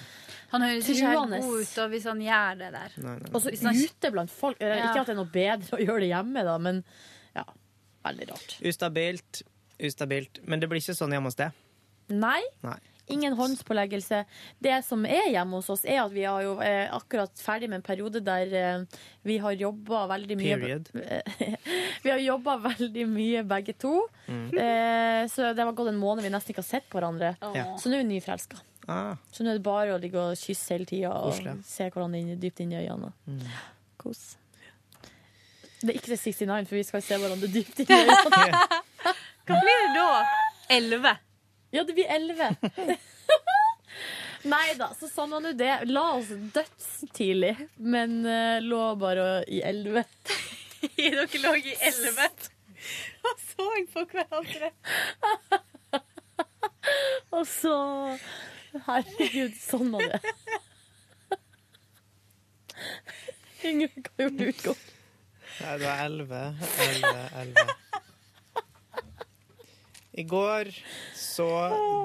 [0.52, 2.94] Han høres ikke helt god ut hvis han gjør det der.
[3.06, 3.32] Nei, nei.
[3.34, 4.58] Og så Hvis han- ute blant folk.
[4.62, 4.90] Eh, Ja.
[4.90, 6.84] Ikke at det er noe bedre å gjøre det hjemme, da, men
[7.36, 7.44] ja.
[8.06, 8.56] Veldig rart.
[8.66, 9.42] Ustabilt,
[9.80, 10.40] ustabilt.
[10.48, 11.52] Men det blir ikke sånn hjemme hos deg?
[12.10, 12.42] Nei.
[12.66, 12.78] Nei.
[13.10, 14.20] Ingen håndspåleggelse.
[14.62, 17.80] Det som er hjemme hos oss, er at vi er jo eh, akkurat ferdig med
[17.80, 20.92] en periode der eh, vi har jobba veldig mye Period.
[22.04, 23.96] Vi har jobba veldig mye begge to.
[24.30, 24.46] Mm.
[24.56, 27.34] Eh, så det har gått en måned vi nesten ikke har sett hverandre.
[27.58, 27.66] Ja.
[27.82, 28.62] Så nå er vi nyforelska.
[28.88, 31.58] Ah, Så nå er det bare å ligge og kysse hele tida og Koselig.
[31.68, 33.12] se hverandre dypt inn i øynene.
[33.28, 33.42] Mm.
[34.02, 34.22] Kos.
[35.80, 38.64] Det er ikke det 69, for vi skal se hverandre dypt i øynene.
[39.48, 40.08] Hva blir det da?
[40.76, 41.14] Elleve?
[41.72, 42.50] Ja, det blir 11.
[44.50, 45.72] Nei da, så sa man jo det.
[45.90, 50.04] La oss dødstidlig, men uh, lå bare i elleve.
[51.00, 52.30] Dere lå i elleve
[53.28, 54.70] og så på hverandre.
[57.36, 57.76] Og så
[58.86, 60.20] Herregud, sånn var det.
[63.66, 64.84] Ingrid, hva gjorde du går?
[65.60, 66.42] Nei, det var elleve,
[66.88, 67.76] elleve, elleve.
[70.20, 70.68] I går
[71.16, 71.46] så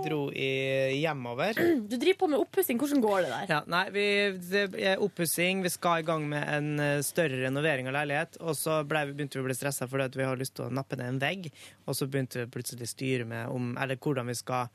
[0.04, 1.56] dro jeg hjemover.
[1.88, 2.78] Du driver på med oppussing.
[2.78, 3.46] Hvordan går det der?
[3.50, 4.04] Ja, nei, vi,
[4.52, 5.64] det er oppussing.
[5.64, 8.38] Vi skal i gang med en eh, større renovering av leilighet.
[8.44, 10.68] Og så ble, vi- begynte vi å bli stressa fordi at vi har lyst til
[10.68, 11.48] å nappe ned en vegg.
[11.88, 14.68] Og så begynte vi plutselig å styre med om, eller hvordan vi skal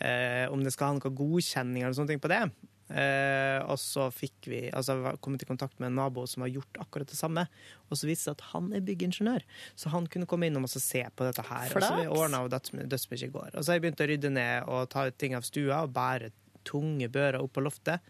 [0.00, 2.40] eh, Om det skal ha noe godkjenning eller sånne ting på det.
[2.86, 6.52] Eh, og så fikk vi altså vi kom i kontakt med en nabo som har
[6.54, 7.46] gjort akkurat det samme.
[7.90, 9.46] Og så viste det seg at han er byggingeniør,
[9.78, 11.70] så han kunne komme innom og se på dette her.
[11.70, 12.18] Og så vi Flaks.
[12.18, 12.42] ordna
[12.86, 13.54] dødsmye i går.
[13.54, 15.94] Og så har jeg begynt å rydde ned og ta ut ting av stua og
[15.96, 16.32] bære
[16.66, 18.02] tunge bører opp på loftet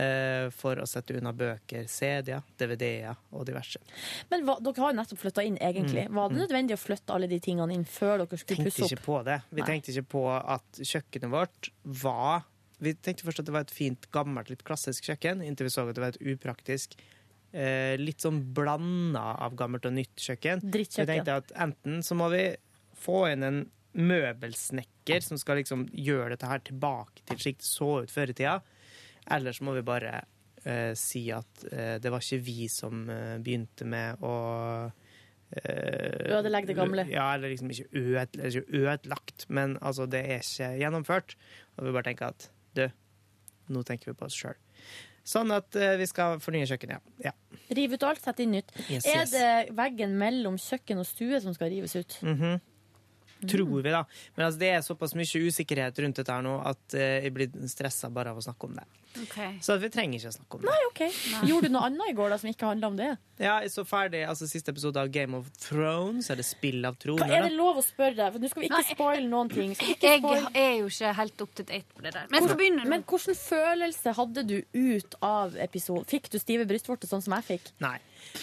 [0.00, 3.80] eh, for å sette unna bøker, CD-er, DVD-er og diverse.
[4.32, 6.06] Men hva, dere har jo nettopp flytta inn, egentlig.
[6.08, 6.42] Mm, Var det mm.
[6.44, 9.40] nødvendig å flytte alle de tingene inn før dere skulle tenkte pusse ikke på det.
[9.50, 9.68] Vi Nei.
[9.72, 12.48] tenkte ikke på at kjøkkenet vårt var
[12.84, 15.86] Vi tenkte først at det var et fint, gammelt, litt klassisk kjøkken, inntil vi så
[15.88, 16.94] at det var et upraktisk,
[17.52, 20.62] eh, litt sånn blanda av gammelt og nytt kjøkken.
[20.62, 22.44] Så vi tenkte at enten så må vi
[22.98, 23.60] få inn en
[23.98, 28.36] møbelsnekker som skal liksom gjøre dette her tilbake til slik det så ut før i
[28.36, 28.58] tida,
[29.34, 30.20] eller så må vi bare
[30.62, 34.34] eh, si at eh, det var ikke vi som eh, begynte med å
[34.86, 37.06] eh, Ødelegge det gamle.
[37.10, 37.88] Ja, eller liksom ikke,
[38.36, 41.34] ikke ødelagt, men altså, det er ikke gjennomført.
[41.78, 42.88] Og vi bare tenker at du,
[43.74, 44.58] nå tenker vi på oss sjøl.
[45.28, 47.30] Sånn at eh, vi skal fornye kjøkkenet, ja.
[47.30, 47.60] ja.
[47.76, 48.72] Rive ut alt, sette inn nytt.
[48.86, 49.34] Yes, er yes.
[49.34, 52.20] det veggen mellom kjøkken og stue som skal rives ut?
[52.24, 52.58] Mhm.
[53.46, 54.04] Tror vi, da.
[54.36, 57.68] Men altså, det er såpass mye usikkerhet rundt dette her nå at eh, jeg blir
[57.70, 58.86] stressa bare av å snakke om det.
[59.64, 60.70] Så vi trenger ikke å snakke om det.
[60.70, 61.00] Nei, OK.
[61.48, 63.08] Gjorde du noe annet i går da som ikke handla om det?
[63.38, 67.24] Ja, jeg så ferdig altså, siste episode av Game of Thrones, eller Spill av troner.
[67.24, 68.34] Hva er det lov å spørre deg?
[68.34, 69.74] For nå skal vi ikke spoile noen ting.
[69.78, 72.28] Jeg er jo ikke helt up to date på det der.
[72.34, 72.84] Men nå.
[72.84, 76.06] Men hvilken følelse hadde du ut av episoden?
[76.10, 77.72] Fikk du stive brystvorter sånn som jeg fikk?
[77.84, 77.96] Nei.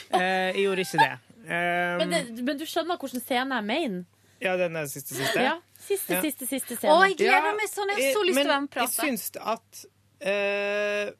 [0.09, 1.13] Eh, jeg gjorde ikke det.
[1.45, 4.05] Um, Men, det, men du skjønner hvilken scene jeg mener?
[4.41, 5.39] Ja, den er siste, siste?
[5.41, 5.59] Ja.
[5.79, 6.21] Siste, Ja.
[6.21, 6.91] siste, siste scene.
[6.91, 7.91] Å, jeg gleder meg sånn.
[7.95, 9.05] Jeg har så lyst til å være med og Men jeg prate.
[9.05, 9.85] syns at
[10.21, 11.11] eh,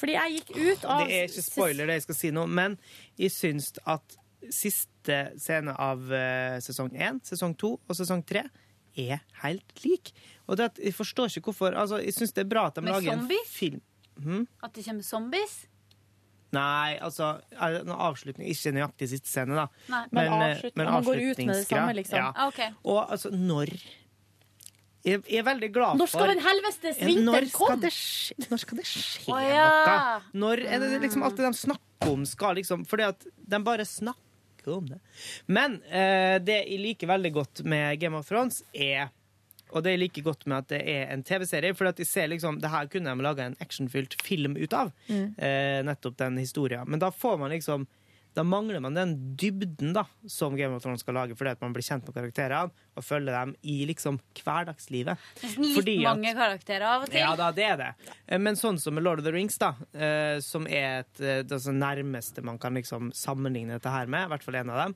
[0.00, 2.78] Fordi jeg gikk ut av Det er ikke spoiler, det jeg skal si nå, men
[3.20, 4.16] jeg syns at
[4.50, 8.46] siste scene av eh, sesong én, sesong to og sesong tre
[8.96, 10.12] er helt lik.
[10.48, 12.82] Og det at, jeg forstår ikke hvorfor altså, Jeg syns det er bra at de
[12.82, 13.48] Med lager en zombies?
[13.48, 13.80] film
[14.20, 14.46] Mhm.
[14.62, 15.66] At det kommer zombies?
[16.54, 19.68] Nei, altså en avslutning Ikke nøyaktig siste scene, da.
[19.92, 20.02] Nei.
[20.10, 22.18] Men men, avslutt- men man går ut med det samme, liksom.
[22.18, 22.32] Ja.
[22.34, 22.60] Ah, ok.
[22.84, 23.70] Og altså, når
[25.04, 27.92] Jeg jeg er veldig glad Når skal for den helvetes vinter komme?
[28.50, 29.68] Når skal det skje oh, ja.
[29.70, 30.42] noe?
[30.42, 33.86] Når er det liksom alt det de snakker om, skal liksom Fordi at de bare
[33.88, 34.98] snakker om det.
[35.48, 39.08] Men eh, det jeg liker veldig godt med Game of Thrones, er
[39.72, 42.28] og det er liker godt med at det er en TV-serie, for at de ser
[42.28, 44.92] liksom, det her kunne de laga en actionfylt film ut av.
[45.08, 45.38] Mm.
[45.38, 46.86] Eh, nettopp den historien.
[46.88, 47.86] Men da får man liksom
[48.32, 51.72] da mangler man den dybden da, som Game of Thrones skal lage, fordi at man
[51.74, 55.18] blir kjent med karakterene og følger dem i liksom hverdagslivet.
[55.58, 57.18] Litt Fordi at- mange karakterer av og til.
[57.24, 57.88] ja, da, det er det.
[58.28, 61.42] Eh, Men sånn som med Lord of the Rings, da, eh, som er et, eh,
[61.42, 64.84] det altså nærmeste man kan liksom sammenligne dette her med, i hvert fall en av
[64.86, 64.94] dem,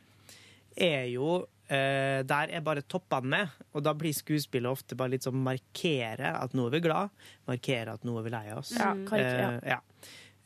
[0.78, 5.26] er jo eh, Der er bare toppene med, og da blir skuespillet ofte bare litt
[5.26, 7.12] sånn markere at nå er vi glad,
[7.48, 8.74] markere at nå er vi lei oss.
[8.78, 9.80] Ja, uh, ja.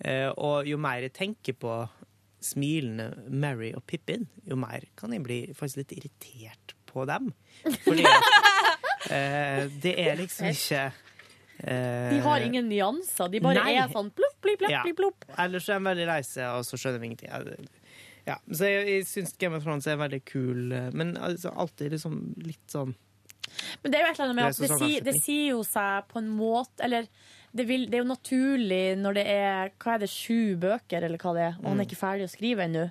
[0.04, 0.30] uh.
[0.36, 1.80] Og jo mer jeg tenker på
[2.44, 7.32] smilende Mary og Pippin, jo mer kan jeg bli faktisk litt irritert på dem.
[7.82, 8.06] Fordi
[9.82, 10.84] det er liksom ikke
[11.58, 13.32] De har ingen nyanser.
[13.32, 13.74] De bare Nei.
[13.80, 14.84] er sånn plopp, plopp, plopp, Ja.
[14.86, 15.26] plopp, plopp.
[15.42, 17.66] Ellers er de veldig lei seg, og så skjønner vi ingenting.
[18.28, 21.94] Ja, så jeg, jeg syns Game of Thrones er veldig kul, eh, men altså, alltid
[21.96, 22.94] liksom litt sånn
[23.82, 24.92] Men det er jo et eller annet med at det, sesongavslutning.
[24.92, 27.08] sier- det sier jo seg på en måte Eller
[27.56, 31.18] det, vil, det er jo naturlig når det er hva er det, sju bøker, eller
[31.22, 31.88] hva det er, og han er Mm.
[31.88, 32.82] ikke ferdig å skrive ennå.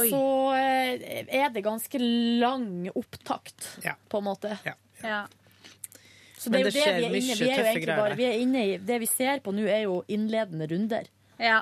[0.00, 0.08] Oi.
[0.10, 0.22] Så
[0.56, 2.00] eh, er det ganske
[2.40, 3.68] lang opptakt,
[4.08, 4.56] på en måte.
[4.64, 5.26] Ja.
[6.38, 7.62] Så det Men er jo det det, skjer vi er inne mye vi er jo
[7.62, 10.66] tøffe greier bare, vi er inne i, Det vi ser på nå, er jo innledende
[10.72, 11.06] runder.
[11.38, 11.60] Ja.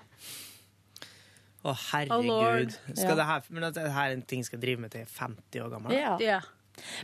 [1.65, 2.74] Å, Oh, herregud.
[2.95, 3.15] Skal Ja.
[3.15, 5.61] det her, men at det er en ting skal drive med til jeg er 50
[5.65, 5.93] år gammel?
[5.97, 6.41] Ja.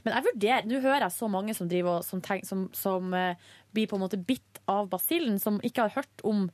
[0.05, 3.35] Men jeg vurderer, nå hører jeg så mange som, driver, som, tenk, som, som uh,
[3.73, 6.51] blir på en måte bitt av basillen, som ikke har hørt om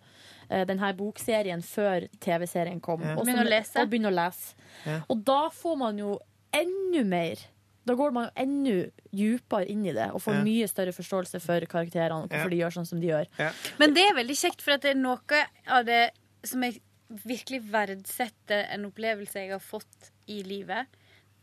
[0.53, 3.01] uh, denne bokserien før TV-serien kom.
[3.03, 3.15] Ja.
[3.16, 3.81] Og, som, Begynner å lese.
[3.81, 4.55] og begynner å lese.
[4.85, 5.01] Ja.
[5.09, 6.19] Og da får man jo
[6.55, 7.37] enda mer
[7.87, 10.43] Da går man jo enda djupere inn i det og får Ja.
[10.43, 12.37] mye større forståelse for karakterene og Ja.
[12.39, 13.27] hvorfor de gjør sånn som de gjør.
[13.78, 15.19] Men det er veldig kjekt, for at det er noe
[15.69, 16.11] av det
[16.43, 20.87] som jeg virkelig verdsette en opplevelse jeg har fått i livet.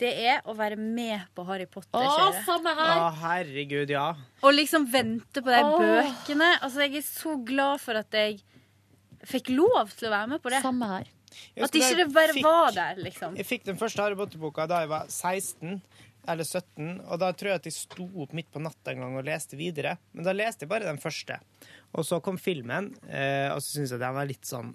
[0.01, 2.47] Det er å være med på Harry Potter-kjøret.
[2.49, 4.07] Å, herregud, ja.
[4.43, 5.75] Og liksom vente på de Åh.
[5.79, 6.49] bøkene.
[6.65, 8.39] Altså, jeg er så glad for at jeg
[9.29, 10.63] fikk lov til å være med på det.
[10.65, 11.11] Samme her.
[11.61, 13.37] At ikke det bare fikk- var der, liksom.
[13.39, 15.79] Jeg fikk den første Harry Potter-boka da jeg var 16
[16.27, 19.15] eller 17, og da tror jeg at jeg sto opp midt på natta en gang
[19.19, 19.97] og leste videre.
[20.13, 21.37] Men da leste jeg bare den første.
[21.93, 24.73] Og så kom filmen, eh, og så syntes jeg den var litt sånn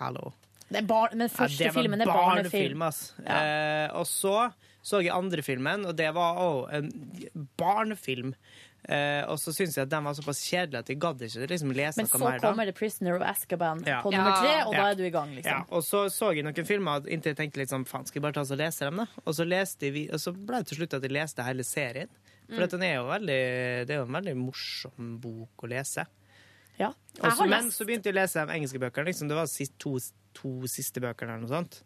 [0.00, 0.32] Hallo.
[0.70, 2.82] Det er bar men første Ja, filmen er barnefilm.
[2.86, 3.12] ass.
[3.26, 4.52] Eh, og så
[4.82, 6.86] så jeg andre filmen, og det var òg en
[7.60, 8.30] barnefilm.
[8.88, 11.72] Eh, og så syntes jeg at den var såpass kjedelig at jeg gadd ikke liksom
[11.76, 12.64] lese Men noe så kommer da.
[12.64, 13.98] The Prisoner of Azkaban Ja.
[14.00, 15.66] på nummer tre, og da er du i gang, Ja, liksom.
[15.70, 18.40] og så så jeg noen filmer inntil jeg tenkte sånn, faen, skal jeg bare ta
[18.40, 19.06] og lese dem, da?
[19.26, 21.62] Og så, leste jeg, vi- og så ble det til slutt at jeg leste hele
[21.62, 22.08] serien.
[22.48, 22.70] For Mm.
[22.70, 26.06] den er jo veldig, det er jo en veldig morsom bok å lese.
[26.80, 26.90] Ja.
[27.20, 29.10] Og så, men så begynte jeg å lese de engelske bøkene.
[29.10, 29.28] Liksom.
[29.28, 29.96] Det var sist, to,
[30.36, 31.80] to siste bøkene eller noe sånt.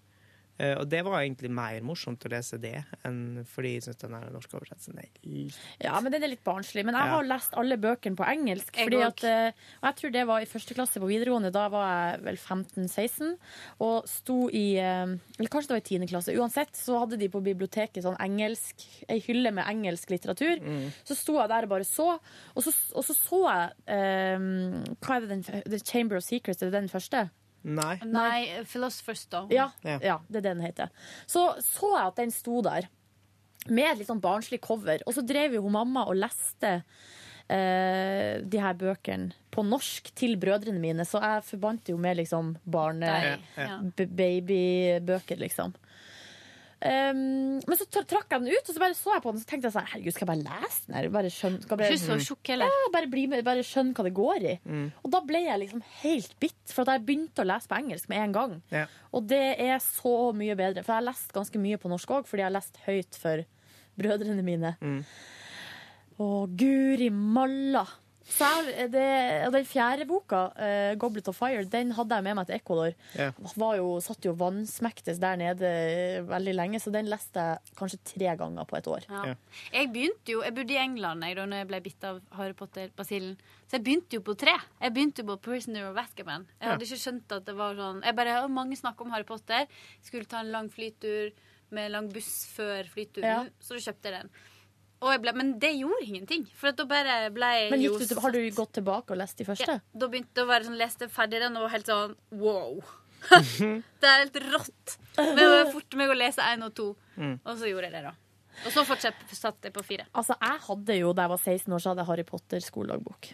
[0.59, 4.13] Eh, og det var egentlig mer morsomt å lese det, enn fordi jeg syns den
[4.31, 6.85] norske oversettelsen er litt Ja, men den er litt barnslig.
[6.87, 7.17] Men jeg Ja.
[7.17, 8.71] har lest alle bøkene på engelsk.
[8.77, 9.53] Jeg Fordi at, eh,
[9.83, 11.51] og jeg tror det var i første klasse på videregående.
[11.53, 13.37] Da var jeg vel 15-16
[13.81, 15.07] og sto i eh,
[15.39, 16.37] Eller kanskje det var i tiende klasse.
[16.39, 20.61] Uansett så hadde de på biblioteket sånn engelsk ei hylle med engelsk litteratur.
[20.63, 20.93] Mm.
[21.05, 22.21] Så sto jeg der og bare så,
[22.55, 24.39] og så og så, så jeg eh,
[25.03, 27.31] Hva er det den The Chamber of Secrets, er det den første?
[27.65, 27.97] Nei.
[28.05, 29.49] Nei, Philosopher's Stone.
[29.55, 30.19] Ja, Ja.
[30.29, 30.91] det er det den heter.
[31.27, 32.89] Så så jeg at den sto der
[33.69, 35.01] med et litt sånn barnslig cover.
[35.07, 36.83] Og så drev jo hun mamma og leste
[37.49, 42.57] eh, de her bøkene på norsk til brødrene mine, så jeg forbandt jo med liksom
[42.65, 43.07] barne...
[43.57, 43.79] Ja.
[43.97, 45.75] Babybøker, liksom.
[46.85, 49.47] Um, men så trakk jeg den ut, og så bare så jeg på den Så
[49.49, 50.97] tenkte jeg sånn, herregud, skal jeg bare lese den?
[50.99, 51.07] her?
[51.15, 52.75] Bare skjønne, skal bare, Ikke så tjukk eller?
[52.75, 54.53] Ja, bare, bli med, bare skjønne hva det går i.
[54.69, 54.85] Mm.
[55.01, 58.13] Og da ble jeg liksom helt bitt, for at jeg begynte å lese på engelsk
[58.13, 58.55] med en gang.
[58.75, 58.85] Ja.
[59.17, 60.85] Og det er så mye bedre.
[60.85, 63.47] For jeg har lest ganske mye på norsk òg, fordi jeg har lest høyt for
[64.05, 64.77] brødrene mine.
[64.85, 65.01] Mm.
[66.21, 67.87] Å, guri malla!
[68.25, 69.05] Så jeg, det,
[69.53, 72.95] den fjerde boka, uh, 'Goblet of Fire', den hadde jeg med meg til Ecuador.
[73.19, 73.33] Yeah.
[73.61, 78.01] Var jo, satt jo vannsmektes der nede eh, veldig lenge, så den leste jeg kanskje
[78.15, 79.05] tre ganger på et år.
[79.11, 79.35] Ja.
[79.75, 82.57] Jeg begynte jo, jeg bodde i England jeg, da når jeg ble bitt av Harry
[82.57, 83.37] Potter-basillen.
[83.69, 84.57] Så jeg begynte jo på tre.
[84.81, 86.49] Jeg begynte jo på Prisoner of Azkaban.
[86.61, 89.29] Jeg hadde ikke skjønt at det var sånn Jeg bare hørte mange snakke om Harry
[89.29, 89.69] Potter.
[90.05, 91.33] Skulle ta en lang flytur
[91.75, 93.45] med lang buss før flyturen, Ja.
[93.61, 94.31] så da kjøpte jeg den.
[95.05, 96.47] Og jeg ble, men det gjorde ingenting.
[96.57, 99.19] For at da bare ble jeg Men jo gikk du, har du gått tilbake og
[99.21, 99.69] lest de første?
[99.77, 102.79] ja, da begynte jeg å være sånn, leste ferdig den og var helt sånn wow.
[104.01, 104.97] det er helt rått.
[105.19, 107.37] Men jeg forte meg å lese én og to, Mm.
[107.47, 108.11] og så gjorde jeg det, da.
[108.67, 110.07] Og så fortsatte satt jeg på fire.
[110.19, 113.29] Altså, jeg hadde jo, Da jeg var 16 år, så hadde jeg Harry Potter skoledagbok.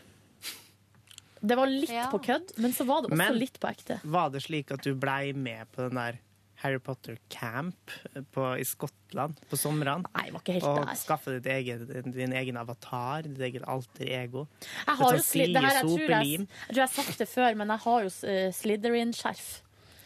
[1.41, 2.11] Det var litt Ja.
[2.13, 4.01] på kødd, men så var det også Men- litt på ekte.
[4.05, 6.19] Var det slik at du blei med på den der
[6.61, 7.93] Harry Potter Camp
[8.35, 10.05] på, i Skottland på somrene?
[10.17, 10.99] Nei, var ikke helt og der.
[11.01, 14.47] skaffe ditt eget, din egen avatar, ditt eget alter ego?
[14.61, 17.29] Jeg har jo sli- det her, jeg, tror jeg, jeg tror jeg har sagt det
[17.31, 19.51] før, men jeg har jo uh, Slytherin-skjerf.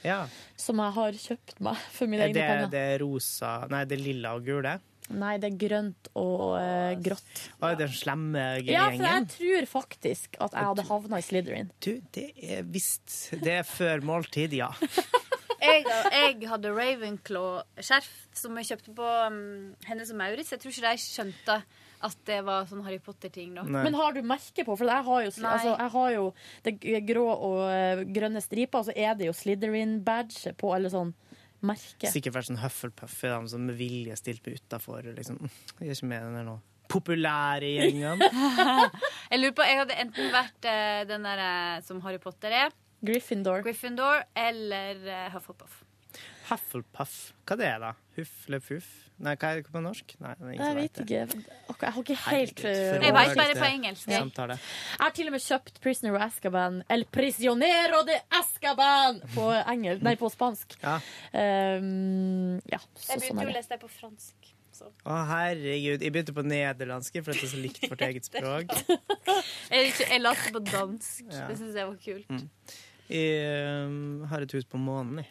[0.04, 0.24] Ja.
[0.60, 2.72] Som jeg har kjøpt meg for mine egne det, penger.
[2.74, 4.74] det er rosa Nei, det er lilla og gule?
[5.12, 7.40] Nei, det er grønt og uh, grått.
[7.58, 8.72] Å, det den slemme gjengen?
[8.72, 11.68] Ja, for jeg tror faktisk at jeg hadde havna i Slytherin.
[11.84, 14.70] Du, det er visst Det er før måltid, ja.
[15.64, 19.40] Jeg, jeg hadde Ravenclaw-skjerf som jeg kjøpte på um,
[19.88, 20.52] Hennes og Maurits.
[20.52, 21.58] Jeg tror ikke de skjønte
[22.04, 23.54] at det var sånn Harry Potter-ting.
[23.64, 24.76] Men har du merke på?
[24.76, 26.26] For jeg har jo, altså, jeg har jo
[26.66, 26.74] det
[27.08, 31.14] grå og eh, grønne striper, og så er det jo Slytherin-badge på, eller sånn
[31.64, 32.10] merke.
[32.12, 35.08] Sikkert vært sånn Hufflepuff i dem som med vilje stilte utafor.
[35.16, 35.40] Liksom.
[35.80, 36.58] Jeg er ikke med i den der nå.
[36.92, 38.20] Populære gjengen.
[39.32, 42.74] Jeg lurer på, jeg hadde enten vært uh, den der uh, som Harry Potter er,
[43.04, 45.82] Gryffindor, Gryffindor eller eh, Hufflepuff.
[46.50, 47.32] Hufflepuff.
[47.48, 47.92] Hva det er da?
[48.18, 48.88] Hufflepuff?
[49.24, 50.12] Nei, hva er det på norsk?
[50.20, 51.04] Nei, det er ingen Jeg vet det.
[51.06, 51.52] ikke.
[51.72, 54.08] Ok, Jeg har ikke helt eh, Jeg vet bare på det- engelsk.
[54.10, 54.20] Ja.
[54.26, 54.58] Jeg
[55.00, 60.16] har til og med kjøpt Prisoner of Azkaban El Prisionero de Azkaban på, engel, nei,
[60.20, 60.74] på spansk.
[60.82, 60.96] Ja.
[61.32, 64.50] Um, ja, så, Jeg sånn begynte jo å lese det på fransk.
[64.74, 64.88] Så.
[65.06, 66.02] Å, herregud.
[66.02, 68.74] Jeg begynte på nederlandsk for det er så likt vårt eget språk.
[69.74, 71.22] Jeg, jeg leste på dansk.
[71.30, 71.46] Ja.
[71.48, 72.28] Det syns jeg var kult.
[72.30, 72.50] Mm.
[73.10, 75.30] Jeg um, har et hus på månen, jeg.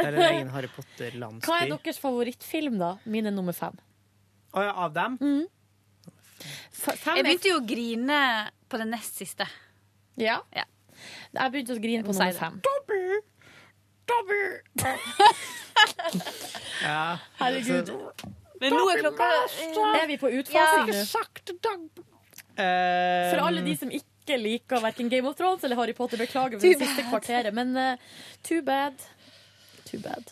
[0.00, 1.44] Det er en egen Harry Potter-landsby.
[1.44, 2.94] Hva er deres favorittfilm, da?
[3.04, 3.74] Min er nummer fem.
[4.56, 5.18] Å ja, av dem?
[5.20, 5.42] Mm.
[6.72, 8.20] fem Jeg begynte jo å grine
[8.70, 9.46] på det nest siste.
[10.20, 10.40] Ja.
[10.56, 10.64] Ja.
[11.36, 12.60] Jeg begynte å grine på nummer fem.
[12.64, 13.02] Dobby!
[14.10, 14.40] fem.
[16.80, 17.18] Ja.
[17.38, 17.90] Herregud.
[18.60, 19.26] Men nå er klokka
[20.00, 21.04] Er vi på utfasing Ja.
[21.04, 21.90] nå?
[22.60, 26.58] Eh, For alle de som ikke liker hverken Game of Thrones eller Harry Potter, beklager
[26.60, 27.96] for det siste kvarteret, men uh,
[28.42, 28.94] too bad.
[29.84, 30.24] Too bad.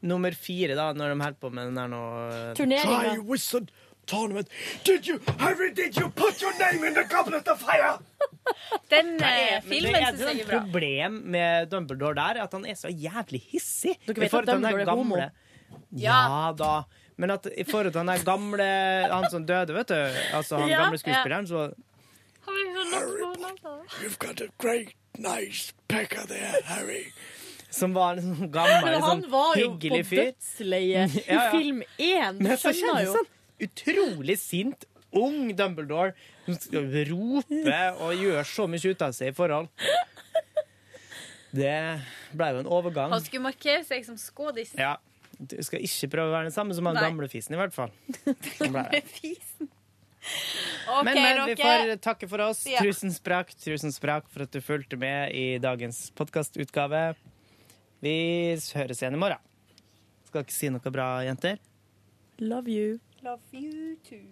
[0.00, 2.00] Nummer fire, da, når de holder på med den der nå
[2.30, 3.66] eh, Turneringa.
[4.08, 4.48] Tournament.
[4.84, 7.98] Did you, Harry, did you put your name in the goblet of fire?
[8.90, 10.60] Den Nei, eh, men filmen er syns jeg er bra.
[10.62, 13.98] problem med Dumbledore der, at han er så jævlig hissig.
[14.06, 15.20] Dere vet at Dumbledore er homo?
[15.92, 16.72] Ja da.
[17.20, 18.64] Men at i forhold til han der gamle
[19.12, 19.98] Han som døde, vet du.
[20.38, 21.68] Altså han Ja, gamle skuespilleren, så
[24.02, 27.12] You've got a great, nice pecker there, Harry.
[27.70, 29.02] Som var en sånn gammel, sånn hyggelig fyr.
[29.04, 31.50] han var jo på dødsleiet dødsleie i Ja, ja.
[31.52, 32.38] film én.
[32.40, 33.16] Men så kjennes jo.
[33.18, 33.28] sånn
[33.68, 36.14] utrolig sint, ung Dumbledore
[36.46, 39.68] som skal rope og gjøre så mye ut av seg i forhold.
[41.52, 41.74] Det
[42.36, 43.12] ble jo en overgang.
[43.12, 44.74] Han skulle markere seg som skådis.
[44.76, 44.96] Ja.
[45.38, 47.92] Du skal ikke prøve å være den samme som han gamle fisen, i hvert fall.
[48.58, 49.04] Det
[50.28, 50.44] ble det.
[50.44, 50.78] Fisen.
[50.88, 52.62] OK, men, men vi får takke for oss.
[52.68, 52.84] Ja.
[52.84, 57.02] Tusen sprakk, tusen sprakk for at du fulgte med i dagens podkastutgave.
[58.04, 58.16] Vi
[58.78, 59.42] høres igjen i morgen.
[60.28, 61.60] Skal ikke si noe bra, jenter?
[62.38, 62.98] Love you.
[63.26, 64.22] Love you too.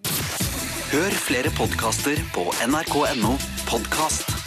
[0.93, 3.35] Hør flere podkaster på nrk.no
[3.66, 4.31] podkast.
[4.31, 4.45] P3.